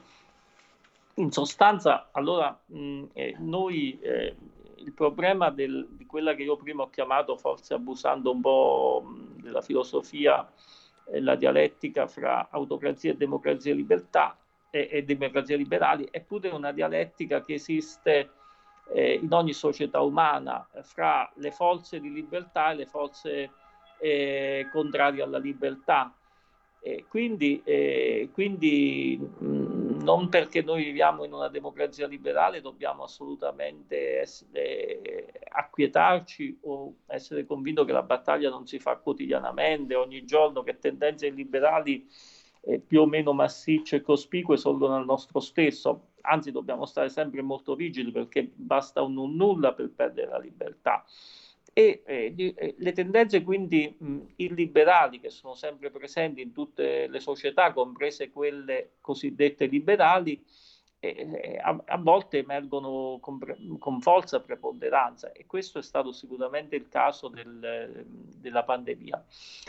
in 1.13 1.31
sostanza, 1.31 2.09
allora, 2.11 2.59
mh, 2.65 2.79
mm, 2.79 3.03
eh, 3.13 3.35
noi 3.37 3.99
eh, 4.01 4.35
il 4.81 4.93
problema 4.93 5.49
del, 5.49 5.87
di 5.91 6.05
quella 6.05 6.33
che 6.33 6.43
io 6.43 6.57
prima 6.57 6.83
ho 6.83 6.89
chiamato, 6.89 7.37
forse 7.37 7.73
abusando 7.73 8.31
un 8.31 8.41
po' 8.41 9.03
della 9.41 9.61
filosofia, 9.61 10.49
eh, 11.11 11.21
la 11.21 11.35
dialettica 11.35 12.07
fra 12.07 12.47
autocrazia 12.49 13.11
e 13.11 13.15
democrazia 13.15 13.71
e 13.71 13.75
libertà 13.75 14.37
e, 14.69 14.87
e 14.91 15.03
democrazia 15.03 15.57
liberali, 15.57 16.07
è 16.09 16.21
pure 16.21 16.49
una 16.49 16.71
dialettica 16.71 17.41
che 17.41 17.53
esiste 17.55 18.31
eh, 18.91 19.19
in 19.21 19.31
ogni 19.31 19.53
società 19.53 20.01
umana 20.01 20.67
fra 20.81 21.29
le 21.35 21.51
forze 21.51 21.99
di 21.99 22.11
libertà 22.11 22.71
e 22.71 22.75
le 22.75 22.85
forze 22.85 23.51
eh, 23.99 24.67
contrarie 24.71 25.21
alla 25.21 25.37
libertà. 25.37 26.13
E 26.81 27.05
quindi, 27.09 27.61
eh, 27.65 28.29
quindi 28.31 29.19
mh, 29.19 29.58
non 30.01 30.29
perché 30.29 30.61
noi 30.61 30.83
viviamo 30.83 31.23
in 31.23 31.33
una 31.33 31.49
democrazia 31.49 32.07
liberale 32.07 32.61
dobbiamo 32.61 33.03
assolutamente 33.03 34.19
essere, 34.19 35.41
acquietarci 35.49 36.59
o 36.61 36.95
essere 37.07 37.45
convinti 37.45 37.85
che 37.85 37.91
la 37.91 38.03
battaglia 38.03 38.49
non 38.49 38.65
si 38.65 38.79
fa 38.79 38.97
quotidianamente, 38.97 39.95
ogni 39.95 40.25
giorno, 40.25 40.63
che 40.63 40.79
tendenze 40.79 41.29
liberali 41.29 42.07
eh, 42.61 42.79
più 42.79 43.01
o 43.01 43.05
meno 43.05 43.33
massicce 43.33 43.97
e 43.97 44.01
cospicue 44.01 44.57
sono 44.57 44.95
al 44.95 45.05
nostro 45.05 45.39
stesso. 45.39 46.07
Anzi, 46.21 46.51
dobbiamo 46.51 46.85
stare 46.85 47.09
sempre 47.09 47.41
molto 47.41 47.75
rigidi 47.75 48.11
perché 48.11 48.49
basta 48.53 49.01
un 49.01 49.35
nulla 49.35 49.73
per 49.73 49.89
perdere 49.89 50.29
la 50.29 50.39
libertà 50.39 51.05
e 51.79 52.01
eh, 52.05 52.33
eh, 52.35 52.75
le 52.77 52.91
tendenze 52.91 53.41
quindi 53.41 53.95
mh, 53.97 54.19
illiberali 54.35 55.21
che 55.21 55.29
sono 55.29 55.53
sempre 55.53 55.89
presenti 55.89 56.41
in 56.41 56.51
tutte 56.51 57.07
le 57.07 57.21
società, 57.21 57.71
comprese 57.71 58.31
quelle 58.31 58.95
cosiddette 58.99 59.65
liberali, 59.65 60.43
eh, 60.99 61.57
a, 61.63 61.81
a, 61.85 61.97
volte 61.97 62.39
emergono 62.39 63.19
con, 63.21 63.39
con, 63.79 64.01
forza 64.01 64.41
preponderanza 64.41 65.31
e 65.31 65.45
questo 65.45 65.79
è 65.79 65.81
stato 65.81 66.11
sicuramente 66.11 66.75
il 66.75 66.89
caso 66.89 67.29
del, 67.29 68.05
della 68.05 68.63
pandemia. 68.63 69.25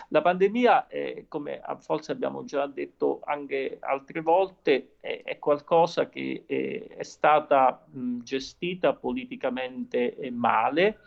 La 0.09 0.21
pandemia, 0.21 0.89
eh, 0.89 1.27
come 1.29 1.63
forse 1.79 2.11
abbiamo 2.11 2.43
già 2.43 2.67
detto 2.67 3.21
anche 3.23 3.77
altre 3.81 4.21
volte, 4.21 4.97
è, 4.99 5.23
è 5.23 5.39
qualcosa 5.39 6.09
che 6.09 6.43
eh, 6.45 6.89
è 6.89 7.05
stata 7.05 7.87
mh, 7.89 8.19
gestita 8.23 8.95
politicamente 8.95 10.17
male 10.33 10.99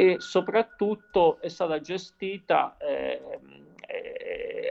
e 0.00 0.20
soprattutto 0.20 1.40
è 1.40 1.48
stata 1.48 1.80
gestita, 1.80 2.76
eh, 2.76 3.20
eh, 3.80 4.70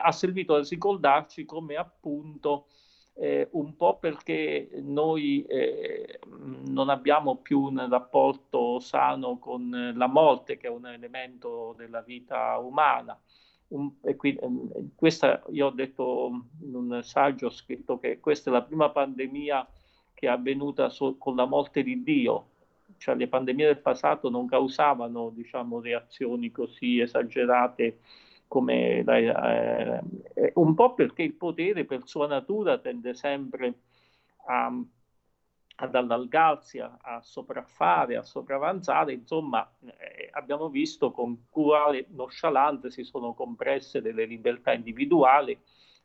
ha 0.00 0.12
servito 0.12 0.54
a 0.54 0.62
ricordarci 0.62 1.44
come 1.44 1.74
appunto 1.74 2.68
eh, 3.14 3.48
un 3.54 3.74
po' 3.74 3.98
perché 3.98 4.70
noi 4.80 5.42
eh, 5.46 6.20
non 6.68 6.90
abbiamo 6.90 7.38
più 7.38 7.62
un 7.62 7.88
rapporto 7.90 8.78
sano 8.78 9.38
con 9.40 9.92
la 9.96 10.06
morte 10.06 10.56
che 10.58 10.68
è 10.68 10.70
un 10.70 10.86
elemento 10.86 11.74
della 11.76 12.02
vita 12.02 12.56
umana. 12.58 13.20
Un, 13.70 13.94
qui, 14.16 14.36
ehm, 14.36 14.90
questa, 14.94 15.42
io 15.50 15.66
ho 15.66 15.70
detto 15.70 16.30
in 16.62 16.72
un 16.76 17.00
saggio, 17.02 17.46
ho 17.46 17.50
scritto 17.50 17.98
che 17.98 18.20
questa 18.20 18.50
è 18.50 18.52
la 18.52 18.62
prima 18.62 18.90
pandemia 18.90 19.66
che 20.14 20.26
è 20.26 20.30
avvenuta 20.30 20.88
so, 20.88 21.16
con 21.18 21.34
la 21.34 21.46
morte 21.46 21.82
di 21.82 22.00
Dio, 22.04 22.50
cioè 22.98 23.14
le 23.14 23.28
pandemie 23.28 23.66
del 23.66 23.78
passato 23.78 24.28
non 24.28 24.46
causavano 24.46 25.30
diciamo, 25.30 25.80
reazioni 25.80 26.50
così 26.50 27.00
esagerate 27.00 27.98
come 28.48 29.02
la, 29.04 29.16
eh, 29.16 30.00
eh, 30.34 30.52
un 30.54 30.74
po' 30.74 30.94
perché 30.94 31.22
il 31.22 31.34
potere 31.34 31.84
per 31.84 32.02
sua 32.06 32.26
natura 32.26 32.78
tende 32.78 33.14
sempre 33.14 33.74
a, 34.46 34.72
ad 35.76 35.94
allargarsi, 35.94 36.78
a, 36.80 36.96
a 37.00 37.20
sopraffare, 37.20 38.16
a 38.16 38.24
sopravanzare, 38.24 39.12
insomma 39.12 39.70
eh, 39.84 40.30
abbiamo 40.32 40.68
visto 40.68 41.12
con 41.12 41.44
quale 41.50 42.06
nonchalante 42.08 42.90
si 42.90 43.04
sono 43.04 43.34
compresse 43.34 44.00
delle 44.00 44.24
libertà 44.24 44.72
individuali 44.72 45.56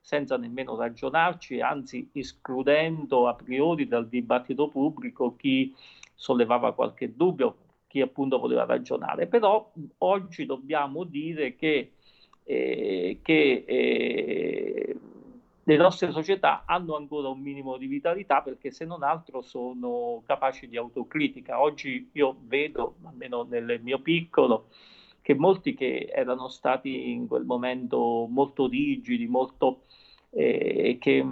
senza 0.03 0.35
nemmeno 0.35 0.75
ragionarci, 0.75 1.61
anzi 1.61 2.09
escludendo 2.11 3.29
a 3.29 3.35
priori 3.35 3.87
dal 3.87 4.09
dibattito 4.09 4.67
pubblico 4.67 5.37
chi 5.37 5.73
sollevava 6.16 6.74
qualche 6.74 7.16
dubbio, 7.16 7.57
chi 7.88 8.01
appunto 8.01 8.39
voleva 8.39 8.66
ragionare. 8.66 9.28
Però 9.28 9.72
oggi 9.99 10.45
dobbiamo 10.45 11.03
dire 11.03 11.55
che, 11.55 11.93
eh, 12.43 13.20
che 13.22 13.64
eh, 13.68 14.97
le 15.66 15.78
nostre 15.78 16.11
società 16.11 16.64
hanno 16.66 16.95
ancora 16.95 17.30
un 17.30 17.39
minimo 17.39 17.78
di 17.78 17.88
vitalità 17.88 18.41
perché 18.41 18.72
se 18.72 18.84
non 18.86 19.01
altro 19.01 19.41
sono 19.41 20.22
capaci 20.26 20.68
di 20.68 20.78
autocritica. 20.78 21.61
Oggi 21.61 22.09
io 22.14 22.38
vedo, 22.41 22.95
almeno 23.03 23.43
nel 23.43 23.80
mio 23.82 23.99
piccolo, 23.99 24.68
che 25.22 25.36
molti 25.36 25.74
che 25.74 26.09
erano 26.14 26.49
stati 26.49 27.11
in 27.11 27.28
quel 27.28 27.45
momento 27.45 28.28
molto 28.30 28.68
rigidi, 28.68 29.26
molto 29.26 29.84
eh, 30.36 30.97
che, 30.99 31.25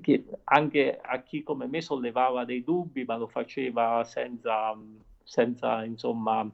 che, 0.00 0.24
anche 0.44 0.98
a 1.00 1.22
chi 1.22 1.42
come 1.42 1.66
me 1.66 1.80
sollevava 1.82 2.44
dei 2.44 2.64
dubbi, 2.64 3.04
ma 3.04 3.16
lo 3.16 3.28
faceva 3.28 4.02
senza, 4.04 4.76
senza 5.22 5.84
insomma, 5.84 6.50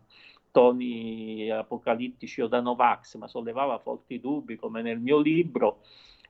toni 0.51 1.51
apocalittici 1.51 2.40
o 2.42 2.49
da 2.49 2.61
Novax, 2.61 3.16
ma 3.16 3.28
sollevava 3.28 3.78
forti 3.78 4.20
dubbi, 4.20 4.57
come 4.57 4.82
nel 4.82 4.99
mio 4.99 5.20
libro, 5.20 5.80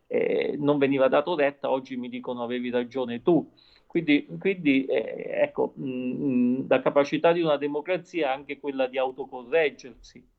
eh, 0.07 0.57
non 0.59 0.79
veniva 0.79 1.09
dato 1.09 1.35
retta, 1.35 1.71
oggi 1.71 1.97
mi 1.97 2.09
dicono 2.09 2.43
avevi 2.43 2.71
ragione 2.71 3.23
tu. 3.23 3.51
Quindi, 3.87 4.27
quindi 4.39 4.85
eh, 4.87 5.31
ecco, 5.43 5.73
mh, 5.77 6.67
la 6.69 6.81
capacità 6.81 7.33
di 7.33 7.41
una 7.41 7.57
democrazia 7.57 8.29
è 8.29 8.33
anche 8.33 8.59
quella 8.59 8.87
di 8.87 8.99
autocorreggersi 8.99 10.33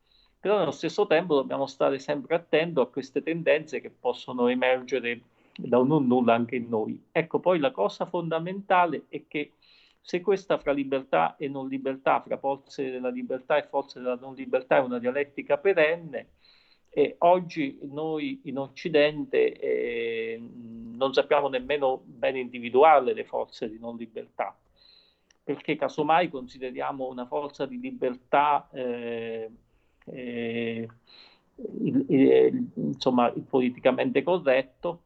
però 0.46 0.60
nello 0.60 0.70
stesso 0.70 1.08
tempo 1.08 1.34
dobbiamo 1.34 1.66
stare 1.66 1.98
sempre 1.98 2.36
attenti 2.36 2.80
a 2.80 2.86
queste 2.86 3.24
tendenze 3.24 3.82
che 3.82 3.90
possono 3.90 4.48
emergere 4.48 5.22
da 5.56 5.80
un 5.80 5.88
non 5.88 6.06
nulla 6.06 6.36
anche 6.36 6.58
in 6.58 6.70
noi. 6.70 7.02
Ecco, 7.12 7.40
poi 7.40 7.58
la 7.58 7.72
cosa 7.72 8.06
fondamentale 8.06 9.06
è 9.10 9.24
che 9.28 9.54
se 10.00 10.22
questa 10.22 10.60
fra 10.60 10.72
libertà 10.72 11.36
e 11.36 11.48
non 11.48 11.68
libertà, 11.68 12.22
fra 12.22 12.38
forze 12.38 12.92
della 12.92 13.10
libertà 13.10 13.58
e 13.58 13.66
forze 13.68 14.00
della 14.00 14.20
non 14.22 14.36
libertà 14.36 14.78
è 14.78 14.82
una 14.82 15.00
dialettica 15.00 15.58
perenne, 15.58 16.34
e 16.90 17.16
oggi 17.18 17.80
noi 17.82 18.42
in 18.44 18.60
Occidente 18.60 19.52
eh, 19.58 20.40
non 20.40 21.12
sappiamo 21.12 21.50
nemmeno 21.50 22.04
bene 22.06 22.38
individuare 22.38 23.16
le 23.16 23.24
forze 23.24 23.68
di 23.68 23.80
non 23.80 23.96
libertà, 23.96 24.56
perché 25.44 25.76
casomai 25.76 26.30
consideriamo 26.30 27.08
una 27.08 27.26
forza 27.26 27.66
di 27.66 27.80
libertà 27.80 28.70
eh, 28.72 29.50
eh, 30.06 30.88
insomma, 32.76 33.32
il 33.34 33.44
politicamente 33.44 34.24
corretto, 34.24 35.02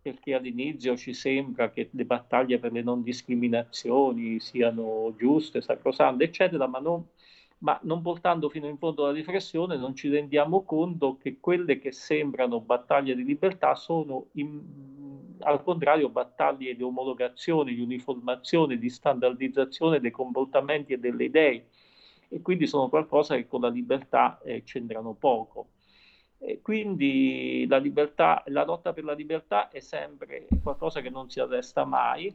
perché 0.00 0.34
all'inizio 0.34 0.96
ci 0.96 1.14
sembra 1.14 1.70
che 1.70 1.88
le 1.92 2.04
battaglie 2.04 2.58
per 2.58 2.72
le 2.72 2.82
non 2.82 3.02
discriminazioni 3.02 4.38
siano 4.40 5.14
giuste, 5.16 5.62
sacrosante, 5.62 6.24
eccetera, 6.24 6.66
ma 6.66 6.78
non, 6.78 7.06
ma 7.58 7.78
non 7.84 8.02
portando 8.02 8.50
fino 8.50 8.68
in 8.68 8.76
fondo 8.76 9.06
la 9.06 9.12
riflessione 9.12 9.76
non 9.76 9.94
ci 9.94 10.10
rendiamo 10.10 10.62
conto 10.64 11.16
che 11.16 11.38
quelle 11.40 11.78
che 11.78 11.92
sembrano 11.92 12.60
battaglie 12.60 13.14
di 13.14 13.24
libertà 13.24 13.74
sono 13.74 14.26
in, 14.32 14.60
al 15.40 15.62
contrario 15.62 16.10
battaglie 16.10 16.76
di 16.76 16.82
omologazione, 16.82 17.72
di 17.72 17.80
uniformazione, 17.80 18.76
di 18.76 18.90
standardizzazione 18.90 20.00
dei 20.00 20.10
comportamenti 20.10 20.92
e 20.92 20.98
delle 20.98 21.24
idee 21.24 21.66
e 22.28 22.40
quindi 22.42 22.66
sono 22.66 22.88
qualcosa 22.88 23.36
che 23.36 23.46
con 23.46 23.60
la 23.60 23.68
libertà 23.68 24.40
eh, 24.42 24.62
c'entrano 24.62 25.14
poco. 25.14 25.68
E 26.38 26.60
quindi 26.60 27.64
la, 27.68 27.78
libertà, 27.78 28.42
la 28.46 28.64
lotta 28.64 28.92
per 28.92 29.04
la 29.04 29.14
libertà 29.14 29.70
è 29.70 29.80
sempre 29.80 30.46
qualcosa 30.62 31.00
che 31.00 31.10
non 31.10 31.30
si 31.30 31.40
arresta 31.40 31.84
mai 31.84 32.34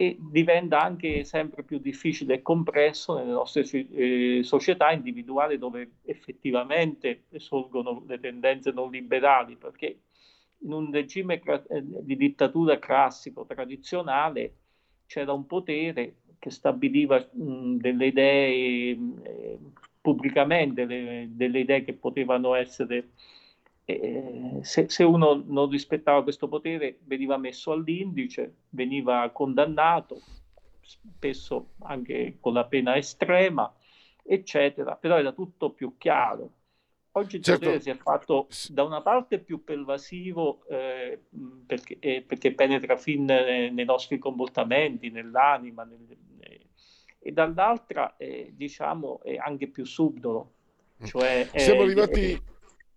e 0.00 0.16
diventa 0.18 0.80
anche 0.80 1.24
sempre 1.24 1.64
più 1.64 1.78
difficile 1.78 2.34
e 2.34 2.42
compresso 2.42 3.16
nelle 3.16 3.32
nostre 3.32 3.62
eh, 3.62 4.40
società 4.44 4.92
individuali 4.92 5.58
dove 5.58 5.96
effettivamente 6.04 7.24
sorgono 7.36 8.04
le 8.06 8.20
tendenze 8.20 8.70
non 8.70 8.90
liberali, 8.90 9.56
perché 9.56 10.02
in 10.58 10.72
un 10.72 10.92
regime 10.92 11.40
eh, 11.40 11.82
di 11.82 12.16
dittatura 12.16 12.78
classico, 12.78 13.44
tradizionale, 13.44 14.54
c'era 15.06 15.32
un 15.32 15.46
potere 15.46 16.16
che 16.38 16.50
stabiliva 16.50 17.18
mh, 17.18 17.76
delle 17.76 18.06
idee 18.06 18.98
eh, 19.22 19.58
pubblicamente, 20.00 20.84
le, 20.84 21.28
delle 21.30 21.60
idee 21.60 21.84
che 21.84 21.94
potevano 21.94 22.54
essere 22.54 23.10
eh, 23.90 24.58
se, 24.60 24.88
se, 24.90 25.02
uno 25.02 25.42
non 25.46 25.70
rispettava 25.70 26.22
questo 26.22 26.46
potere 26.46 26.98
veniva 27.04 27.38
messo 27.38 27.72
all'indice, 27.72 28.56
veniva 28.68 29.30
condannato, 29.30 30.20
spesso 30.82 31.70
anche 31.84 32.36
con 32.38 32.52
la 32.52 32.66
pena 32.66 32.98
estrema, 32.98 33.74
eccetera, 34.22 34.94
però 34.94 35.16
era 35.18 35.32
tutto 35.32 35.70
più 35.70 35.96
chiaro. 35.96 36.50
Oggi 37.18 37.36
il 37.36 37.42
certo. 37.42 37.64
potere 37.64 37.80
si 37.80 37.90
è 37.90 37.96
fatto 37.96 38.46
da 38.68 38.84
una 38.84 39.02
parte 39.02 39.38
più 39.40 39.64
pervasivo 39.64 40.64
eh, 40.68 41.20
perché, 41.66 41.96
eh, 41.98 42.24
perché, 42.26 42.54
penetra 42.54 42.96
fin 42.96 43.24
nei, 43.24 43.72
nei, 43.72 43.84
nostri 43.84 44.18
comportamenti, 44.18 45.10
nell'anima, 45.10 45.82
nel, 45.82 46.06
eh, 46.40 46.60
e 47.18 47.32
dall'altra 47.32 48.16
eh, 48.16 48.52
diciamo 48.54 49.20
è 49.22 49.36
anche 49.36 49.68
più 49.68 49.84
subdolo. 49.84 50.52
Cioè, 51.04 51.48
Siamo 51.54 51.82
arrivati 51.82 52.40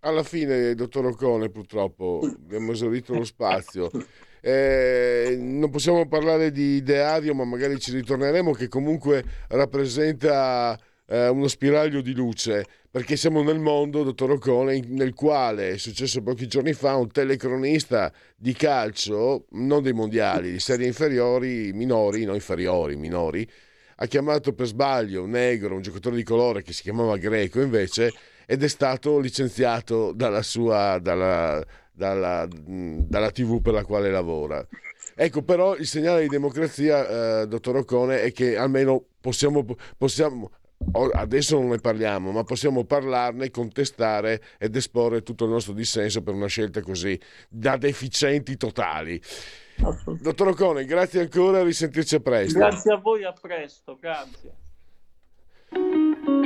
alla 0.01 0.23
fine, 0.23 0.73
dottor 0.75 1.05
Ocone, 1.07 1.49
purtroppo 1.49 2.19
abbiamo 2.23 2.71
esaurito 2.71 3.13
lo 3.13 3.23
spazio. 3.23 3.89
Eh, 4.43 5.37
non 5.39 5.69
possiamo 5.69 6.07
parlare 6.07 6.49
di 6.49 6.77
ideario, 6.77 7.35
ma 7.35 7.45
magari 7.45 7.77
ci 7.79 7.91
ritorneremo, 7.91 8.53
che 8.53 8.69
comunque 8.69 9.23
rappresenta 9.49 10.75
eh, 11.05 11.27
uno 11.27 11.47
spiraglio 11.47 12.01
di 12.01 12.13
luce, 12.13 12.65
perché 12.91 13.15
siamo 13.15 13.41
nel 13.41 13.59
mondo, 13.59 14.03
dottor 14.03 14.31
Ocone, 14.31 14.81
nel 14.87 15.13
quale 15.13 15.71
è 15.71 15.77
successo 15.77 16.21
pochi 16.21 16.45
giorni 16.45 16.73
fa 16.73 16.97
un 16.97 17.09
telecronista 17.09 18.11
di 18.35 18.51
calcio, 18.51 19.45
non 19.51 19.81
dei 19.81 19.93
mondiali, 19.93 20.51
di 20.51 20.59
serie 20.59 20.87
inferiori, 20.87 21.71
minori, 21.71 22.25
no 22.25 22.33
inferiori, 22.33 22.97
minori, 22.97 23.49
ha 23.95 24.05
chiamato 24.07 24.51
per 24.51 24.65
sbaglio 24.65 25.23
un 25.23 25.29
negro, 25.29 25.75
un 25.75 25.81
giocatore 25.81 26.17
di 26.17 26.23
colore 26.23 26.63
che 26.63 26.73
si 26.73 26.81
chiamava 26.81 27.15
Greco 27.15 27.61
invece, 27.61 28.11
ed 28.45 28.61
è 28.61 28.67
stato 28.67 29.19
licenziato 29.19 30.11
dalla 30.11 30.41
sua 30.41 30.99
dalla, 31.01 31.63
dalla, 31.93 32.45
dalla 32.49 33.31
TV 33.31 33.61
per 33.61 33.71
la 33.71 33.85
quale 33.85 34.11
lavora. 34.11 34.67
Ecco, 35.15 35.43
però 35.43 35.75
il 35.75 35.87
segnale 35.87 36.23
di 36.23 36.27
democrazia, 36.27 37.41
eh, 37.41 37.47
dottor 37.47 37.77
Ocone, 37.77 38.21
è 38.21 38.31
che 38.33 38.57
almeno 38.57 39.01
possiamo, 39.21 39.63
possiamo, 39.97 40.51
adesso 41.13 41.59
non 41.59 41.69
ne 41.69 41.77
parliamo, 41.77 42.31
ma 42.31 42.43
possiamo 42.43 42.83
parlarne, 42.83 43.51
contestare 43.51 44.41
ed 44.57 44.75
esporre 44.75 45.23
tutto 45.23 45.45
il 45.45 45.51
nostro 45.51 45.73
dissenso 45.73 46.21
per 46.21 46.33
una 46.33 46.47
scelta 46.47 46.81
così 46.81 47.19
da 47.49 47.77
deficienti 47.77 48.57
totali. 48.57 49.21
Dottor 50.21 50.49
Ocone, 50.49 50.85
grazie 50.85 51.21
ancora, 51.21 51.63
risentirci 51.63 52.15
a 52.15 52.19
presto. 52.19 52.59
Grazie 52.59 52.93
a 52.93 52.97
voi, 52.97 53.23
a 53.23 53.33
presto, 53.33 53.97
grazie. 53.99 54.55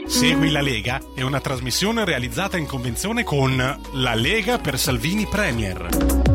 Segui 0.05 0.51
la 0.51 0.61
Lega 0.61 1.01
è 1.15 1.23
una 1.23 1.41
trasmissione 1.41 2.05
realizzata 2.05 2.57
in 2.57 2.67
convenzione 2.67 3.23
con 3.23 3.57
La 3.93 4.13
Lega 4.13 4.59
per 4.59 4.77
Salvini 4.77 5.25
Premier. 5.25 6.33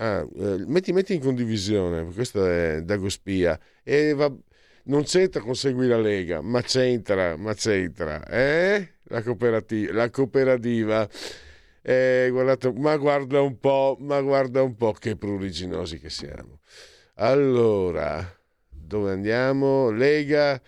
Ah, 0.00 0.20
eh, 0.20 0.64
metti, 0.66 0.92
metti, 0.92 1.14
in 1.14 1.20
condivisione, 1.20 2.04
questo 2.14 2.46
è 2.46 2.82
Dago 2.82 3.08
Spia. 3.08 3.58
E 3.82 4.14
va, 4.14 4.32
non 4.88 5.04
c'entra 5.04 5.40
con 5.40 5.54
Segui 5.54 5.86
la 5.86 5.98
Lega, 5.98 6.40
ma 6.42 6.60
c'entra, 6.60 7.36
ma 7.36 7.54
c'entra. 7.54 8.26
Eh? 8.26 8.96
La 9.04 9.22
cooperativa. 9.22 9.92
La 9.92 10.10
cooperativa. 10.10 11.08
Eh, 11.80 12.28
guardate, 12.30 12.72
ma 12.72 12.96
guarda 12.96 13.40
un 13.40 13.58
po', 13.58 13.96
ma 14.00 14.20
guarda 14.20 14.62
un 14.62 14.76
po' 14.76 14.92
che 14.92 15.16
pruriginosi 15.16 15.98
che 15.98 16.10
siamo. 16.10 16.60
Allora 17.14 18.36
dove 18.88 19.12
andiamo? 19.12 19.90
Lega 19.90 20.60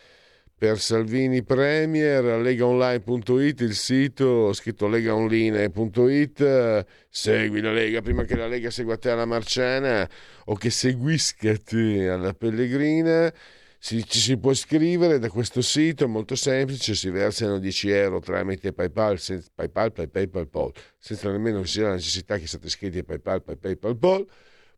per 0.57 0.79
Salvini 0.79 1.43
Premier, 1.43 2.23
legaonline.it, 2.23 3.61
il 3.61 3.75
sito, 3.75 4.53
scritto 4.53 4.89
legaonline.it, 4.89 6.87
segui 7.09 7.61
la 7.63 7.73
Lega 7.73 8.03
prima 8.03 8.25
che 8.25 8.37
la 8.37 8.47
Lega 8.47 8.71
segua 8.71 8.99
te 8.99 9.09
alla 9.09 9.25
Marciana 9.25 10.07
o 10.45 10.55
che 10.57 10.69
seguisca 10.69 11.57
te 11.57 12.11
alla 12.11 12.35
Pellegrina. 12.35 13.33
Si, 13.83 14.05
ci 14.07 14.19
si 14.19 14.37
può 14.37 14.51
iscrivere 14.51 15.19
da 15.19 15.31
questo 15.31 15.63
sito, 15.63 16.05
è 16.05 16.07
molto 16.07 16.35
semplice, 16.37 16.95
si 16.95 17.09
versano 17.09 17.59
10 17.59 17.91
euro 17.91 18.21
tramite 18.21 18.75
PayPal, 18.75 19.19
senza, 19.19 19.49
PayPal, 19.55 19.91
PayPal, 19.93 20.29
PayPal, 20.29 20.73
senza 20.99 21.31
nemmeno 21.31 21.65
sia 21.65 21.85
la 21.89 21.95
necessità 21.95 22.37
che 22.37 22.47
siate 22.47 22.67
iscritti 22.67 22.99
a 22.99 23.05
PayPal, 23.05 23.43
PayPal, 23.43 23.79
PayPal 23.79 24.27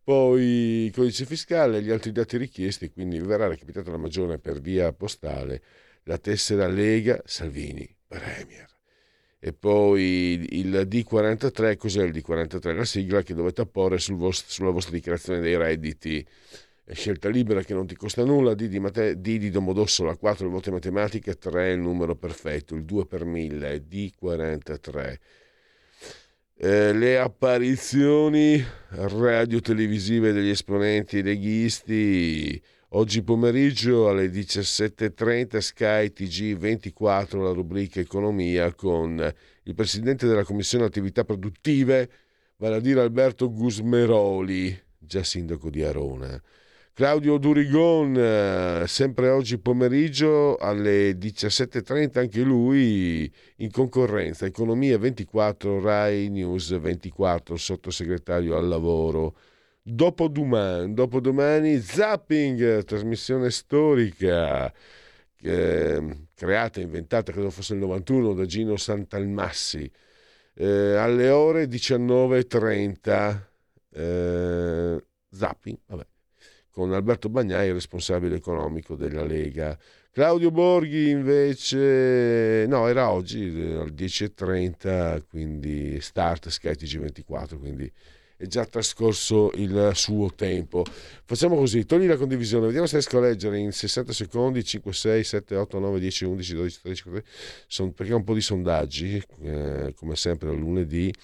poi 0.04 0.42
il 0.86 0.92
codice 0.92 1.24
fiscale 1.26 1.78
e 1.78 1.82
gli 1.82 1.90
altri 1.90 2.10
dati 2.10 2.36
richiesti, 2.36 2.90
quindi 2.90 3.18
vi 3.20 3.26
verrà 3.26 3.46
recapitata 3.46 3.90
la 3.90 3.98
maggiore 3.98 4.38
per 4.38 4.60
via 4.60 4.92
postale 4.92 5.62
la 6.04 6.18
tessera 6.18 6.66
Lega 6.66 7.22
Salvini 7.24 7.88
Premier. 8.06 8.68
E 9.38 9.52
poi 9.52 10.46
il 10.50 10.86
D43, 10.88 11.76
cos'è 11.76 12.02
il 12.02 12.12
D43? 12.12 12.74
La 12.74 12.84
sigla 12.84 13.22
che 13.22 13.34
dovete 13.34 13.60
apporre 13.60 13.98
sul 13.98 14.16
vostro, 14.16 14.50
sulla 14.50 14.70
vostra 14.70 14.92
dichiarazione 14.92 15.40
dei 15.40 15.56
redditi. 15.56 16.24
Scelta 16.84 17.28
libera 17.28 17.62
che 17.62 17.74
non 17.74 17.86
ti 17.86 17.94
costa 17.94 18.24
nulla, 18.24 18.54
D 18.54 18.66
di, 18.66 18.80
mate, 18.80 19.20
D 19.20 19.38
di 19.38 19.50
Domodossola, 19.50 20.16
4 20.16 20.46
il 20.46 20.52
voto 20.52 20.68
in 20.68 20.74
matematica, 20.74 21.32
3 21.34 21.72
il 21.72 21.78
numero 21.78 22.16
perfetto, 22.16 22.74
il 22.74 22.84
2 22.84 23.06
per 23.06 23.24
1000, 23.24 23.84
D43 23.88 25.18
eh, 26.64 26.92
le 26.92 27.18
apparizioni 27.18 28.64
radio-televisive 28.90 30.30
degli 30.30 30.50
esponenti 30.50 31.20
leghisti. 31.20 32.62
Oggi 32.90 33.22
pomeriggio 33.24 34.08
alle 34.08 34.26
17.30 34.26 35.58
Sky 35.58 36.12
TG24 36.14 37.42
la 37.42 37.50
rubrica 37.50 37.98
Economia 37.98 38.72
con 38.74 39.34
il 39.64 39.74
presidente 39.74 40.28
della 40.28 40.44
Commissione 40.44 40.84
Attività 40.84 41.24
Produttive, 41.24 42.08
vale 42.58 42.76
a 42.76 42.80
dire 42.80 43.00
Alberto 43.00 43.50
Gusmeroli, 43.50 44.78
già 44.98 45.24
sindaco 45.24 45.68
di 45.68 45.82
Arona. 45.82 46.40
Claudio 46.94 47.38
Durigon, 47.38 48.14
eh, 48.18 48.84
sempre 48.86 49.30
oggi 49.30 49.56
pomeriggio 49.56 50.56
alle 50.56 51.16
17.30, 51.16 52.18
anche 52.18 52.42
lui 52.42 53.32
in 53.56 53.70
concorrenza. 53.70 54.44
Economia 54.44 54.98
24, 54.98 55.80
Rai 55.80 56.28
News 56.28 56.78
24, 56.78 57.56
sottosegretario 57.56 58.58
al 58.58 58.68
lavoro. 58.68 59.36
Dopodomani, 59.80 60.92
dopodomani 60.92 61.78
Zapping, 61.78 62.84
trasmissione 62.84 63.50
storica 63.50 64.70
eh, 65.40 66.26
creata 66.34 66.80
inventata, 66.80 67.32
credo 67.32 67.48
fosse 67.48 67.72
il 67.72 67.80
91, 67.80 68.34
da 68.34 68.44
Gino 68.44 68.76
Santalmassi, 68.76 69.90
eh, 70.56 70.94
alle 70.96 71.30
ore 71.30 71.64
19.30. 71.64 73.50
Eh, 73.94 75.04
zapping, 75.30 75.78
vabbè 75.86 76.11
con 76.72 76.92
Alberto 76.92 77.28
Bagnai, 77.28 77.70
responsabile 77.70 78.36
economico 78.36 78.96
della 78.96 79.24
Lega. 79.24 79.78
Claudio 80.10 80.50
Borghi 80.50 81.10
invece, 81.10 82.66
no, 82.66 82.86
era 82.88 83.10
oggi 83.10 83.44
alle 83.44 83.92
10.30, 83.92 85.22
quindi 85.28 86.00
start 86.00 86.48
Sky 86.48 86.72
TG24, 86.72 87.58
quindi 87.58 87.90
è 88.36 88.46
già 88.46 88.64
trascorso 88.66 89.52
il 89.54 89.92
suo 89.94 90.32
tempo. 90.34 90.84
Facciamo 91.24 91.56
così, 91.56 91.86
togli 91.86 92.06
la 92.06 92.16
condivisione, 92.16 92.66
vediamo 92.66 92.86
se 92.86 92.94
riesco 92.94 93.18
a 93.18 93.20
leggere 93.20 93.58
in 93.58 93.70
60 93.70 94.12
secondi 94.12 94.64
5, 94.64 94.92
6, 94.92 95.24
7, 95.24 95.56
8, 95.56 95.78
9, 95.78 96.00
10, 96.00 96.24
11, 96.24 96.54
12, 96.54 96.80
13, 96.82 97.02
14, 97.02 97.92
perché 97.94 98.12
ho 98.12 98.16
un 98.16 98.24
po' 98.24 98.34
di 98.34 98.40
sondaggi, 98.40 99.22
eh, 99.42 99.94
come 99.96 100.16
sempre 100.16 100.52
lunedì. 100.52 101.14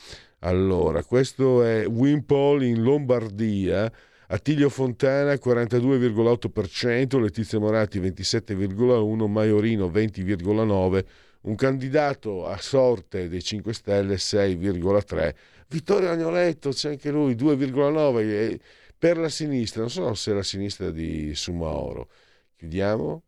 Allora, 0.41 1.03
questo 1.03 1.65
è 1.65 1.87
Wimpole 1.87 2.65
in 2.65 2.83
Lombardia, 2.83 3.93
Attilio 4.31 4.69
Fontana 4.69 5.33
42,8%, 5.33 7.19
Letizia 7.19 7.59
Moratti 7.59 7.99
27,1%, 7.99 9.27
Maiorino 9.27 9.87
20,9%, 9.89 11.05
un 11.43 11.55
candidato 11.55 12.47
a 12.47 12.59
sorte 12.59 13.29
dei 13.29 13.43
5 13.43 13.73
Stelle 13.73 14.17
6,3%, 14.17 15.35
Vittorio 15.69 16.11
Agnoletto 16.11 16.71
c'è 16.71 16.91
anche 16.91 17.11
lui 17.11 17.35
2,9% 17.37 18.59
per 18.99 19.17
la 19.17 19.31
sinistra, 19.31 19.81
non 19.81 19.91
so 19.91 20.13
se 20.13 20.33
è 20.33 20.35
la 20.35 20.43
sinistra 20.43 20.91
di 20.91 21.35
Sumaoro. 21.35 22.11
Chiudiamo, 22.57 23.23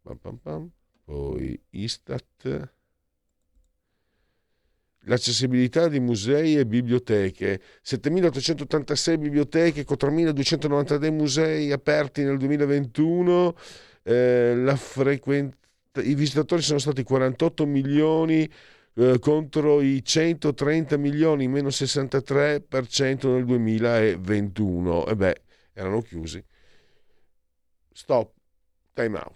pam 0.00 0.16
pam 0.16 0.36
pam. 0.36 0.70
poi 1.04 1.60
Istat 1.70 2.72
l'accessibilità 5.06 5.88
di 5.88 6.00
musei 6.00 6.56
e 6.56 6.66
biblioteche, 6.66 7.60
7.886 7.84 9.18
biblioteche 9.18 9.84
con 9.84 9.96
3.293 9.98 11.12
musei 11.12 11.72
aperti 11.72 12.22
nel 12.22 12.38
2021, 12.38 13.56
eh, 14.02 14.74
frequent- 14.76 15.56
i 16.02 16.14
visitatori 16.14 16.62
sono 16.62 16.78
stati 16.78 17.02
48 17.02 17.66
milioni 17.66 18.48
eh, 18.98 19.18
contro 19.18 19.80
i 19.80 20.02
130 20.02 20.96
milioni, 20.96 21.48
meno 21.48 21.68
63% 21.70 23.32
nel 23.32 23.44
2021. 23.44 25.06
E 25.06 25.16
beh, 25.16 25.42
erano 25.74 26.00
chiusi. 26.00 26.42
Stop, 27.92 28.32
time 28.94 29.18
out. 29.18 29.35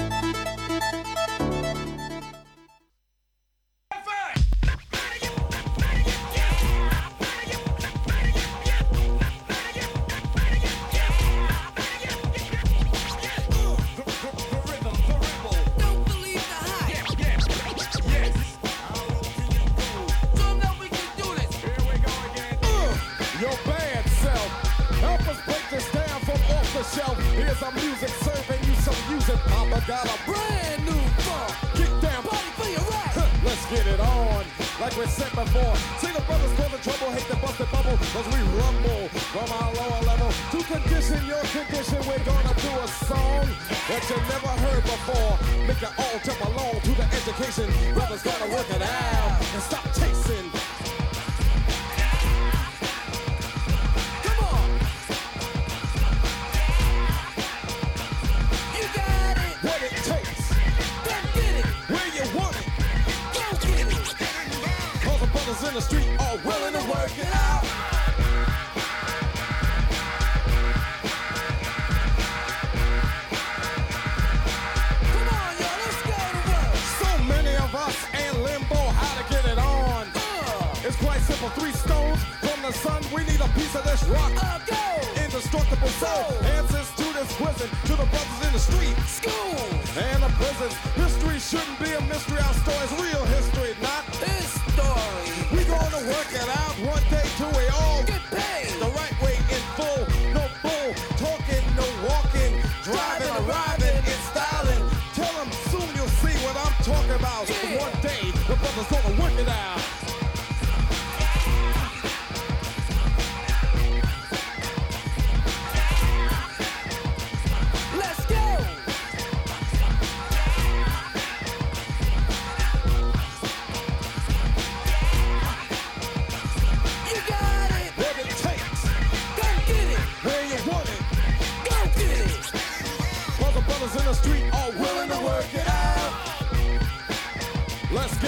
I 108.81 108.83
gonna 108.85 109.21
work 109.21 109.33
it 109.33 109.47
out. 109.47 109.70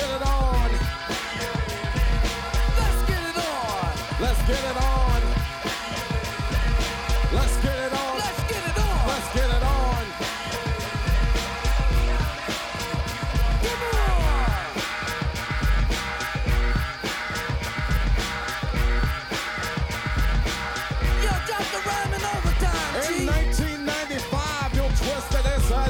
it 0.03 0.21
all. 0.21 0.52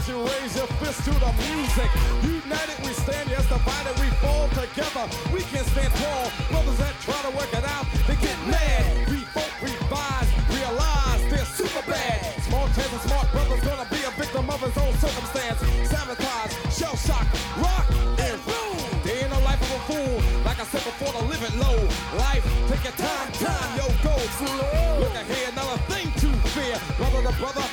as 0.04 0.10
you 0.10 0.20
raise 0.20 0.56
your 0.56 0.68
fist 0.80 1.04
to 1.06 1.12
the 1.12 1.32
music. 1.48 1.90
United 2.24 2.78
we 2.84 2.92
stand, 2.94 3.30
yes, 3.30 3.48
divided 3.48 3.96
we 4.00 4.08
fall 4.20 4.48
together. 4.50 5.06
We 5.32 5.42
can 5.42 5.64
stand 5.66 5.94
tall. 5.96 6.32
Brothers 6.52 6.78
that 6.78 6.94
try 7.02 7.20
to 7.24 7.32
work 7.36 7.52
it 7.54 7.64
out, 7.64 7.86
they 8.08 8.16
get 8.16 8.36
mad. 8.48 8.84
We 9.10 9.24
vote, 9.32 9.54
revise, 9.62 10.30
realize 10.50 11.22
they're 11.30 11.46
super 11.46 11.84
bad. 11.90 12.20
Small 12.44 12.68
chance 12.76 12.94
of 12.94 13.02
smart 13.08 13.32
brothers 13.32 13.62
gonna 13.62 13.88
be 13.90 14.02
a 14.04 14.12
victim 14.20 14.50
of 14.50 14.60
his 14.60 14.76
own 14.78 14.94
circumstance. 15.00 15.60
Sabotage, 15.88 16.54
shell 16.76 16.96
shock, 16.96 17.28
rock, 17.60 17.86
and 18.20 18.36
roll. 18.48 18.76
They 19.04 19.24
ain't 19.24 19.32
no 19.32 19.40
life 19.48 19.62
of 19.62 19.72
a 19.72 19.82
fool. 19.88 20.16
Like 20.44 20.60
I 20.60 20.66
said 20.66 20.84
before, 20.84 21.14
to 21.16 21.24
live 21.32 21.44
it 21.44 21.56
low. 21.56 21.80
Life, 22.20 22.44
take 22.68 22.84
your 22.84 22.98
time, 23.00 23.32
time, 23.40 23.70
yo, 23.80 23.88
go 24.04 24.16
slow. 24.40 25.00
Look 25.00 25.16
ahead, 25.16 25.56
not 25.56 25.68
a 25.76 25.80
thing 25.92 26.12
to 26.24 26.30
fear. 26.52 26.76
Brother 26.98 27.24
to 27.30 27.34
brother 27.40 27.73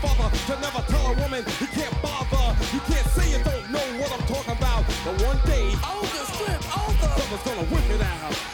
father 0.00 0.28
to 0.46 0.60
never 0.60 0.82
tell 0.90 1.06
a 1.06 1.14
woman 1.14 1.44
you 1.60 1.66
can't 1.68 2.02
bother. 2.02 2.56
You 2.72 2.80
can't 2.80 3.06
say 3.08 3.30
you 3.30 3.42
don't 3.44 3.70
know 3.70 3.86
what 4.00 4.12
I'm 4.12 4.26
talking 4.26 4.52
about. 4.52 4.84
But 5.04 5.22
one 5.22 5.38
day, 5.46 5.72
I'll 5.82 6.02
just 6.02 6.32
flip 6.36 6.60
over. 6.78 7.20
Someone's 7.20 7.42
gonna 7.44 7.66
whip 7.72 7.90
it 7.90 8.02
out. 8.02 8.45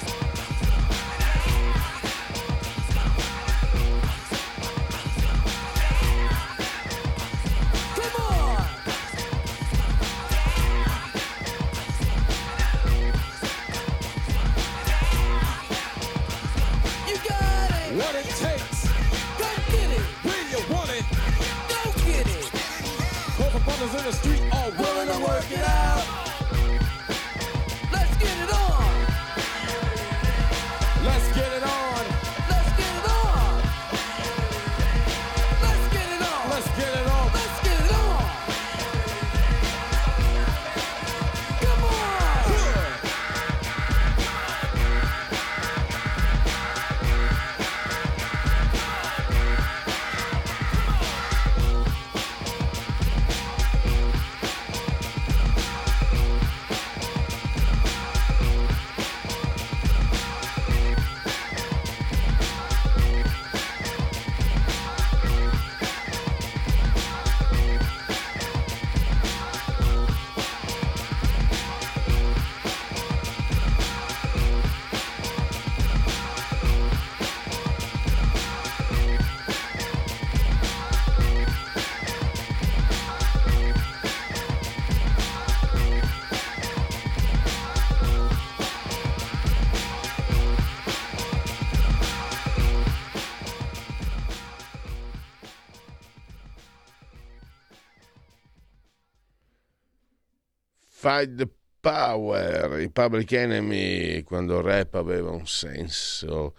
Fight 101.03 101.35
the 101.35 101.49
Power, 101.81 102.81
i 102.81 102.89
Public 102.89 103.33
Enemy, 103.33 104.23
quando 104.23 104.59
il 104.59 104.63
rap 104.63 104.95
aveva 104.95 105.33
un 105.33 105.49
senso. 105.49 106.55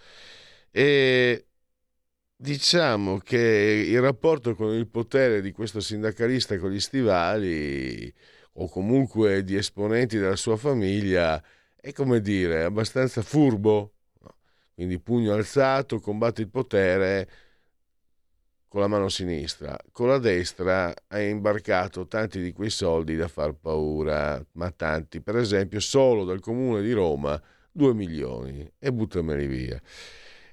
E 0.70 1.48
diciamo 2.36 3.20
che 3.20 3.38
il 3.88 4.02
rapporto 4.02 4.54
con 4.54 4.74
il 4.74 4.90
potere 4.90 5.40
di 5.40 5.54
questo 5.54 5.80
sindacalista 5.80 6.58
con 6.58 6.72
gli 6.72 6.80
stivali 6.82 8.14
o 8.56 8.68
comunque 8.68 9.46
di 9.46 9.56
esponenti 9.56 10.18
della 10.18 10.36
sua 10.36 10.58
famiglia 10.58 11.42
è 11.80 11.94
come 11.94 12.20
dire 12.20 12.64
abbastanza 12.66 13.22
furbo 13.22 13.94
quindi 14.74 15.00
pugno 15.00 15.34
alzato 15.34 16.02
combatte 16.02 16.42
il 16.42 16.50
potere 16.50 17.30
con 18.74 18.82
la 18.82 18.88
mano 18.88 19.08
sinistra, 19.08 19.78
con 19.92 20.08
la 20.08 20.18
destra 20.18 20.92
ha 21.08 21.22
imbarcato 21.22 22.08
tanti 22.08 22.42
di 22.42 22.52
quei 22.54 22.72
soldi 22.72 23.16
da 23.16 23.28
far 23.28 23.54
paura, 23.54 24.44
ma 24.54 24.72
tanti, 24.72 25.22
per 25.22 25.36
esempio 25.36 25.80
solo 25.80 26.24
dal 26.24 26.40
comune 26.40 26.82
di 26.82 26.92
Roma 26.92 27.40
2 27.72 27.94
milioni 27.94 28.68
e 28.80 28.92
buttameli 28.92 29.46
via. 29.46 29.80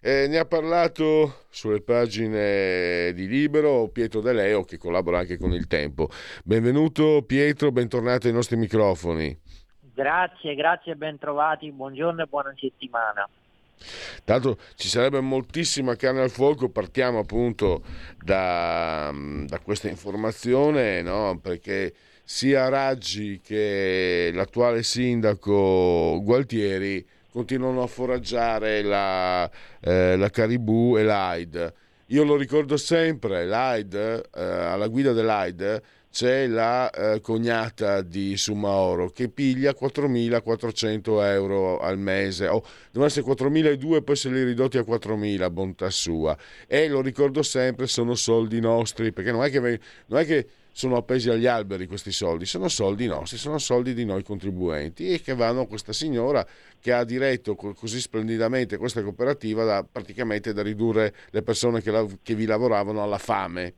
Eh, 0.03 0.27
ne 0.29 0.37
ha 0.37 0.45
parlato 0.45 1.47
sulle 1.49 1.81
pagine 1.81 3.15
di 3.15 3.27
Libero 3.27 3.89
Pietro 3.89 4.21
De 4.21 4.35
Leo 4.35 4.65
che 4.65 4.77
collabora 4.77 5.21
anche 5.21 5.39
con 5.39 5.55
il 5.55 5.67
Tempo. 5.67 6.11
Benvenuto 6.45 7.23
Pietro, 7.27 7.73
bentornato 7.73 8.27
ai 8.27 8.35
nostri 8.35 8.59
microfoni. 8.59 9.35
Grazie, 9.95 10.55
grazie, 10.55 10.95
ben 10.95 11.17
trovati, 11.17 11.73
buongiorno 11.73 12.23
e 12.23 12.27
buona 12.27 12.53
settimana. 12.55 13.27
Tanto 14.25 14.59
ci 14.75 14.89
sarebbe 14.89 15.21
moltissima 15.21 15.97
carne 15.97 16.21
al 16.21 16.31
fuoco, 16.31 16.69
partiamo 16.69 17.21
appunto 17.21 17.83
da, 18.23 19.13
da 19.47 19.59
questa 19.61 19.89
informazione, 19.89 21.03
no? 21.03 21.39
perché 21.41 21.95
sia 22.25 22.69
Raggi 22.69 23.41
che 23.43 24.31
l'attuale 24.33 24.83
sindaco 24.83 26.21
Gualtieri 26.23 27.05
continuano 27.31 27.83
a 27.83 27.87
foraggiare 27.87 28.83
la, 28.83 29.51
eh, 29.81 30.17
la 30.17 30.31
Caribou 30.31 30.97
e 30.97 31.03
l'AID. 31.03 31.75
Io 32.07 32.25
lo 32.25 32.37
ricordo 32.37 32.77
sempre, 32.77 33.47
l'AID, 33.47 33.95
eh, 34.35 34.43
alla 34.43 34.89
guida 34.89 35.13
dell'AID 35.13 35.83
c'è 36.11 36.47
la 36.49 36.91
eh, 36.91 37.21
cognata 37.21 38.03
di 38.03 38.37
Sumaoro 38.37 39.11
che 39.11 39.29
piglia 39.29 39.73
4.400 39.79 41.25
euro 41.25 41.79
al 41.79 41.99
mese, 41.99 42.49
o 42.49 42.57
oh, 42.57 42.65
devono 42.91 43.07
essere 43.07 43.27
4.200 43.27 43.95
e 43.95 44.03
poi 44.03 44.17
se 44.17 44.29
li 44.31 44.43
ridotti 44.43 44.79
a 44.79 44.83
4.000, 44.83 45.51
bontà 45.53 45.89
sua. 45.91 46.37
E 46.67 46.89
lo 46.89 47.01
ricordo 47.01 47.43
sempre, 47.43 47.87
sono 47.87 48.15
soldi 48.15 48.61
nostri, 48.61 49.13
perché 49.13 49.31
non 49.31 49.45
è 49.45 49.51
che, 49.51 49.61
non 49.61 50.19
è 50.19 50.27
che 50.27 50.47
sono 50.73 50.97
appesi 50.97 51.29
agli 51.29 51.47
alberi 51.47 51.87
questi 51.87 52.13
soldi, 52.13 52.47
sono 52.47 52.69
soldi 52.69 53.07
nostri, 53.07 53.37
sono 53.39 53.59
soldi 53.59 53.93
di 53.95 54.05
noi 54.05 54.23
contribuenti 54.23 55.13
e 55.13 55.21
che 55.21 55.35
vanno 55.35 55.63
a 55.63 55.67
questa 55.67 55.93
signora 55.93 56.47
che 56.81 56.93
ha 56.93 57.05
diretto 57.05 57.55
così 57.55 58.01
splendidamente 58.01 58.79
questa 58.79 59.03
cooperativa 59.03 59.65
da 59.65 59.85
praticamente 59.91 60.53
da 60.53 60.63
ridurre 60.63 61.15
le 61.31 61.43
persone 61.43 61.83
che, 61.83 61.91
la, 61.91 62.07
che 62.23 62.35
vi 62.35 62.47
lavoravano 62.47 63.03
alla 63.03 63.19
fame. 63.19 63.75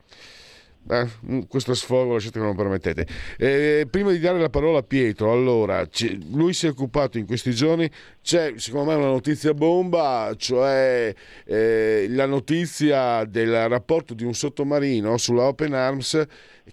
Eh, 0.90 1.08
mm, 1.26 1.40
questo 1.48 1.74
sfogo 1.74 2.14
lasciate 2.14 2.38
che 2.38 2.44
non 2.44 2.56
permettete. 2.56 3.06
Eh, 3.38 3.86
prima 3.88 4.10
di 4.10 4.18
dare 4.18 4.40
la 4.40 4.50
parola 4.50 4.78
a 4.78 4.82
Pietro, 4.82 5.32
allora, 5.32 5.86
lui 6.32 6.52
si 6.52 6.66
è 6.66 6.70
occupato 6.70 7.18
in 7.18 7.26
questi 7.26 7.52
giorni, 7.52 7.88
c'è 8.20 8.54
secondo 8.56 8.90
me 8.90 8.96
una 8.96 9.06
notizia 9.06 9.54
bomba, 9.54 10.34
cioè 10.36 11.14
eh, 11.44 12.06
la 12.10 12.26
notizia 12.26 13.24
del 13.24 13.68
rapporto 13.68 14.14
di 14.14 14.24
un 14.24 14.34
sottomarino 14.34 15.16
sulla 15.18 15.44
Open 15.44 15.74
Arms 15.74 16.26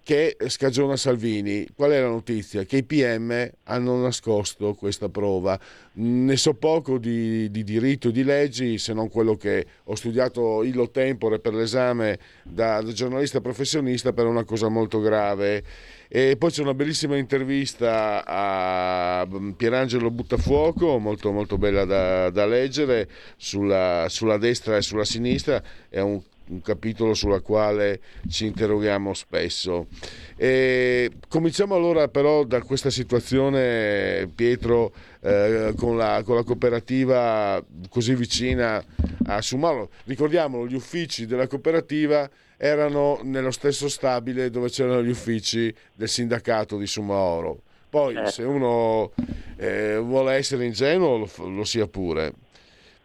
che 0.04 0.38
scagiona 0.48 0.96
Salvini. 0.96 1.68
Qual 1.76 1.92
è 1.92 2.00
la 2.00 2.08
notizia? 2.08 2.64
Che 2.64 2.78
i 2.78 2.84
PM 2.84 3.50
hanno 3.64 4.02
nascosto 4.02 4.74
questa 4.74 5.10
prova. 5.10 5.60
Ne 5.94 6.38
so 6.38 6.54
poco 6.54 6.98
di, 6.98 7.50
di 7.50 7.64
diritto 7.64 8.12
di 8.12 8.24
leggi, 8.24 8.78
se 8.78 8.94
non 8.94 9.10
quello 9.10 9.36
che 9.36 9.66
ho 9.84 9.96
studiato 9.96 10.64
illo 10.64 10.90
tempore 10.90 11.40
per 11.40 11.54
l'esame 11.54 12.20
da, 12.44 12.82
da 12.82 12.92
giornalista 12.92 13.42
professionista 13.42 14.14
per 14.14 14.26
una 14.26 14.44
cosa 14.44 14.70
molto 14.70 15.00
grave. 15.00 15.64
E 16.08 16.38
poi 16.38 16.50
c'è 16.50 16.62
una 16.62 16.74
bellissima 16.74 17.18
intervista 17.18 18.24
a 18.26 19.28
Pierangelo 19.56 20.10
Buttafuoco, 20.10 20.98
molto, 20.98 21.32
molto 21.32 21.58
bella 21.58 21.86
da, 21.86 22.30
da 22.32 22.46
leggere, 22.48 23.08
sulla, 23.38 24.08
sulla, 24.10 24.38
destra 24.38 24.78
e 24.78 24.82
sulla 24.82 25.06
sinistra. 25.06 25.62
È 25.88 26.00
un 26.00 26.20
un 26.50 26.62
capitolo 26.62 27.14
sulla 27.14 27.40
quale 27.42 28.00
ci 28.30 28.46
interroghiamo 28.46 29.14
spesso. 29.14 29.88
E 30.36 31.12
cominciamo 31.28 31.76
allora 31.76 32.08
però 32.08 32.44
da 32.44 32.62
questa 32.62 32.90
situazione, 32.90 34.30
Pietro, 34.34 34.92
eh, 35.22 35.74
con, 35.78 35.98
la, 35.98 36.22
con, 36.24 36.36
la, 36.36 36.44
cooperativa 36.44 37.64
così 37.90 38.16
vicina 38.16 38.84
a 39.26 39.42
Sumalo. 39.42 39.90
Ricordiamolo, 40.06 40.68
gli 40.68 40.76
uffici 40.76 41.26
della 41.26 41.48
cooperativa 41.48 42.30
erano 42.58 43.20
nello 43.24 43.52
stesso 43.52 43.88
stabile 43.88 44.50
dove 44.50 44.70
c'erano 44.70 45.02
gli 45.02 45.10
uffici 45.10 45.74
del 45.94 46.10
sindacato 46.10 46.78
di 46.78 46.88
Sumaoro. 46.88 47.62
Poi 47.90 48.16
eh. 48.16 48.28
se 48.28 48.44
uno 48.44 49.12
eh, 49.58 49.98
vuole 49.98 50.36
essere 50.36 50.66
ingenuo 50.66 51.18
lo, 51.18 51.48
lo 51.48 51.64
sia 51.64 51.88
pure. 51.88 52.34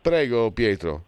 Prego 0.03 0.51
Pietro. 0.51 1.05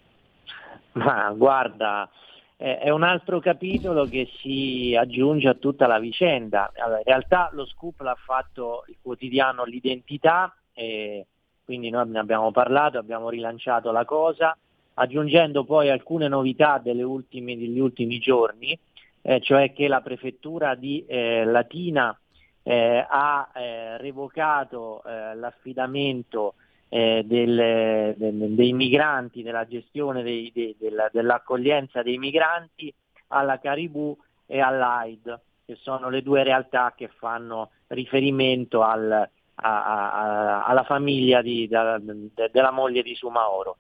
Ma 0.93 1.31
guarda, 1.37 2.09
è 2.57 2.89
un 2.89 3.03
altro 3.03 3.39
capitolo 3.39 4.07
che 4.07 4.29
si 4.41 4.97
aggiunge 4.99 5.49
a 5.49 5.55
tutta 5.55 5.87
la 5.87 5.99
vicenda. 5.99 6.73
Allora, 6.77 6.99
in 6.99 7.05
realtà 7.05 7.51
lo 7.53 7.67
scoop 7.67 8.01
l'ha 8.01 8.17
fatto 8.17 8.85
il 8.89 8.97
quotidiano 9.03 9.65
L'Identità, 9.65 10.55
quindi 10.73 11.91
noi 11.91 12.09
ne 12.09 12.19
abbiamo 12.19 12.53
parlato, 12.53 12.97
abbiamo 12.97 13.29
rilanciato 13.29 13.91
la 13.91 14.05
cosa, 14.05 14.57
aggiungendo 14.95 15.65
poi 15.65 15.91
alcune 15.91 16.29
novità 16.29 16.81
ultime, 16.85 17.57
degli 17.57 17.79
ultimi 17.79 18.19
giorni, 18.19 18.79
eh, 19.23 19.41
cioè 19.41 19.73
che 19.73 19.89
la 19.89 20.01
prefettura 20.01 20.75
di 20.75 21.05
eh, 21.07 21.45
Latina 21.45 22.19
eh, 22.63 23.05
ha 23.09 23.51
eh, 23.55 23.97
revocato 23.99 25.03
eh, 25.05 25.35
l'affidamento 25.35 26.55
eh, 26.89 27.23
del, 27.25 28.15
del, 28.17 28.55
dei 28.55 28.73
migranti, 28.73 29.43
della 29.43 29.67
gestione 29.67 30.23
dei, 30.23 30.51
de, 30.55 30.77
della, 30.79 31.09
dell'accoglienza 31.13 32.03
dei 32.03 32.19
migranti 32.19 32.93
alla 33.29 33.59
Caribou 33.59 34.17
e 34.47 34.61
all'AID, 34.61 35.41
che 35.65 35.77
sono 35.81 36.09
le 36.09 36.23
due 36.23 36.43
realtà 36.43 36.95
che 36.97 37.09
fanno 37.09 37.71
riferimento 37.89 38.83
al, 38.83 39.11
a, 39.11 39.29
a, 39.55 40.65
alla 40.65 40.85
famiglia 40.85 41.43
di, 41.43 41.67
da, 41.67 41.99
de, 41.99 42.51
della 42.53 42.71
moglie 42.71 43.03
di 43.03 43.15
Sumaoro. 43.15 43.79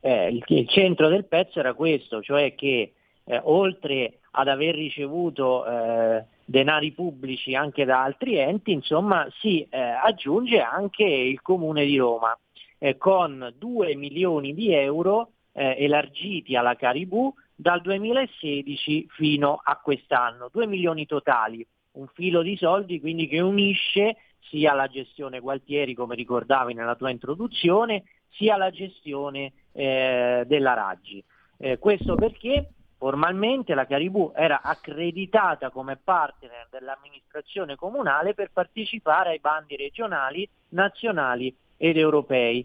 Eh, 0.00 0.28
il, 0.28 0.42
il, 0.46 0.68
centro 0.68 1.08
del 1.08 1.26
pezzo 1.26 1.60
era 1.60 1.74
questo, 1.74 2.22
cioè 2.22 2.54
che 2.54 2.94
eh, 3.30 3.40
oltre 3.44 4.18
ad 4.32 4.48
aver 4.48 4.74
ricevuto 4.74 5.64
eh, 5.64 6.24
denari 6.44 6.90
pubblici 6.90 7.54
anche 7.54 7.84
da 7.84 8.02
altri 8.02 8.36
enti, 8.36 8.72
insomma 8.72 9.28
si 9.38 9.64
eh, 9.70 9.78
aggiunge 9.78 10.60
anche 10.60 11.04
il 11.04 11.40
Comune 11.40 11.84
di 11.84 11.96
Roma 11.96 12.36
eh, 12.78 12.96
con 12.96 13.54
2 13.56 13.94
milioni 13.94 14.52
di 14.52 14.74
euro 14.74 15.30
eh, 15.52 15.76
elargiti 15.78 16.56
alla 16.56 16.74
Caribù 16.74 17.32
dal 17.54 17.80
2016 17.80 19.06
fino 19.10 19.60
a 19.62 19.76
quest'anno, 19.76 20.48
2 20.50 20.66
milioni 20.66 21.06
totali, 21.06 21.64
un 21.92 22.08
filo 22.12 22.42
di 22.42 22.56
soldi 22.56 22.98
quindi 22.98 23.28
che 23.28 23.40
unisce 23.40 24.16
sia 24.48 24.74
la 24.74 24.88
gestione 24.88 25.38
Gualtieri, 25.38 25.94
come 25.94 26.16
ricordavi 26.16 26.74
nella 26.74 26.96
tua 26.96 27.10
introduzione, 27.10 28.02
sia 28.30 28.56
la 28.56 28.70
gestione 28.70 29.52
eh, 29.72 30.42
della 30.48 30.74
Raggi. 30.74 31.22
Eh, 31.58 31.78
questo 31.78 32.16
perché 32.16 32.70
Formalmente 33.00 33.72
la 33.72 33.86
Caribù 33.86 34.30
era 34.36 34.60
accreditata 34.60 35.70
come 35.70 35.96
partner 35.96 36.68
dell'amministrazione 36.70 37.74
comunale 37.74 38.34
per 38.34 38.50
partecipare 38.52 39.30
ai 39.30 39.38
bandi 39.38 39.74
regionali, 39.74 40.46
nazionali 40.72 41.56
ed 41.78 41.96
europei. 41.96 42.62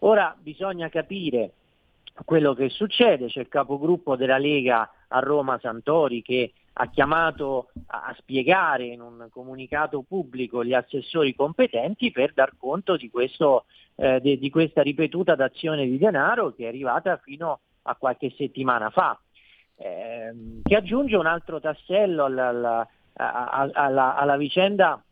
Ora 0.00 0.36
bisogna 0.38 0.90
capire 0.90 1.52
quello 2.26 2.52
che 2.52 2.68
succede, 2.68 3.28
c'è 3.28 3.40
il 3.40 3.48
capogruppo 3.48 4.14
della 4.14 4.36
Lega 4.36 4.92
a 5.08 5.20
Roma 5.20 5.58
Santori 5.58 6.20
che 6.20 6.52
ha 6.74 6.90
chiamato 6.90 7.70
a 7.86 8.14
spiegare 8.18 8.84
in 8.84 9.00
un 9.00 9.28
comunicato 9.30 10.02
pubblico 10.06 10.62
gli 10.62 10.74
assessori 10.74 11.34
competenti 11.34 12.10
per 12.10 12.34
dar 12.34 12.52
conto 12.58 12.98
di, 12.98 13.08
questo, 13.08 13.64
eh, 13.94 14.20
di, 14.20 14.38
di 14.38 14.50
questa 14.50 14.82
ripetuta 14.82 15.34
dazione 15.34 15.86
di 15.86 15.96
denaro 15.96 16.52
che 16.52 16.64
è 16.64 16.68
arrivata 16.68 17.16
fino 17.16 17.60
a 17.84 17.94
qualche 17.94 18.34
settimana 18.36 18.90
fa 18.90 19.18
eh, 19.78 20.32
che 20.62 20.76
aggiunge 20.76 21.16
un 21.16 21.26
altro 21.26 21.60
tassello 21.60 22.24
alla, 22.24 22.48
alla, 23.12 23.70
alla, 23.72 24.16
alla, 24.16 24.36
vicenda 24.36 25.02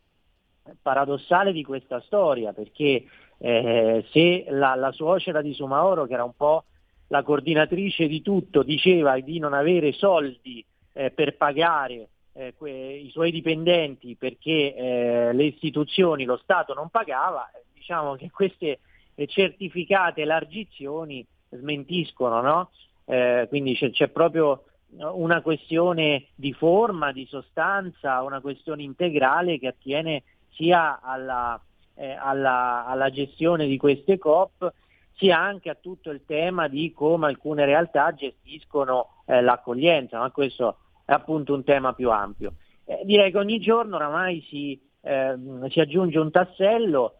paradossale 0.81 1.53
di 1.53 1.63
questa 1.63 2.01
storia, 2.01 2.51
perché 2.51 3.05
eh, 3.37 4.05
se 4.11 4.45
la, 4.49 4.75
la 4.75 4.91
suocera 4.91 5.41
di 5.41 5.53
Sumaoro, 5.53 6.05
che 6.05 6.13
era 6.13 6.25
un 6.25 6.35
po' 6.35 6.65
la 7.07 7.23
coordinatrice 7.23 8.07
di 8.07 8.21
tutto, 8.21 8.63
diceva 8.63 9.17
di 9.19 9.39
non 9.39 9.53
avere 9.53 9.93
soldi 9.93 10.63
eh, 10.91 11.11
per 11.11 11.37
pagare 11.37 12.09
eh, 12.33 12.53
que- 12.57 12.97
i 12.97 13.09
suoi 13.09 13.31
dipendenti 13.31 14.15
perché 14.15 14.75
eh, 14.75 15.33
le 15.33 15.43
istituzioni, 15.45 16.25
lo 16.25 16.37
Stato 16.37 16.73
non 16.73 16.89
pagava, 16.89 17.49
diciamo 17.73 18.15
che 18.15 18.29
queste 18.29 18.79
certificate 19.25 20.21
elargizioni 20.21 21.25
smentiscono, 21.49 22.41
no? 22.41 22.69
Eh, 23.09 23.45
quindi 23.47 23.73
c'è, 23.73 23.89
c'è, 23.91 24.09
proprio 24.09 24.63
una 24.99 25.41
questione 25.41 26.27
di 26.35 26.51
forma, 26.53 27.13
di 27.13 27.25
sostanza, 27.25 28.21
una 28.21 28.41
questione 28.41 28.83
integrale 28.83 29.59
che 29.59 29.67
attiene 29.67 30.23
sia 30.49 30.99
alla, 31.01 31.59
eh, 31.95 32.11
alla, 32.11 32.85
alla 32.85 33.09
gestione 33.09 33.65
di 33.67 33.77
queste 33.77 34.17
COP, 34.17 34.73
sia 35.15 35.39
anche 35.39 35.69
a 35.69 35.77
tutto 35.79 36.11
il 36.11 36.23
tema 36.25 36.67
di 36.67 36.91
come 36.91 37.27
alcune 37.27 37.65
realtà 37.65 38.13
gestiscono 38.13 39.23
eh, 39.25 39.41
l'accoglienza, 39.41 40.19
ma 40.19 40.29
questo 40.29 40.79
è 41.05 41.13
appunto 41.13 41.53
un 41.53 41.63
tema 41.63 41.93
più 41.93 42.11
ampio. 42.11 42.55
Eh, 42.83 43.01
direi 43.05 43.31
che 43.31 43.37
ogni 43.37 43.59
giorno 43.59 43.95
oramai 43.95 44.45
si, 44.49 44.79
ehm, 45.01 45.67
si 45.69 45.79
aggiunge 45.79 46.19
un 46.19 46.29
tassello 46.29 47.15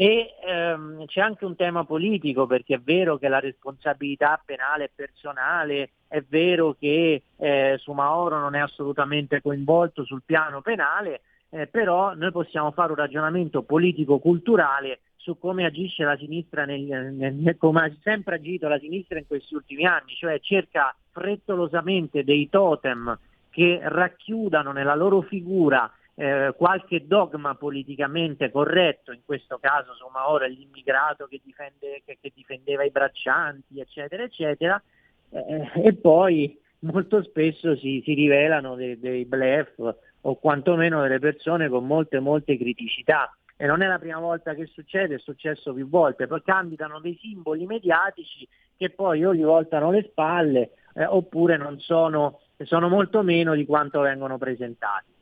e 0.00 0.36
ehm, 0.46 1.06
c'è 1.06 1.20
anche 1.20 1.44
un 1.44 1.56
tema 1.56 1.82
politico 1.82 2.46
perché 2.46 2.76
è 2.76 2.80
vero 2.80 3.18
che 3.18 3.26
la 3.26 3.40
responsabilità 3.40 4.40
penale 4.44 4.84
è 4.84 4.90
personale, 4.94 5.90
è 6.06 6.20
vero 6.20 6.76
che 6.78 7.24
eh, 7.36 7.74
Sumaoro 7.78 8.38
non 8.38 8.54
è 8.54 8.60
assolutamente 8.60 9.42
coinvolto 9.42 10.04
sul 10.04 10.22
piano 10.24 10.60
penale, 10.60 11.22
eh, 11.48 11.66
però 11.66 12.14
noi 12.14 12.30
possiamo 12.30 12.70
fare 12.70 12.92
un 12.92 12.98
ragionamento 12.98 13.62
politico-culturale 13.62 15.00
su 15.16 15.36
come 15.36 15.64
agisce 15.64 16.04
la 16.04 16.16
sinistra, 16.16 16.64
nel, 16.64 16.80
nel, 16.80 17.56
come 17.58 17.80
ha 17.80 17.92
sempre 18.00 18.36
agito 18.36 18.68
la 18.68 18.78
sinistra 18.78 19.18
in 19.18 19.26
questi 19.26 19.56
ultimi 19.56 19.84
anni, 19.84 20.14
cioè 20.14 20.38
cerca 20.38 20.94
frettolosamente 21.10 22.22
dei 22.22 22.48
totem 22.48 23.18
che 23.50 23.80
racchiudano 23.82 24.70
nella 24.70 24.94
loro 24.94 25.22
figura 25.22 25.90
eh, 26.20 26.52
qualche 26.56 27.06
dogma 27.06 27.54
politicamente 27.54 28.50
corretto, 28.50 29.12
in 29.12 29.20
questo 29.24 29.58
caso 29.60 29.92
insomma 29.92 30.28
ora 30.28 30.46
l'immigrato 30.46 31.26
che, 31.26 31.40
difende, 31.44 32.02
che, 32.04 32.18
che 32.20 32.32
difendeva 32.34 32.82
i 32.82 32.90
braccianti, 32.90 33.78
eccetera, 33.78 34.24
eccetera, 34.24 34.82
eh, 35.30 35.70
e 35.76 35.94
poi 35.94 36.58
molto 36.80 37.22
spesso 37.22 37.76
si, 37.76 38.02
si 38.04 38.14
rivelano 38.14 38.74
dei, 38.74 38.98
dei 38.98 39.26
blef 39.26 39.94
o 40.22 40.34
quantomeno 40.34 41.02
delle 41.02 41.20
persone 41.20 41.68
con 41.68 41.86
molte, 41.86 42.18
molte 42.18 42.58
criticità. 42.58 43.32
E 43.56 43.66
non 43.66 43.82
è 43.82 43.86
la 43.86 44.00
prima 44.00 44.18
volta 44.18 44.54
che 44.54 44.66
succede, 44.66 45.16
è 45.16 45.18
successo 45.18 45.72
più 45.72 45.88
volte, 45.88 46.26
poi 46.26 46.42
cambiano 46.42 46.98
dei 46.98 47.16
simboli 47.20 47.64
mediatici 47.64 48.46
che 48.76 48.90
poi 48.90 49.24
o 49.24 49.32
gli 49.32 49.42
voltano 49.42 49.92
le 49.92 50.02
spalle 50.10 50.70
eh, 50.94 51.04
oppure 51.04 51.56
non 51.56 51.78
sono, 51.78 52.40
sono 52.64 52.88
molto 52.88 53.22
meno 53.22 53.54
di 53.54 53.64
quanto 53.64 54.00
vengono 54.00 54.36
presentati. 54.36 55.16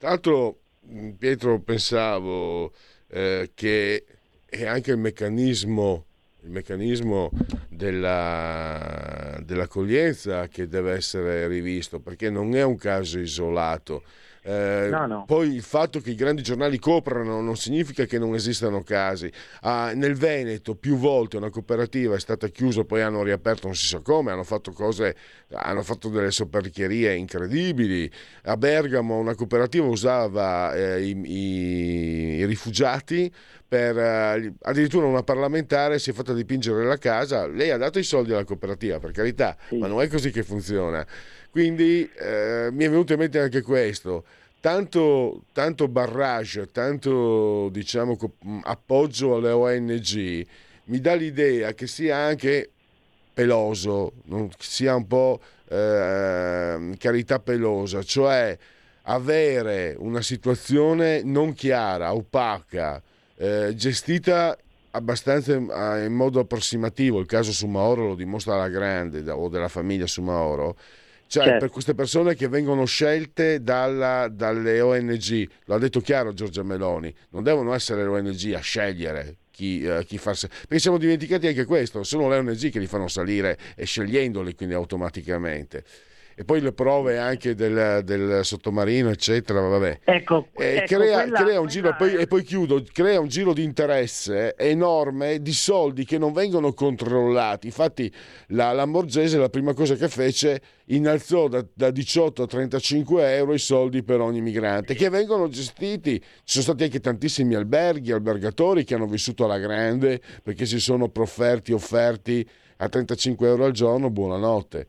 Tra 0.00 0.08
l'altro, 0.08 0.60
mm, 0.90 1.10
Pietro, 1.10 1.60
pensavo 1.60 2.72
eh, 3.08 3.50
che 3.52 4.04
è 4.46 4.64
anche 4.64 4.92
il 4.92 4.96
meccanismo, 4.96 6.06
il 6.44 6.48
meccanismo 6.48 7.30
della, 7.68 9.38
dell'accoglienza 9.44 10.48
che 10.48 10.68
deve 10.68 10.92
essere 10.92 11.46
rivisto, 11.48 12.00
perché 12.00 12.30
non 12.30 12.54
è 12.56 12.62
un 12.62 12.76
caso 12.76 13.18
isolato. 13.18 14.02
Eh, 14.50 14.88
no, 14.90 15.06
no. 15.06 15.24
Poi 15.26 15.54
il 15.54 15.62
fatto 15.62 16.00
che 16.00 16.10
i 16.10 16.16
grandi 16.16 16.42
giornali 16.42 16.76
coprano 16.80 17.40
non 17.40 17.56
significa 17.56 18.04
che 18.04 18.18
non 18.18 18.34
esistano 18.34 18.82
casi. 18.82 19.30
Ah, 19.60 19.92
nel 19.94 20.16
Veneto 20.16 20.74
più 20.74 20.96
volte 20.96 21.36
una 21.36 21.50
cooperativa 21.50 22.16
è 22.16 22.18
stata 22.18 22.48
chiusa, 22.48 22.82
poi 22.82 23.02
hanno 23.02 23.22
riaperto 23.22 23.68
non 23.68 23.76
si 23.76 23.86
sa 23.86 24.00
come, 24.00 24.32
hanno 24.32 24.42
fatto 24.42 24.72
cose, 24.72 25.14
hanno 25.52 25.82
fatto 25.82 26.08
delle 26.08 26.32
soperchierie 26.32 27.14
incredibili. 27.14 28.10
A 28.44 28.56
Bergamo 28.56 29.18
una 29.18 29.36
cooperativa 29.36 29.86
usava 29.86 30.74
eh, 30.74 31.00
i, 31.00 31.10
i, 31.10 32.36
i, 32.38 32.44
rifugiati 32.44 33.32
per 33.68 33.96
eh, 33.96 34.52
addirittura 34.62 35.06
una 35.06 35.22
parlamentare 35.22 36.00
si 36.00 36.10
è 36.10 36.12
fatta 36.12 36.32
dipingere 36.32 36.84
la 36.84 36.98
casa, 36.98 37.46
lei 37.46 37.70
ha 37.70 37.76
dato 37.76 38.00
i 38.00 38.02
soldi 38.02 38.32
alla 38.32 38.42
cooperativa, 38.42 38.98
per 38.98 39.12
carità, 39.12 39.56
sì. 39.68 39.76
ma 39.76 39.86
non 39.86 40.02
è 40.02 40.08
così 40.08 40.32
che 40.32 40.42
funziona. 40.42 41.06
Quindi 41.50 42.08
eh, 42.16 42.68
mi 42.72 42.84
è 42.84 42.90
venuto 42.90 43.12
in 43.12 43.20
mente 43.20 43.38
anche 43.38 43.62
questo. 43.62 44.24
Tanto, 44.60 45.44
tanto 45.52 45.88
barrage, 45.88 46.70
tanto 46.70 47.70
diciamo, 47.70 48.18
appoggio 48.62 49.36
alle 49.36 49.50
ONG 49.50 50.46
mi 50.84 51.00
dà 51.00 51.14
l'idea 51.14 51.72
che 51.72 51.86
sia 51.86 52.16
anche 52.16 52.68
peloso, 53.32 54.12
sia 54.58 54.94
un 54.94 55.06
po' 55.06 55.40
eh, 55.68 56.94
carità 56.98 57.38
pelosa, 57.38 58.02
cioè 58.02 58.58
avere 59.04 59.94
una 59.98 60.20
situazione 60.20 61.22
non 61.22 61.54
chiara, 61.54 62.12
opaca, 62.12 63.00
eh, 63.36 63.72
gestita 63.74 64.58
abbastanza 64.90 65.54
in 65.54 66.12
modo 66.12 66.40
approssimativo, 66.40 67.20
il 67.20 67.26
caso 67.26 67.52
Sumaoro 67.52 68.08
lo 68.08 68.14
dimostra 68.14 68.54
alla 68.54 68.68
grande 68.68 69.28
o 69.30 69.48
della 69.48 69.68
famiglia 69.68 70.06
Sumaoro, 70.06 70.76
cioè 71.30 71.44
certo. 71.44 71.58
per 71.60 71.70
queste 71.70 71.94
persone 71.94 72.34
che 72.34 72.48
vengono 72.48 72.84
scelte 72.86 73.62
dalla, 73.62 74.26
dalle 74.28 74.80
ONG, 74.80 75.48
lo 75.66 75.76
ha 75.76 75.78
detto 75.78 76.00
chiaro 76.00 76.32
Giorgia 76.32 76.64
Meloni, 76.64 77.14
non 77.28 77.44
devono 77.44 77.72
essere 77.72 78.02
le 78.02 78.08
ONG 78.08 78.52
a 78.52 78.58
scegliere 78.58 79.36
chi, 79.52 79.84
uh, 79.84 80.02
chi 80.04 80.18
farsi. 80.18 80.48
Perché 80.48 80.80
siamo 80.80 80.98
dimenticati 80.98 81.46
anche 81.46 81.66
questo, 81.66 82.02
sono 82.02 82.28
le 82.28 82.38
ONG 82.38 82.70
che 82.70 82.80
li 82.80 82.88
fanno 82.88 83.06
salire 83.06 83.56
e 83.76 83.84
scegliendoli 83.84 84.56
quindi 84.56 84.74
automaticamente. 84.74 85.84
E 86.40 86.44
poi 86.44 86.62
le 86.62 86.72
prove 86.72 87.18
anche 87.18 87.54
del, 87.54 88.00
del 88.02 88.40
sottomarino, 88.46 89.10
eccetera, 89.10 89.60
vabbè. 89.60 89.98
Ecco, 90.04 90.46
Eh, 90.54 90.76
ecco, 90.76 90.96
crea, 90.96 91.20
quella- 91.24 91.42
crea 91.42 91.60
un 91.60 91.66
giro, 91.66 91.94
poi- 91.98 92.14
e 92.14 92.26
poi 92.26 92.42
chiudo, 92.44 92.82
crea 92.94 93.20
un 93.20 93.28
giro 93.28 93.52
di 93.52 93.62
interesse 93.62 94.54
enorme 94.56 95.42
di 95.42 95.52
soldi 95.52 96.06
che 96.06 96.16
non 96.16 96.32
vengono 96.32 96.72
controllati. 96.72 97.66
Infatti 97.66 98.10
la 98.48 98.72
Lamborghese 98.72 99.36
la 99.36 99.50
prima 99.50 99.74
cosa 99.74 99.96
che 99.96 100.08
fece 100.08 100.62
innalzò 100.86 101.46
da, 101.46 101.62
da 101.74 101.90
18 101.90 102.44
a 102.44 102.46
35 102.46 103.34
euro 103.36 103.52
i 103.52 103.58
soldi 103.58 104.02
per 104.02 104.20
ogni 104.20 104.40
migrante 104.40 104.94
che 104.94 105.10
vengono 105.10 105.46
gestiti. 105.50 106.18
Ci 106.18 106.24
sono 106.44 106.64
stati 106.64 106.84
anche 106.84 107.00
tantissimi 107.00 107.54
alberghi, 107.54 108.12
albergatori 108.12 108.84
che 108.84 108.94
hanno 108.94 109.06
vissuto 109.06 109.44
alla 109.44 109.58
grande 109.58 110.18
perché 110.42 110.64
si 110.64 110.80
sono 110.80 111.10
profferti, 111.10 111.72
offerti 111.72 112.48
a 112.78 112.88
35 112.88 113.46
euro 113.46 113.66
al 113.66 113.72
giorno, 113.72 114.08
buonanotte. 114.08 114.86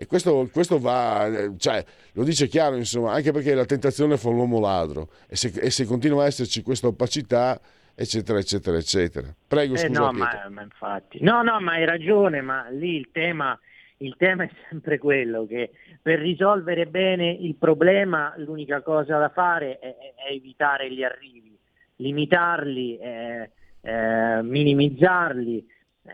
E 0.00 0.06
questo, 0.06 0.48
questo 0.50 0.78
va, 0.78 1.26
eh, 1.26 1.52
cioè, 1.58 1.84
lo 2.14 2.24
dice 2.24 2.46
chiaro, 2.46 2.74
insomma, 2.76 3.12
anche 3.12 3.32
perché 3.32 3.52
la 3.52 3.66
tentazione 3.66 4.16
fa 4.16 4.30
l'uomo 4.30 4.58
ladro 4.58 5.08
e 5.28 5.36
se, 5.36 5.52
e 5.60 5.68
se 5.68 5.84
continua 5.84 6.22
a 6.22 6.26
esserci 6.26 6.62
questa 6.62 6.86
opacità, 6.86 7.60
eccetera, 7.94 8.38
eccetera, 8.38 8.78
eccetera. 8.78 9.28
Prego, 9.46 9.74
Eh, 9.74 9.78
scusa. 9.78 10.00
no, 10.00 10.12
ma, 10.12 10.46
ma 10.48 10.62
infatti. 10.62 11.18
No, 11.22 11.42
no, 11.42 11.60
ma 11.60 11.72
hai 11.72 11.84
ragione, 11.84 12.40
ma 12.40 12.66
lì 12.70 12.94
il 12.96 13.10
tema, 13.12 13.58
il 13.98 14.14
tema 14.16 14.44
è 14.44 14.50
sempre 14.70 14.96
quello 14.96 15.44
che 15.46 15.72
per 16.00 16.18
risolvere 16.18 16.86
bene 16.86 17.30
il 17.30 17.56
problema 17.56 18.32
l'unica 18.38 18.80
cosa 18.80 19.18
da 19.18 19.28
fare 19.28 19.78
è, 19.80 19.96
è 20.14 20.32
evitare 20.32 20.90
gli 20.90 21.02
arrivi, 21.02 21.58
limitarli, 21.96 22.96
eh, 22.96 23.50
eh, 23.82 24.40
minimizzarli, 24.42 25.66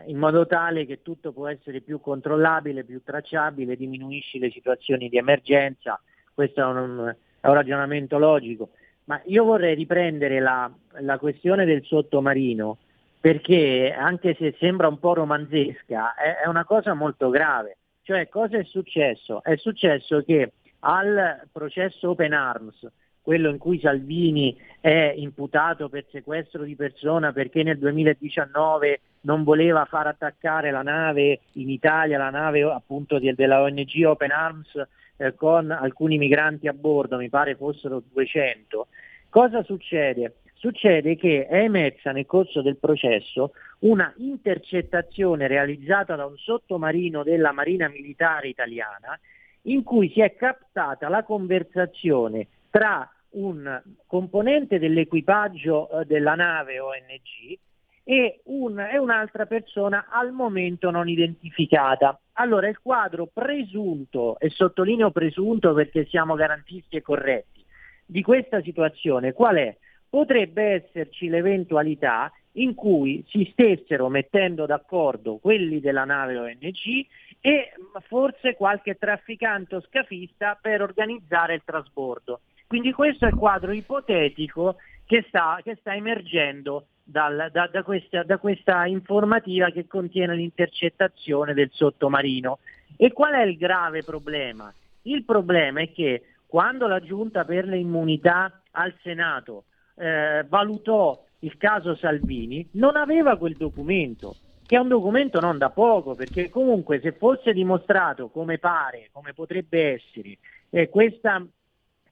in 0.05 0.17
modo 0.17 0.45
tale 0.45 0.85
che 0.85 1.01
tutto 1.01 1.31
può 1.31 1.47
essere 1.47 1.81
più 1.81 1.99
controllabile, 1.99 2.83
più 2.83 3.01
tracciabile, 3.03 3.75
diminuisci 3.75 4.39
le 4.39 4.51
situazioni 4.51 5.09
di 5.09 5.17
emergenza. 5.17 5.99
Questo 6.33 6.61
è 6.61 6.65
un, 6.65 7.15
è 7.39 7.47
un 7.47 7.53
ragionamento 7.53 8.17
logico. 8.17 8.69
Ma 9.05 9.21
io 9.25 9.43
vorrei 9.43 9.75
riprendere 9.75 10.39
la, 10.39 10.69
la 10.99 11.17
questione 11.17 11.65
del 11.65 11.83
sottomarino 11.83 12.77
perché 13.19 13.93
anche 13.97 14.35
se 14.37 14.55
sembra 14.59 14.87
un 14.87 14.99
po' 14.99 15.13
romanzesca, 15.15 16.13
è, 16.13 16.43
è 16.43 16.47
una 16.47 16.65
cosa 16.65 16.93
molto 16.93 17.29
grave. 17.29 17.77
Cioè, 18.03 18.29
cosa 18.29 18.57
è 18.57 18.63
successo? 18.63 19.43
È 19.43 19.55
successo 19.57 20.23
che 20.23 20.53
al 20.79 21.41
processo 21.51 22.11
Open 22.11 22.33
Arms, 22.33 22.87
quello 23.27 23.49
in 23.49 23.57
cui 23.57 23.77
Salvini 23.77 24.57
è 24.79 25.13
imputato 25.17 25.89
per 25.89 26.05
sequestro 26.09 26.63
di 26.63 26.77
persona 26.77 27.33
perché 27.33 27.61
nel 27.61 27.77
2019 27.77 29.01
non 29.23 29.43
voleva 29.43 29.83
far 29.83 30.07
attaccare 30.07 30.71
la 30.71 30.81
nave 30.81 31.41
in 31.55 31.69
Italia, 31.69 32.17
la 32.17 32.29
nave 32.29 32.61
appunto 32.61 33.19
della 33.19 33.61
ONG 33.61 34.05
Open 34.05 34.31
Arms 34.31 34.81
eh, 35.17 35.35
con 35.35 35.71
alcuni 35.71 36.17
migranti 36.17 36.69
a 36.69 36.73
bordo, 36.73 37.17
mi 37.17 37.27
pare 37.27 37.55
fossero 37.55 38.01
200. 38.13 38.87
Cosa 39.27 39.61
succede? 39.61 40.37
Succede 40.53 41.17
che 41.17 41.47
è 41.47 41.63
emersa 41.63 42.13
nel 42.13 42.25
corso 42.25 42.61
del 42.61 42.77
processo 42.77 43.51
una 43.79 44.13
intercettazione 44.19 45.47
realizzata 45.47 46.15
da 46.15 46.25
un 46.25 46.37
sottomarino 46.37 47.23
della 47.23 47.51
Marina 47.51 47.89
Militare 47.89 48.47
Italiana 48.47 49.19
in 49.63 49.83
cui 49.83 50.09
si 50.13 50.21
è 50.21 50.33
captata 50.33 51.09
la 51.09 51.23
conversazione 51.23 52.47
tra 52.69 53.11
un 53.31 53.81
componente 54.05 54.79
dell'equipaggio 54.79 55.89
eh, 55.89 56.05
della 56.05 56.35
nave 56.35 56.79
ONG 56.79 57.57
e, 58.03 58.41
un- 58.45 58.79
e 58.79 58.97
un'altra 58.97 59.45
persona 59.45 60.07
al 60.09 60.31
momento 60.31 60.89
non 60.91 61.09
identificata. 61.09 62.17
Allora 62.33 62.67
il 62.67 62.79
quadro 62.79 63.27
presunto, 63.31 64.39
e 64.39 64.49
sottolineo 64.49 65.11
presunto 65.11 65.73
perché 65.73 66.05
siamo 66.05 66.35
garantisti 66.35 66.95
e 66.95 67.01
corretti, 67.01 67.65
di 68.05 68.21
questa 68.21 68.61
situazione 68.61 69.33
qual 69.33 69.57
è? 69.57 69.75
Potrebbe 70.09 70.63
esserci 70.63 71.27
l'eventualità 71.27 72.31
in 72.53 72.73
cui 72.73 73.23
si 73.27 73.47
stessero 73.51 74.07
mettendo 74.07 74.65
d'accordo 74.65 75.37
quelli 75.37 75.79
della 75.81 76.05
nave 76.05 76.37
ONG 76.37 77.05
e 77.41 77.73
forse 78.07 78.55
qualche 78.55 78.95
trafficante 78.95 79.75
o 79.75 79.81
scafista 79.81 80.57
per 80.59 80.81
organizzare 80.81 81.55
il 81.55 81.61
trasbordo. 81.65 82.39
Quindi 82.67 82.91
questo 82.91 83.25
è 83.25 83.29
il 83.29 83.35
quadro 83.35 83.71
ipotetico 83.71 84.75
che 85.05 85.23
sta, 85.29 85.59
che 85.63 85.77
sta 85.79 85.95
emergendo 85.95 86.87
dal- 87.03 87.49
da, 87.51 87.67
da 87.67 87.83
questa, 87.83 88.23
da 88.23 88.37
questa 88.37 88.85
informativa 88.85 89.69
che 89.69 89.87
contiene 89.87 90.35
l'intercettazione 90.35 91.53
del 91.53 91.69
sottomarino. 91.71 92.59
E 92.97 93.13
qual 93.13 93.33
è 93.33 93.43
il 93.43 93.55
grave 93.55 94.03
problema? 94.03 94.73
Il 95.03 95.23
problema 95.23 95.79
è 95.81 95.91
che 95.93 96.23
quando 96.45 96.87
la 96.87 96.99
Giunta 96.99 97.45
per 97.45 97.65
le 97.65 97.77
immunità 97.77 98.61
al 98.71 98.93
Senato 99.01 99.63
eh, 99.95 100.45
valutò 100.47 101.23
il 101.39 101.55
caso 101.57 101.95
Salvini, 101.95 102.67
non 102.73 102.95
aveva 102.95 103.37
quel 103.37 103.55
documento, 103.55 104.35
che 104.65 104.75
è 104.75 104.79
un 104.79 104.87
documento 104.87 105.39
non 105.39 105.57
da 105.57 105.69
poco, 105.69 106.15
perché 106.15 106.49
comunque 106.49 106.99
se 106.99 107.13
fosse 107.13 107.53
dimostrato 107.53 108.29
come 108.29 108.57
pare, 108.57 109.09
come 109.11 109.33
potrebbe 109.33 109.93
essere, 109.93 110.37
eh, 110.69 110.89
questa- 110.89 111.45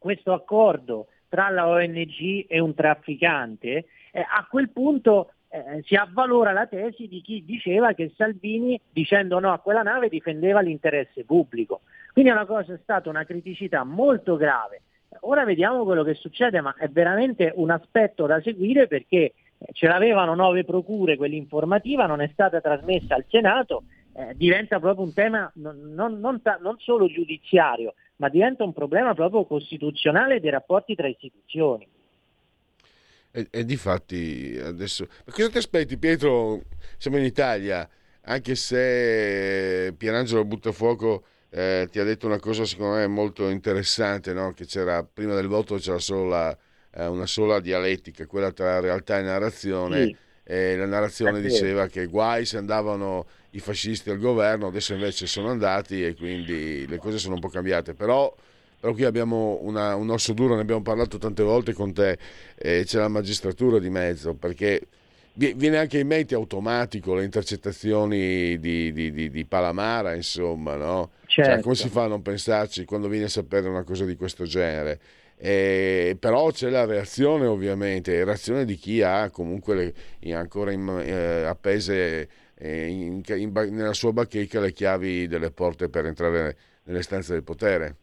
questo 0.06 0.34
accordo 0.34 1.08
tra 1.28 1.50
la 1.50 1.68
ONG 1.68 2.46
e 2.48 2.60
un 2.60 2.76
trafficante, 2.76 3.86
eh, 4.12 4.20
a 4.20 4.46
quel 4.48 4.70
punto 4.70 5.32
eh, 5.50 5.82
si 5.84 5.96
avvalora 5.96 6.52
la 6.52 6.68
tesi 6.68 7.08
di 7.08 7.22
chi 7.22 7.44
diceva 7.44 7.94
che 7.94 8.14
Salvini, 8.16 8.80
dicendo 8.88 9.40
no 9.40 9.52
a 9.52 9.58
quella 9.58 9.82
nave, 9.82 10.08
difendeva 10.08 10.62
l'interesse 10.62 11.26
pubblico. 11.26 11.82
Quindi 12.14 12.30
è, 12.30 12.36
una 12.36 12.46
cosa, 12.46 12.76
è 12.76 12.80
stata 12.84 13.10
una 13.10 13.26
criticità 13.26 13.84
molto 13.84 14.36
grave. 14.36 14.84
Ora 15.22 15.44
vediamo 15.44 15.84
quello 15.86 16.04
che 16.04 16.14
succede, 16.14 16.62
ma 16.62 16.76
è 16.78 16.88
veramente 16.88 17.52
un 17.56 17.72
aspetto 17.72 18.28
da 18.28 18.40
seguire 18.42 18.86
perché 18.86 19.18
eh, 19.18 19.34
ce 19.72 19.88
l'avevano 19.88 20.36
nove 20.36 20.66
procure 20.66 21.18
quell'informativa, 21.18 22.06
non 22.06 22.22
è 22.22 22.30
stata 22.32 22.62
trasmessa 22.62 23.16
al 23.16 23.26
Senato, 23.28 23.86
eh, 24.14 24.36
diventa 24.36 24.80
proprio 24.80 25.04
un 25.04 25.14
tema 25.16 25.52
non, 25.56 25.94
non- 25.96 26.20
non 26.20 26.40
non 26.60 26.76
solo 26.78 27.08
giudiziario, 27.08 27.96
ma 28.18 28.30
diventa 28.30 28.64
un 28.64 28.74
problema 28.74 29.14
proprio 29.14 29.46
costituzionale 29.46 30.40
dei 30.40 30.52
rapporti 30.52 30.96
tra 30.96 31.08
istituzioni. 31.08 31.88
E, 33.32 33.48
e 33.52 33.66
difatti 33.66 34.58
adesso... 34.64 35.08
Ma 35.26 35.34
cosa 35.34 35.50
ti 35.50 35.58
aspetti 35.58 35.98
Pietro? 35.98 36.64
Siamo 36.98 37.18
in 37.18 37.26
Italia, 37.26 37.88
anche 38.22 38.56
se 38.56 39.94
Pierangelo 39.98 40.46
Buttafuoco 40.46 41.26
eh, 41.50 41.88
ti 41.92 42.00
ha 42.00 42.04
detto 42.04 42.28
una 42.28 42.40
cosa 42.40 42.66
secondo 42.66 42.96
me 42.96 43.08
molto 43.08 43.50
interessante, 43.50 44.34
no? 44.34 44.54
che 44.54 44.66
c'era 44.66 45.04
prima 45.04 45.36
del 45.36 45.48
voto 45.48 45.76
c'era 45.76 46.00
solo 46.00 46.26
la- 46.26 46.58
eh, 46.92 47.08
una 47.08 47.26
sola 47.26 47.60
dialettica, 47.60 48.26
quella 48.26 48.52
tra 48.52 48.80
realtà 48.80 49.20
e 49.20 49.22
narrazione. 49.24 50.06
Sì. 50.06 50.18
E 50.48 50.76
la 50.76 50.86
narrazione 50.86 51.40
diceva 51.42 51.88
che 51.88 52.06
guai 52.06 52.46
se 52.46 52.58
andavano 52.58 53.26
i 53.52 53.60
fascisti 53.60 54.12
al 54.12 54.20
governo, 54.20 54.68
adesso 54.68 54.94
invece 54.94 55.26
sono 55.26 55.50
andati 55.50 56.06
e 56.06 56.14
quindi 56.16 56.86
le 56.88 56.98
cose 56.98 57.18
sono 57.18 57.34
un 57.34 57.40
po' 57.40 57.50
cambiate. 57.50 57.96
Però, 57.96 58.32
però 58.80 58.94
qui 58.94 59.06
abbiamo 59.06 59.58
una- 59.64 59.96
un 59.96 60.10
osso 60.12 60.34
duro, 60.34 60.54
ne 60.54 60.62
abbiamo 60.62 60.84
parlato 60.84 61.18
tante 61.18 61.42
volte 61.42 61.74
con 61.74 61.94
te, 61.94 62.18
e 62.56 62.84
c'è 62.86 63.00
la 63.00 63.08
magistratura 63.08 63.80
di 63.80 63.90
mezzo, 63.90 64.36
perché 64.36 64.82
vi- 65.34 65.54
viene 65.56 65.78
anche 65.80 65.98
in 65.98 66.06
mente 66.08 66.36
automatico 66.36 67.16
le 67.16 67.24
intercettazioni 67.24 68.60
di, 68.60 68.92
di- 68.94 69.12
di- 69.12 69.30
di 69.32 69.46
Palamara, 69.46 70.14
insomma, 70.14 70.76
no? 70.76 71.12
Cioè, 71.26 71.46
Certo. 71.46 71.62
come 71.64 71.76
si 71.76 71.90
fa 71.90 72.04
a 72.04 72.08
non 72.08 72.22
pensarci 72.22 72.86
quando 72.86 73.08
vieni 73.08 73.26
a 73.26 73.30
sapere 73.30 73.68
una 73.68 73.84
cosa 73.84 74.06
di 74.06 74.16
questo 74.16 74.46
genere? 74.46 75.00
Eh, 75.38 76.16
però 76.20 76.50
c'è 76.52 76.70
la 76.70 76.86
reazione 76.86 77.46
ovviamente, 77.46 78.24
reazione 78.24 78.64
di 78.66 78.76
chi 78.76 79.02
ha 79.02 79.30
comunque 79.30 79.94
le- 80.22 80.34
ancora 80.34 80.72
in- 80.72 80.88
eh, 81.04 81.44
appese 81.44 82.30
eh, 82.58 82.88
in- 82.88 83.22
in 83.28 83.52
nella 83.76 83.92
sua 83.94 84.14
bacheca 84.14 84.62
le 84.62 84.72
chiavi 84.72 85.28
delle 85.28 85.52
porte 85.52 85.90
per 85.90 86.06
entrare 86.06 86.56
nelle 86.84 87.02
stanze 87.02 87.34
del 87.34 87.44
potere. 87.44 87.96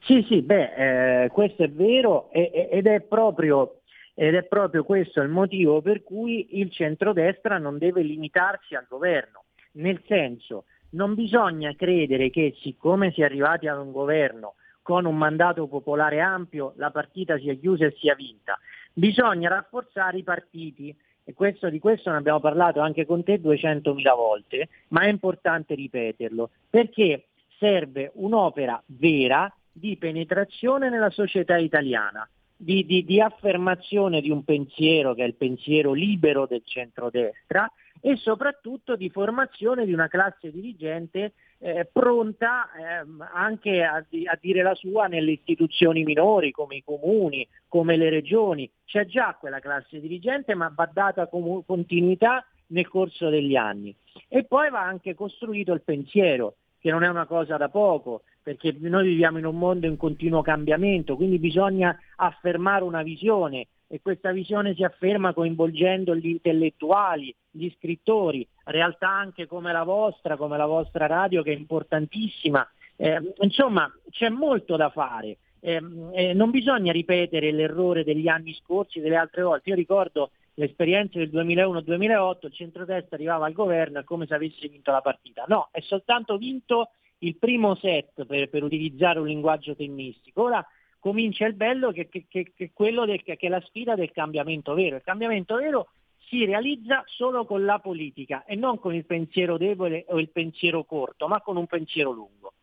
Sì, 0.00 0.24
sì, 0.28 0.42
beh, 0.42 1.24
eh, 1.24 1.28
questo 1.30 1.62
è 1.62 1.70
vero 1.70 2.30
e- 2.32 2.68
ed, 2.70 2.86
è 2.86 3.00
proprio, 3.00 3.80
ed 4.14 4.34
è 4.34 4.42
proprio 4.44 4.84
questo 4.84 5.20
il 5.22 5.28
motivo 5.28 5.80
per 5.80 6.02
cui 6.02 6.58
il 6.58 6.70
centrodestra 6.70 7.58
non 7.58 7.78
deve 7.78 8.02
limitarsi 8.02 8.74
al 8.74 8.86
governo, 8.88 9.44
nel 9.72 10.02
senso 10.06 10.64
non 10.90 11.14
bisogna 11.14 11.74
credere 11.74 12.30
che 12.30 12.54
siccome 12.60 13.12
si 13.12 13.22
è 13.22 13.24
arrivati 13.24 13.66
ad 13.66 13.78
un 13.78 13.92
governo 13.92 14.54
con 14.84 15.06
un 15.06 15.16
mandato 15.16 15.66
popolare 15.66 16.20
ampio 16.20 16.74
la 16.76 16.90
partita 16.90 17.38
sia 17.38 17.54
chiusa 17.54 17.86
e 17.86 17.96
sia 17.98 18.14
vinta, 18.14 18.58
bisogna 18.92 19.48
rafforzare 19.48 20.18
i 20.18 20.22
partiti 20.22 20.94
e 21.24 21.32
questo, 21.32 21.70
di 21.70 21.78
questo 21.78 22.10
ne 22.10 22.18
abbiamo 22.18 22.38
parlato 22.38 22.80
anche 22.80 23.06
con 23.06 23.24
te 23.24 23.40
200.000 23.40 24.14
volte, 24.14 24.68
ma 24.88 25.00
è 25.00 25.08
importante 25.08 25.74
ripeterlo 25.74 26.50
perché 26.68 27.28
serve 27.58 28.10
un'opera 28.16 28.80
vera 28.84 29.50
di 29.72 29.96
penetrazione 29.96 30.90
nella 30.90 31.08
società 31.08 31.56
italiana, 31.56 32.28
di, 32.54 32.84
di- 32.84 33.04
di 33.04 33.22
affermazione 33.22 34.20
di 34.20 34.28
un 34.28 34.44
pensiero 34.44 35.14
che 35.14 35.24
è 35.24 35.26
il 35.26 35.34
pensiero 35.34 35.94
libero 35.94 36.46
del 36.46 36.62
centrodestra 36.62 37.66
e 38.06 38.16
soprattutto 38.16 38.96
di 38.96 39.08
formazione 39.08 39.86
di 39.86 39.94
una 39.94 40.08
classe 40.08 40.50
dirigente 40.50 41.32
eh, 41.56 41.88
pronta 41.90 42.68
ehm, 42.76 43.26
anche 43.32 43.82
a, 43.82 43.94
a, 43.94 44.38
dire 44.38 44.62
la 44.62 44.74
sua 44.74 45.06
nelle 45.06 45.30
istituzioni 45.30 46.04
minori 46.04 46.50
come 46.50 46.76
i 46.76 46.84
comuni, 46.84 47.48
come 47.66 47.96
le 47.96 48.10
regioni. 48.10 48.70
C'è 48.84 49.06
già 49.06 49.34
quella 49.40 49.58
classe 49.58 50.00
dirigente 50.00 50.54
ma 50.54 50.70
va 50.76 50.86
data 50.92 51.28
com- 51.28 51.64
continuità 51.64 52.44
nel 52.66 52.88
corso 52.88 53.30
degli 53.30 53.56
anni. 53.56 53.96
E 54.28 54.44
poi 54.44 54.68
va 54.68 54.82
anche 54.82 55.14
costruito 55.14 55.72
il 55.72 55.80
pensiero, 55.80 56.56
che 56.78 56.90
non 56.90 57.04
è 57.04 57.08
una 57.08 57.24
cosa 57.24 57.56
da 57.56 57.70
poco, 57.70 58.24
perché 58.42 58.76
noi 58.80 59.06
viviamo 59.06 59.38
in 59.38 59.46
un 59.46 59.56
mondo 59.56 59.86
in 59.86 59.96
continuo 59.96 60.42
cambiamento, 60.42 61.16
quindi 61.16 61.38
bisogna 61.38 61.98
affermare 62.16 62.84
una 62.84 63.02
visione 63.02 63.68
e 63.86 64.00
questa 64.00 64.32
visione 64.32 64.74
si 64.74 64.82
afferma 64.82 65.32
coinvolgendo 65.32 66.14
gli 66.14 66.28
intellettuali, 66.28 67.34
gli 67.50 67.70
scrittori, 67.76 68.46
realtà 68.64 69.08
anche 69.08 69.46
come 69.46 69.72
la 69.72 69.84
vostra, 69.84 70.36
come 70.36 70.56
la 70.56 70.66
vostra 70.66 71.06
radio 71.06 71.42
che 71.42 71.52
è 71.52 71.56
importantissima. 71.56 72.66
Eh, 72.96 73.34
insomma, 73.40 73.90
c'è 74.10 74.28
molto 74.28 74.76
da 74.76 74.90
fare. 74.90 75.38
Eh, 75.60 75.80
eh, 76.12 76.34
non 76.34 76.50
bisogna 76.50 76.92
ripetere 76.92 77.50
l'errore 77.52 78.04
degli 78.04 78.28
anni 78.28 78.54
scorsi, 78.54 79.00
delle 79.00 79.16
altre 79.16 79.42
volte. 79.42 79.70
Io 79.70 79.76
ricordo 79.76 80.30
l'esperienza 80.54 81.18
del 81.18 81.30
2001-2008, 81.30 82.46
il 82.46 82.52
centrodestra 82.52 83.16
arrivava 83.16 83.46
al 83.46 83.52
governo 83.52 84.02
come 84.04 84.26
se 84.26 84.34
avesse 84.34 84.68
vinto 84.68 84.90
la 84.90 85.00
partita. 85.00 85.44
No, 85.48 85.68
è 85.72 85.80
soltanto 85.80 86.36
vinto 86.36 86.90
il 87.18 87.36
primo 87.36 87.74
set 87.76 88.24
per, 88.26 88.48
per 88.50 88.62
utilizzare 88.62 89.18
un 89.18 89.26
linguaggio 89.26 89.74
tennistico. 89.74 90.42
Ora 90.42 90.64
comincia 91.04 91.44
il 91.44 91.52
bello 91.52 91.92
che, 91.92 92.08
che, 92.08 92.24
che, 92.26 92.52
che, 92.56 92.70
del, 92.72 93.36
che 93.36 93.46
è 93.46 93.48
la 93.50 93.60
sfida 93.66 93.94
del 93.94 94.10
cambiamento 94.10 94.72
vero. 94.72 94.96
Il 94.96 95.02
cambiamento 95.02 95.56
vero 95.56 95.90
si 96.30 96.46
realizza 96.46 97.04
solo 97.06 97.44
con 97.44 97.66
la 97.66 97.78
politica 97.78 98.46
e 98.46 98.54
non 98.54 98.80
con 98.80 98.94
il 98.94 99.04
pensiero 99.04 99.58
debole 99.58 100.06
o 100.08 100.18
il 100.18 100.30
pensiero 100.30 100.84
corto, 100.84 101.28
ma 101.28 101.42
con 101.42 101.58
un 101.58 101.66
pensiero 101.66 102.10
lungo. 102.10 102.54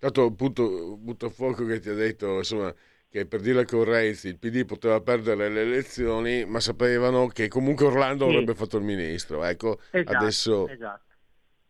Tanto 0.00 0.24
appunto 0.24 0.96
butto 0.96 1.26
a 1.26 1.30
fuoco 1.30 1.64
che 1.64 1.78
ti 1.78 1.88
ha 1.88 1.94
detto 1.94 2.38
insomma, 2.38 2.74
che 3.08 3.26
per 3.26 3.40
dire 3.40 3.64
con 3.64 3.84
Renzi 3.84 4.26
il 4.26 4.40
PD 4.40 4.64
poteva 4.64 5.00
perdere 5.00 5.48
le 5.48 5.60
elezioni, 5.60 6.44
ma 6.44 6.58
sapevano 6.58 7.28
che 7.28 7.46
comunque 7.46 7.86
Orlando 7.86 8.24
sì. 8.24 8.32
avrebbe 8.32 8.56
fatto 8.56 8.76
il 8.76 8.82
ministro. 8.82 9.44
Ecco, 9.44 9.78
esatto, 9.92 10.16
adesso, 10.16 10.66
esatto. 10.66 11.14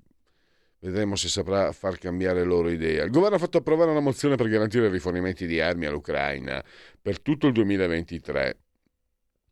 Vedremo 0.80 1.16
se 1.16 1.28
saprà 1.28 1.72
far 1.72 1.98
cambiare 1.98 2.44
loro 2.44 2.70
idea. 2.70 3.04
Il 3.04 3.10
governo 3.10 3.36
ha 3.36 3.40
fatto 3.40 3.58
approvare 3.58 3.90
una 3.91 3.99
mozione 3.99 4.36
per 4.36 4.48
garantire 4.48 4.90
rifornimenti 4.90 5.48
di 5.48 5.60
armi 5.60 5.86
all'Ucraina 5.86 6.64
per 7.02 7.20
tutto 7.20 7.48
il 7.48 7.54
2023. 7.54 8.58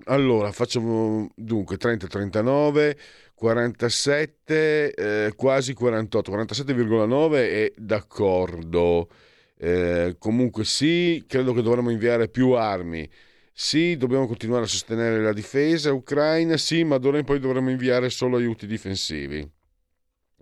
Allora, 0.06 0.52
facciamo 0.52 1.32
dunque 1.36 1.78
30, 1.78 2.08
39, 2.08 2.98
47, 3.34 4.94
eh, 4.94 5.34
quasi 5.36 5.74
48, 5.74 6.32
47,9 6.32 7.34
è 7.34 7.74
d'accordo. 7.76 9.10
Eh, 9.58 10.16
comunque 10.20 10.64
sì, 10.66 11.24
credo 11.28 11.54
che 11.54 11.62
dovremmo 11.62 11.90
inviare 11.90 12.28
più 12.30 12.52
armi. 12.52 13.10
Sì, 13.52 13.96
dobbiamo 13.98 14.28
continuare 14.28 14.66
a 14.66 14.68
sostenere 14.68 15.22
la 15.22 15.34
difesa 15.34 15.92
ucraina, 15.94 16.58
sì, 16.58 16.84
ma 16.84 16.98
d'ora 16.98 17.18
in 17.18 17.24
poi 17.26 17.40
dovremmo 17.40 17.70
inviare 17.72 18.10
solo 18.10 18.38
aiuti 18.38 18.68
difensivi. 18.68 19.50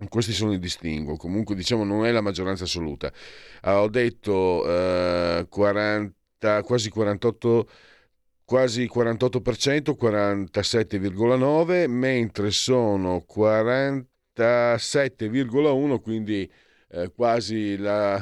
Questi 0.08 0.32
sono 0.32 0.52
i 0.52 0.58
distinguo, 0.58 1.16
comunque 1.16 1.54
diciamo 1.54 1.84
non 1.84 2.04
è 2.06 2.10
la 2.10 2.20
maggioranza 2.20 2.64
assoluta. 2.64 3.12
Uh, 3.62 3.68
ho 3.70 3.88
detto 3.88 4.64
uh, 4.66 5.48
40, 5.48 6.62
quasi 6.62 6.90
48, 6.90 7.68
quasi 8.44 8.90
48%, 8.92 9.94
47,9%, 10.00 11.88
mentre 11.88 12.50
sono 12.50 13.24
47,1%, 13.28 16.00
quindi 16.00 16.50
uh, 16.88 17.12
quasi 17.14 17.76
la, 17.76 18.14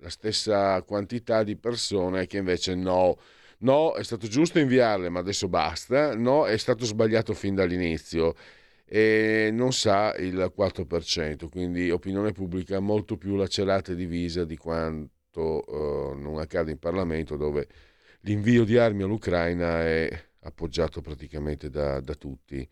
la 0.00 0.10
stessa 0.10 0.82
quantità 0.82 1.42
di 1.42 1.56
persone 1.56 2.26
che 2.26 2.36
invece 2.38 2.74
no. 2.74 3.16
No, 3.60 3.94
è 3.94 4.04
stato 4.04 4.28
giusto 4.28 4.60
inviarle, 4.60 5.08
ma 5.08 5.18
adesso 5.18 5.48
basta. 5.48 6.14
No, 6.14 6.46
è 6.46 6.56
stato 6.56 6.84
sbagliato 6.84 7.34
fin 7.34 7.56
dall'inizio 7.56 8.36
e 8.90 9.50
non 9.52 9.72
sa 9.72 10.14
il 10.16 10.50
4%, 10.56 11.48
quindi 11.50 11.90
opinione 11.90 12.32
pubblica 12.32 12.80
molto 12.80 13.18
più 13.18 13.36
lacerata 13.36 13.92
e 13.92 13.94
divisa 13.94 14.44
di 14.44 14.56
quanto 14.56 15.62
uh, 15.66 16.18
non 16.18 16.38
accade 16.38 16.70
in 16.70 16.78
Parlamento 16.78 17.36
dove 17.36 17.66
l'invio 18.20 18.64
di 18.64 18.78
armi 18.78 19.02
all'Ucraina 19.02 19.82
è 19.82 20.08
appoggiato 20.40 21.02
praticamente 21.02 21.68
da, 21.68 22.00
da 22.00 22.14
tutti. 22.14 22.66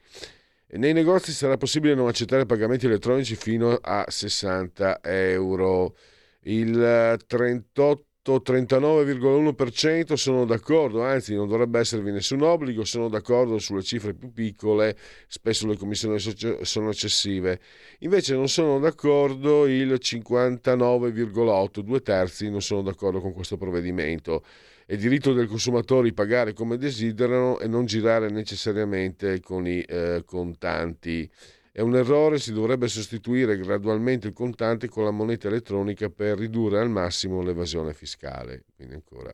E 0.69 0.79
nei 0.79 0.95
negozi 0.95 1.33
sarà 1.33 1.59
possibile 1.59 1.95
non 1.95 2.09
accettare 2.09 2.47
pagamenti 2.47 2.87
elettronici 2.87 3.37
fino 3.37 3.79
a 3.81 4.05
60 4.09 5.01
euro. 5.03 5.97
Il 6.41 7.19
38 7.27 8.05
39,1% 8.35 10.15
sono 10.15 10.45
d'accordo, 10.45 11.03
anzi 11.03 11.35
non 11.35 11.49
dovrebbe 11.49 11.79
esservi 11.79 12.11
nessun 12.11 12.43
obbligo, 12.43 12.85
sono 12.85 13.09
d'accordo 13.09 13.59
sulle 13.59 13.83
cifre 13.83 14.15
più 14.15 14.33
piccole, 14.33 14.97
spesso 15.27 15.67
le 15.67 15.77
commissioni 15.77 16.19
sono 16.19 16.91
eccessive. 16.91 17.61
Invece 18.01 18.35
non 18.35 18.49
sono 18.49 18.79
d'accordo 18.79 19.67
il 19.67 19.99
59,8%, 20.01 21.81
due 21.81 22.03
terzi 22.03 22.51
non 22.51 22.61
sono 22.61 22.83
d'accordo 22.83 23.21
con 23.21 23.33
questo 23.33 23.57
provvedimento. 23.57 24.43
È 24.85 24.97
diritto 24.97 25.33
dei 25.33 25.47
consumatori 25.47 26.13
pagare 26.13 26.53
come 26.53 26.77
desiderano 26.77 27.59
e 27.59 27.67
non 27.67 27.87
girare 27.87 28.29
necessariamente 28.31 29.41
con 29.41 29.67
i 29.67 29.81
eh, 29.81 30.23
contanti. 30.25 31.29
È 31.77 31.83
un 31.83 31.95
errore, 31.95 32.39
si 32.39 32.55
dovrebbe 32.55 32.89
sostituire 32.89 33.59
gradualmente 33.59 34.29
il 34.29 34.33
contante 34.33 34.89
con 34.89 35.05
la 35.05 35.11
moneta 35.11 35.49
elettronica 35.49 36.09
per 36.09 36.39
ridurre 36.39 36.81
al 36.81 36.89
massimo 36.89 37.43
l'evasione 37.43 37.93
fiscale. 37.93 38.65
Quindi 38.75 38.95
ancora 38.95 39.31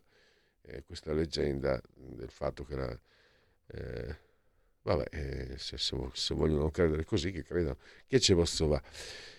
eh, 0.62 0.82
questa 0.84 1.12
leggenda 1.12 1.80
del 1.94 2.30
fatto 2.30 2.64
che 2.64 2.74
la... 2.74 3.00
Eh, 3.68 4.16
vabbè, 4.82 5.04
eh, 5.12 5.54
se, 5.56 5.78
se, 5.78 5.96
se, 6.12 6.34
vogliono 6.34 6.68
credere 6.72 7.04
così, 7.04 7.30
che 7.30 7.44
credano, 7.44 7.76
che 8.08 8.18
ce 8.18 8.34
posso 8.34 8.66
va. 8.66 8.82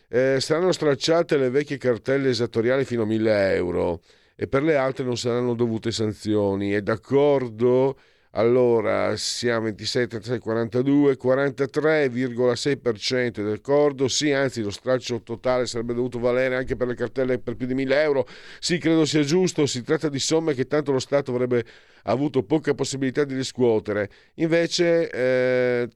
Eh, 0.07 0.37
saranno 0.39 0.71
stracciate 0.71 1.35
le 1.35 1.49
vecchie 1.49 1.75
cartelle 1.75 2.29
esattoriali 2.29 2.85
fino 2.85 3.01
a 3.01 3.05
1000 3.05 3.53
euro 3.55 4.01
e 4.33 4.47
per 4.47 4.63
le 4.63 4.77
altre 4.77 5.03
non 5.03 5.17
saranno 5.17 5.55
dovute 5.55 5.91
sanzioni. 5.91 6.71
È 6.71 6.81
d'accordo 6.81 7.97
allora 8.35 9.15
siamo 9.15 9.65
26, 9.65 10.07
36, 10.07 10.39
42, 10.39 11.17
43,6% 11.17 13.43
del 13.43 13.61
cordo. 13.61 14.07
Sì, 14.07 14.31
anzi, 14.31 14.61
lo 14.61 14.71
straccio 14.71 15.21
totale 15.21 15.67
sarebbe 15.67 15.93
dovuto 15.93 16.17
valere 16.19 16.55
anche 16.55 16.75
per 16.75 16.87
le 16.87 16.95
cartelle 16.95 17.37
per 17.39 17.55
più 17.55 17.67
di 17.67 17.75
1000 17.75 18.01
euro. 18.01 18.25
Sì, 18.59 18.79
credo 18.79 19.05
sia 19.05 19.21
giusto. 19.21 19.65
Si 19.67 19.83
tratta 19.83 20.09
di 20.09 20.17
somme 20.19 20.55
che 20.55 20.65
tanto 20.65 20.91
lo 20.91 20.99
Stato 20.99 21.31
avrebbe 21.31 21.63
avuto 22.03 22.43
poca 22.43 22.73
possibilità 22.73 23.23
di 23.23 23.35
riscuotere. 23.35 24.09
Invece, 24.35 25.09
eh, 25.11 25.87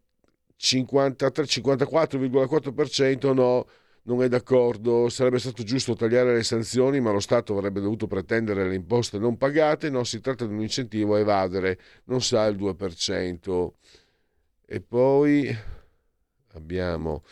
53, 0.57 1.45
54,4% 1.45 3.33
no 3.33 3.65
non 4.07 4.23
è 4.23 4.29
d'accordo, 4.29 5.09
sarebbe 5.09 5.37
stato 5.37 5.63
giusto 5.63 5.93
tagliare 5.93 6.33
le 6.33 6.43
sanzioni, 6.43 7.01
ma 7.01 7.11
lo 7.11 7.19
Stato 7.19 7.57
avrebbe 7.57 7.81
dovuto 7.81 8.07
pretendere 8.07 8.65
le 8.67 8.75
imposte 8.75 9.19
non 9.19 9.37
pagate, 9.37 9.89
no, 9.89 10.05
si 10.05 10.21
tratta 10.21 10.45
di 10.45 10.53
un 10.53 10.61
incentivo 10.61 11.15
a 11.15 11.19
evadere, 11.19 11.77
non 12.05 12.21
sa 12.21 12.45
il 12.45 12.55
2%. 12.55 13.71
E 14.65 14.81
poi 14.81 15.53
abbiamo 16.53 17.23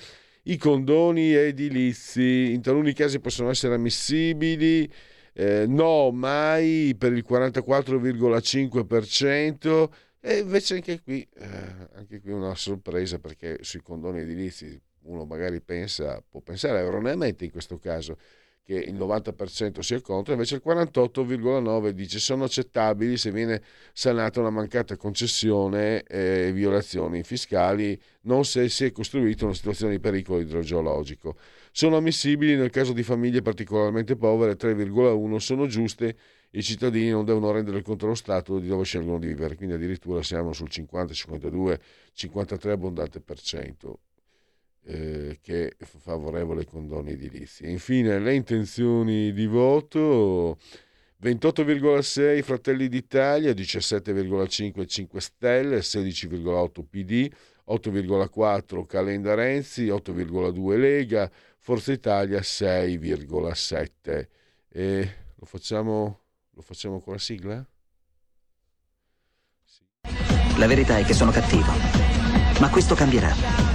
i 0.43 0.57
condoni 0.57 1.33
edilizi, 1.33 2.53
in 2.53 2.61
taluni 2.61 2.93
casi 2.93 3.19
possono 3.19 3.49
essere 3.49 3.73
ammissibili, 3.75 4.89
eh, 5.33 5.65
no, 5.67 6.11
mai 6.11 6.95
per 6.97 7.13
il 7.13 7.25
44,5%. 7.27 9.89
E 10.19 10.39
invece 10.39 10.75
anche 10.75 11.01
qui, 11.01 11.25
eh, 11.35 11.47
anche 11.93 12.19
qui 12.19 12.31
una 12.31 12.55
sorpresa 12.55 13.19
perché 13.19 13.59
sui 13.61 13.81
condoni 13.81 14.19
edilizi 14.21 14.81
uno 15.05 15.25
magari 15.25 15.61
pensa, 15.61 16.23
può 16.27 16.41
pensare 16.41 16.79
erroneamente 16.79 17.45
in 17.45 17.51
questo 17.51 17.77
caso 17.77 18.17
che 18.65 18.73
il 18.73 18.95
90% 18.95 19.79
sia 19.81 20.01
contro, 20.01 20.33
invece 20.33 20.55
il 20.55 20.63
48,9% 20.65 21.89
dice 21.89 22.17
sono 22.17 22.45
accettabili 22.45 23.15
se 23.15 23.29
viene 23.31 23.61
sanata 23.93 24.39
una 24.39 24.49
mancata 24.49 24.97
concessione 24.97 26.01
e 26.01 26.51
violazioni 26.51 27.21
fiscali, 27.21 27.99
non 28.21 28.43
se 28.43 28.67
si 28.69 28.85
è 28.85 28.91
costruita 28.91 29.45
una 29.45 29.53
situazione 29.53 29.91
di 29.91 29.99
pericolo 29.99 30.39
idrogeologico. 30.39 31.35
Sono 31.71 31.97
ammissibili 31.97 32.55
nel 32.55 32.71
caso 32.71 32.91
di 32.91 33.03
famiglie 33.03 33.43
particolarmente 33.43 34.15
povere, 34.15 34.55
3,1% 34.55 35.35
sono 35.35 35.67
giuste, 35.67 36.17
i 36.51 36.63
cittadini 36.63 37.09
non 37.09 37.23
devono 37.23 37.51
rendere 37.51 37.83
conto 37.83 38.05
allo 38.05 38.15
Stato 38.15 38.57
di 38.57 38.67
dove 38.67 38.83
scelgono 38.83 39.19
di 39.19 39.27
vivere, 39.27 39.55
quindi 39.55 39.75
addirittura 39.75 40.23
siamo 40.23 40.53
sul 40.53 40.69
50, 40.69 41.13
52, 41.13 41.79
53 42.13 42.71
abbondante 42.71 43.19
per 43.19 43.39
cento 43.39 43.99
eh, 44.85 45.39
che 45.41 45.75
è 45.77 45.83
favorevole 45.83 46.61
ai 46.61 46.67
condoni 46.67 47.11
edilizi. 47.11 47.69
infine 47.69 48.19
le 48.19 48.35
intenzioni 48.35 49.33
di 49.33 49.47
voto 49.47 50.57
28,6 51.21 52.43
Fratelli 52.43 52.87
d'Italia, 52.87 53.51
17,5 53.51 54.85
5 54.85 55.21
Stelle, 55.21 55.79
16,8 55.79 56.83
PD, 56.87 57.31
8,4 57.67 58.85
Calenda 58.85 59.33
Renzi, 59.33 59.87
8,2 59.87 60.77
Lega, 60.77 61.31
Forza 61.57 61.91
Italia 61.91 62.39
6,7. 62.39 64.27
E 64.69 65.15
lo 65.35 65.45
facciamo, 65.45 66.19
lo 66.51 66.61
facciamo 66.61 66.99
con 66.99 67.13
la 67.13 67.19
sigla? 67.19 67.67
La 70.57 70.67
verità 70.67 70.99
è 70.99 71.03
che 71.03 71.13
sono 71.13 71.31
cattivo, 71.31 71.71
ma 72.59 72.69
questo 72.69 72.93
cambierà. 72.93 73.74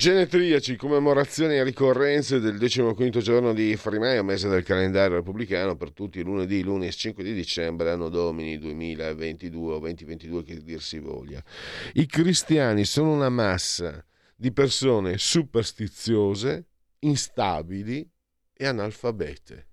Genetriaci, 0.00 0.76
commemorazioni 0.76 1.56
e 1.56 1.62
ricorrenze 1.62 2.40
del 2.40 2.56
15 2.56 3.20
giorno 3.20 3.52
di 3.52 3.76
Frimaio, 3.76 4.24
mese 4.24 4.48
del 4.48 4.62
calendario 4.62 5.16
repubblicano, 5.16 5.76
per 5.76 5.92
tutti 5.92 6.22
lunedì, 6.22 6.62
lunedì 6.62 6.90
5 6.90 7.22
di 7.22 7.34
dicembre, 7.34 7.90
anno 7.90 8.08
domini 8.08 8.56
2022 8.56 9.74
o 9.74 9.78
2022 9.78 10.42
che 10.42 10.56
dir 10.62 10.80
si 10.80 11.00
voglia. 11.00 11.44
I 11.92 12.06
cristiani 12.06 12.86
sono 12.86 13.12
una 13.12 13.28
massa 13.28 14.02
di 14.34 14.50
persone 14.52 15.18
superstiziose, 15.18 16.68
instabili 17.00 18.10
e 18.54 18.66
analfabete. 18.66 19.68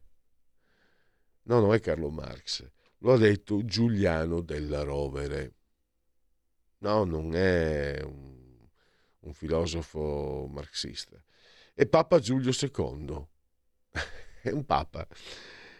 No, 1.44 1.62
non 1.62 1.74
è 1.74 1.80
Carlo 1.80 2.10
Marx, 2.10 2.70
lo 2.98 3.14
ha 3.14 3.18
detto 3.18 3.64
Giuliano 3.64 4.42
della 4.42 4.84
Rovere. 4.84 5.54
No, 6.80 7.06
non 7.06 7.34
è 7.34 8.02
un 8.04 8.37
un 9.28 9.34
filosofo 9.34 10.48
marxista, 10.52 11.22
e 11.74 11.86
Papa 11.86 12.20
Giulio 12.20 12.52
II, 12.52 13.28
è 14.42 14.50
un 14.50 14.66
papa, 14.66 15.08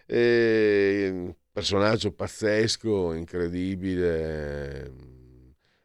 un 0.08 1.34
personaggio 1.52 2.12
pazzesco, 2.12 3.14
incredibile, 3.14 4.92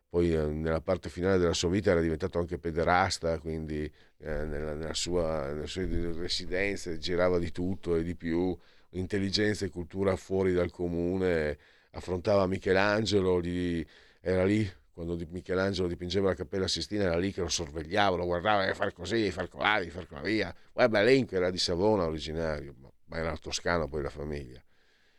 poi 0.09 0.35
eh, 0.35 0.45
nella 0.47 0.83
parte 0.83 1.09
finale 1.09 1.39
della 1.39 1.55
sua 1.55 1.71
vita 1.71 1.93
era 1.93 2.01
diventato 2.03 2.39
anche 2.39 2.59
pederasta, 2.59 3.39
quindi 3.39 3.91
eh, 4.19 4.45
nella, 4.45 4.75
nella 4.75 4.93
sua, 4.93 5.53
nelle 5.53 5.67
sue 5.67 5.87
residenze 6.13 6.99
girava 6.99 7.39
di 7.39 7.51
tutto 7.51 7.97
e 7.97 8.03
di 8.03 8.15
più, 8.15 8.55
intelligenza 8.91 9.65
e 9.65 9.71
cultura 9.71 10.15
fuori 10.17 10.53
dal 10.53 10.71
comune, 10.71 11.57
affrontava 11.93 12.47
Michelangelo, 12.47 13.41
gli, 13.41 13.83
era 14.21 14.45
lì 14.45 14.71
quando 14.93 15.17
Michelangelo 15.31 15.89
dipingeva 15.89 16.29
la 16.29 16.35
Cappella 16.35 16.69
Sistina 16.69 17.05
era 17.05 17.17
lì 17.17 17.33
che 17.33 17.41
lo 17.41 17.49
sorvegliava, 17.49 18.17
lo 18.17 18.27
guardava 18.27 18.67
e 18.67 18.75
far 18.75 18.93
così, 18.93 19.31
far 19.31 19.49
colà, 19.49 19.83
far 19.89 20.07
colà 20.07 20.21
via. 20.21 20.55
Guarda, 20.73 21.01
l'elenco 21.01 21.35
era 21.35 21.51
di 21.51 21.59
Savona 21.59 22.05
originario, 22.05 22.75
ma 23.07 23.17
era 23.17 23.35
toscano 23.39 23.89
poi 23.89 24.03
la 24.03 24.11
famiglia. 24.11 24.63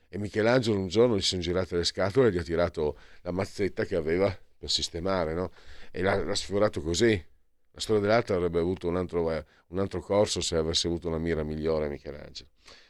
E 0.08 0.18
Michelangelo 0.20 0.78
un 0.78 0.90
giorno 0.90 1.18
gli 1.18 1.22
sono 1.22 1.41
girate 1.41 1.76
le 1.76 1.84
scatole 1.86 2.28
e 2.28 2.32
gli 2.32 2.38
ha 2.38 2.44
tirato 2.44 2.98
la 3.22 3.32
mazzetta 3.32 3.84
che 3.84 3.95
aveva 3.95 4.36
per 4.58 4.70
sistemare, 4.70 5.34
no? 5.34 5.52
E 5.90 6.04
l'ha, 6.04 6.24
l'ha 6.24 6.36
sfiorato 6.36 6.82
così. 6.82 7.26
La 7.72 7.80
storia 7.80 8.02
dell'arte 8.04 8.34
avrebbe 8.34 8.60
avuto 8.60 8.88
un 8.88 8.95
altro, 8.95 9.28
un 9.68 9.80
altro 9.80 10.02
corso 10.02 10.40
se 10.40 10.56
avesse 10.56 10.86
avuto 10.86 11.08
una 11.08 11.18
mira 11.18 11.41
migliore 11.41 11.90
Michelangelo. 11.90 12.50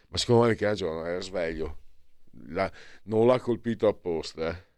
Ma 0.10 0.18
secondo 0.18 0.44
me 0.44 0.50
Michelangelo 0.50 1.06
era 1.06 1.22
sveglio, 1.22 1.78
la, 2.48 2.70
non 3.04 3.26
l'ha 3.26 3.40
colpito 3.40 3.88
apposta, 3.88 4.50
eh 4.50 4.72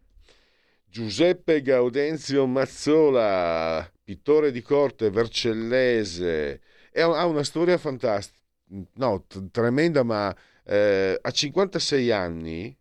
Giuseppe 0.96 1.62
Gaudenzio 1.62 2.48
Mazzola, 2.48 3.86
pittore 4.02 4.50
di 4.50 4.62
corte 4.62 5.10
vercellese, 5.10 6.62
ha 6.94 7.26
una 7.26 7.44
storia 7.44 7.78
fantastica, 7.78 8.40
no, 8.94 9.26
t- 9.28 9.52
tremenda, 9.52 10.04
ma 10.04 10.34
eh, 10.64 11.20
a 11.22 11.30
56 11.30 12.12
anni 12.12 12.74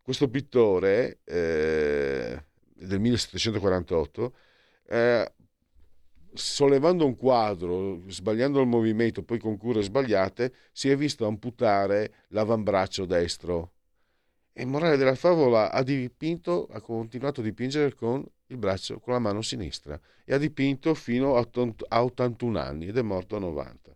questo 0.00 0.30
pittore 0.30 1.18
eh, 1.24 2.42
del 2.76 2.98
1748, 2.98 4.34
eh, 4.88 5.32
sollevando 6.32 7.04
un 7.04 7.14
quadro, 7.14 8.04
sbagliando 8.06 8.58
il 8.62 8.68
movimento, 8.68 9.22
poi 9.22 9.38
con 9.38 9.58
cure 9.58 9.82
sbagliate, 9.82 10.54
si 10.72 10.88
è 10.88 10.96
visto 10.96 11.26
amputare 11.26 12.24
l'avambraccio 12.28 13.04
destro 13.04 13.72
e 14.52 14.64
morale 14.64 14.96
della 14.96 15.14
favola 15.14 15.70
ha 15.70 15.82
dipinto, 15.82 16.68
ha 16.70 16.80
continuato 16.80 17.40
a 17.40 17.44
dipingere 17.44 17.94
con 17.94 18.24
il 18.46 18.56
braccio, 18.56 18.98
con 18.98 19.12
la 19.12 19.18
mano 19.18 19.42
sinistra 19.42 19.98
e 20.24 20.34
ha 20.34 20.38
dipinto 20.38 20.94
fino 20.94 21.36
a 21.36 22.02
81 22.02 22.58
anni 22.58 22.86
ed 22.86 22.98
è 22.98 23.02
morto 23.02 23.36
a 23.36 23.38
90. 23.38 23.94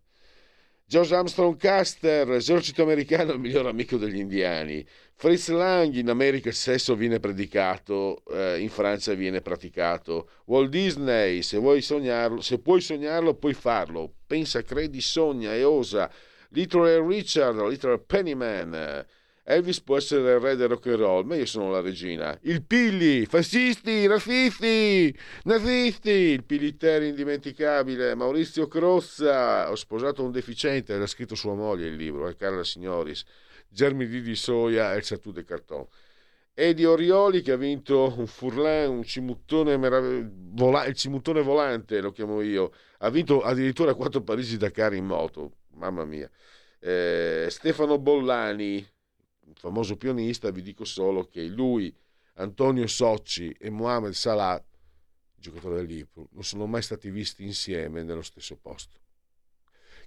George 0.87 1.15
Armstrong 1.15 1.59
Custer, 1.59 2.31
esercito 2.33 2.83
americano, 2.83 3.33
il 3.33 3.41
miglior 3.41 3.67
amico 3.67 3.97
degli 3.97 4.19
indiani. 4.19 4.87
Fritz 5.15 5.49
Lang, 5.49 5.95
in 5.95 6.11
America 6.11 6.51
il 6.51 6.55
sesso 6.55 6.95
viene 6.95 7.19
predicato, 7.21 8.23
eh, 8.31 8.61
in 8.61 8.69
Francia 8.69 9.15
viene 9.15 9.41
praticato. 9.41 10.29
Walt 10.45 10.69
Disney, 10.69 11.41
se, 11.41 11.57
vuoi 11.57 11.81
sognarlo, 11.81 12.43
se 12.43 12.59
puoi 12.59 12.83
sognarlo, 12.83 13.35
puoi 13.35 13.55
farlo. 13.55 14.13
Pensa, 14.27 14.63
credi, 14.63 15.01
sogna 15.01 15.55
e 15.55 15.65
osa. 15.65 16.11
Little 16.51 17.01
Richard, 17.07 17.59
Little 17.61 17.99
Pennyman. 18.01 19.07
Elvis 19.47 19.83
può 19.83 19.99
essere 19.99 20.33
il 20.33 20.41
re 20.41 20.57
del 20.57 20.69
rock 20.69 20.87
and 20.87 20.97
roll, 20.97 21.27
ma 21.27 21.35
io 21.37 21.45
sono 21.45 21.71
la 21.71 21.83
regina. 21.83 22.37
Il 22.45 22.63
Pilli, 22.63 23.27
fascisti, 23.27 24.07
razzisti, 24.07 25.15
nazisti, 25.43 26.09
il 26.09 26.45
Piliteri 26.45 27.09
indimenticabile, 27.09 28.15
Maurizio 28.15 28.67
Crozza, 28.69 29.71
ho 29.71 29.75
sposato 29.75 30.25
un 30.25 30.31
deficiente, 30.31 30.97
l'ha 30.97 31.07
scritto 31.07 31.35
sua 31.35 31.53
moglie 31.53 31.89
il 31.89 31.95
libro, 31.95 32.27
è 32.27 32.35
Carla 32.37 32.65
Signoris, 32.65 33.23
Germini 33.69 34.23
di 34.23 34.35
soia 34.35 34.95
e 34.95 34.97
il 34.97 35.05
Satù 35.05 35.31
de 35.31 35.45
Carton. 35.45 35.87
Edi 36.55 36.87
Orioli 36.87 37.43
che 37.43 37.53
ha 37.53 37.57
vinto 37.57 38.15
un 38.17 38.27
Furlan, 38.27 38.89
un 38.89 39.03
cimuttone 39.03 39.77
meraviglioso, 39.77 40.89
il 40.89 40.95
cimuttone 40.95 41.43
volante 41.43 42.01
lo 42.01 42.13
chiamo 42.13 42.41
io, 42.41 42.73
ha 42.99 43.11
vinto 43.11 43.43
addirittura 43.43 43.93
quattro 43.93 44.23
Parigi 44.23 44.57
Dakar 44.57 44.95
in 44.95 45.05
moto, 45.05 45.57
mamma 45.75 46.07
mia. 46.07 46.31
Eh, 46.81 47.49
Stefano 47.51 47.99
Bollani, 47.99 48.87
famoso 49.55 49.97
pianista, 49.97 50.51
vi 50.51 50.63
dico 50.63 50.85
solo 50.85 51.29
che 51.29 51.43
lui, 51.43 51.95
Antonio 52.35 52.87
Socci 52.87 53.55
e 53.59 53.71
Mohamed 53.71 54.13
Salah, 54.13 54.63
giocatore 55.37 55.77
del 55.77 55.87
Liverpool, 55.87 56.29
non 56.33 56.43
sono 56.43 56.67
mai 56.67 56.83
stati 56.83 57.11
visti 57.11 57.45
insieme 57.45 58.03
nello 58.03 58.23
stesso 58.23 58.57
posto. 58.57 59.03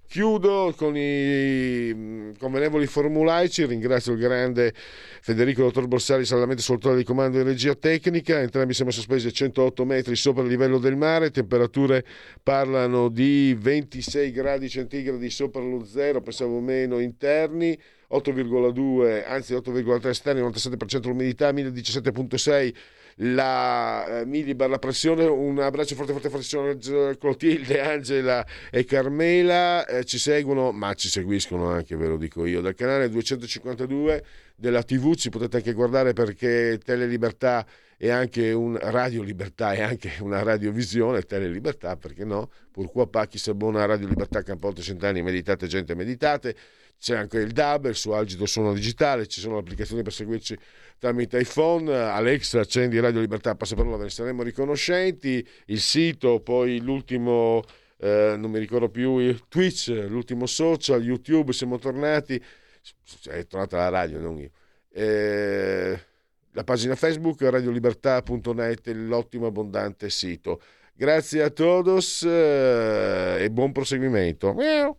Chiudo 0.08 0.72
con 0.74 0.96
i 0.96 2.32
convenevoli 2.38 2.86
formulaici, 2.86 3.66
ringrazio 3.66 4.14
il 4.14 4.18
grande 4.18 4.72
Federico 4.74 5.60
Dottor 5.60 5.86
Borsari, 5.86 6.24
saldamente 6.24 6.62
sul 6.62 6.78
di 6.96 7.04
comando 7.04 7.36
in 7.36 7.44
regia 7.44 7.74
tecnica, 7.74 8.40
entrambi 8.40 8.72
siamo 8.72 8.90
sospesi 8.90 9.26
a 9.26 9.30
108 9.30 9.84
metri 9.84 10.16
sopra 10.16 10.42
il 10.42 10.48
livello 10.48 10.78
del 10.78 10.96
mare, 10.96 11.30
temperature 11.30 12.06
parlano 12.42 13.10
di 13.10 13.54
26 13.60 14.32
gradi 14.32 14.70
centigradi 14.70 15.28
sopra 15.28 15.60
lo 15.60 15.84
zero, 15.84 16.22
pensavo 16.22 16.58
meno 16.60 17.00
interni, 17.00 17.78
8,2 18.10 19.24
anzi 19.26 19.54
8,3 19.54 20.08
esterni, 20.08 20.40
97% 20.40 21.06
l'umidità, 21.06 21.50
1017,6 21.50 22.74
la 23.20 24.20
eh, 24.20 24.26
millibar 24.26 24.68
la 24.68 24.78
pressione 24.78 25.24
un 25.24 25.58
abbraccio 25.58 25.94
forte 25.94 26.12
forte 26.12 26.28
forte 26.28 27.16
Clotilde, 27.18 27.80
Angela 27.80 28.46
e 28.70 28.84
Carmela 28.84 29.84
eh, 29.86 30.04
ci 30.04 30.18
seguono 30.18 30.70
ma 30.72 30.94
ci 30.94 31.08
seguiscono 31.08 31.68
anche 31.68 31.96
ve 31.96 32.06
lo 32.06 32.16
dico 32.16 32.44
io 32.44 32.60
dal 32.60 32.74
canale 32.74 33.08
252 33.08 34.24
della 34.54 34.82
tv 34.82 35.14
ci 35.14 35.30
potete 35.30 35.56
anche 35.56 35.72
guardare 35.72 36.12
perché 36.12 36.78
Tele 36.84 37.06
Libertà 37.06 37.66
è 37.96 38.10
anche 38.10 38.52
un 38.52 38.78
Radio 38.80 39.22
Libertà 39.22 39.72
è 39.72 39.82
anche 39.82 40.12
una 40.20 40.42
radiovisione 40.42 41.22
Tele 41.22 41.48
Libertà 41.48 41.96
perché 41.96 42.24
no? 42.24 42.50
Pourquoi 42.70 43.08
pas 43.08 43.26
chi 43.26 43.38
se 43.38 43.52
buona 43.54 43.84
Radio 43.84 44.06
Libertà 44.06 44.42
Campote 44.42 44.82
Cent'anni 44.82 45.22
meditate 45.22 45.66
gente 45.66 45.96
meditate 45.96 46.54
c'è 46.98 47.16
anche 47.16 47.38
il 47.38 47.52
DAB, 47.52 47.86
il 47.86 47.94
suo 47.94 48.14
algido 48.14 48.44
suono 48.46 48.74
digitale, 48.74 49.26
ci 49.26 49.40
sono 49.40 49.58
applicazioni 49.58 50.02
per 50.02 50.12
seguirci 50.12 50.58
tramite 50.98 51.38
iPhone, 51.38 51.94
Alexa, 51.94 52.60
accendi 52.60 52.98
Radio 52.98 53.20
Libertà, 53.20 53.54
passa 53.54 53.76
per 53.76 53.86
ve 53.86 53.96
ne 53.96 54.10
saremo 54.10 54.42
riconoscenti, 54.42 55.46
il 55.66 55.80
sito, 55.80 56.40
poi 56.40 56.80
l'ultimo, 56.80 57.62
eh, 57.98 58.34
non 58.36 58.50
mi 58.50 58.58
ricordo 58.58 58.88
più, 58.88 59.18
Twitch, 59.48 59.88
l'ultimo 60.08 60.46
social, 60.46 61.02
YouTube, 61.02 61.52
siamo 61.52 61.78
tornati, 61.78 62.42
è 63.26 63.46
tornata 63.46 63.76
la 63.76 63.88
radio, 63.88 64.18
non 64.18 64.38
io. 64.38 64.50
Eh, 64.90 66.00
la 66.52 66.64
pagina 66.64 66.96
Facebook 66.96 67.42
radiolibertà.net, 67.42 68.88
l'ottimo 68.88 69.46
abbondante 69.46 70.10
sito. 70.10 70.60
Grazie 70.94 71.42
a 71.42 71.50
todos 71.50 72.24
eh, 72.24 73.36
e 73.38 73.50
buon 73.50 73.70
proseguimento. 73.70 74.52
Miau. 74.52 74.98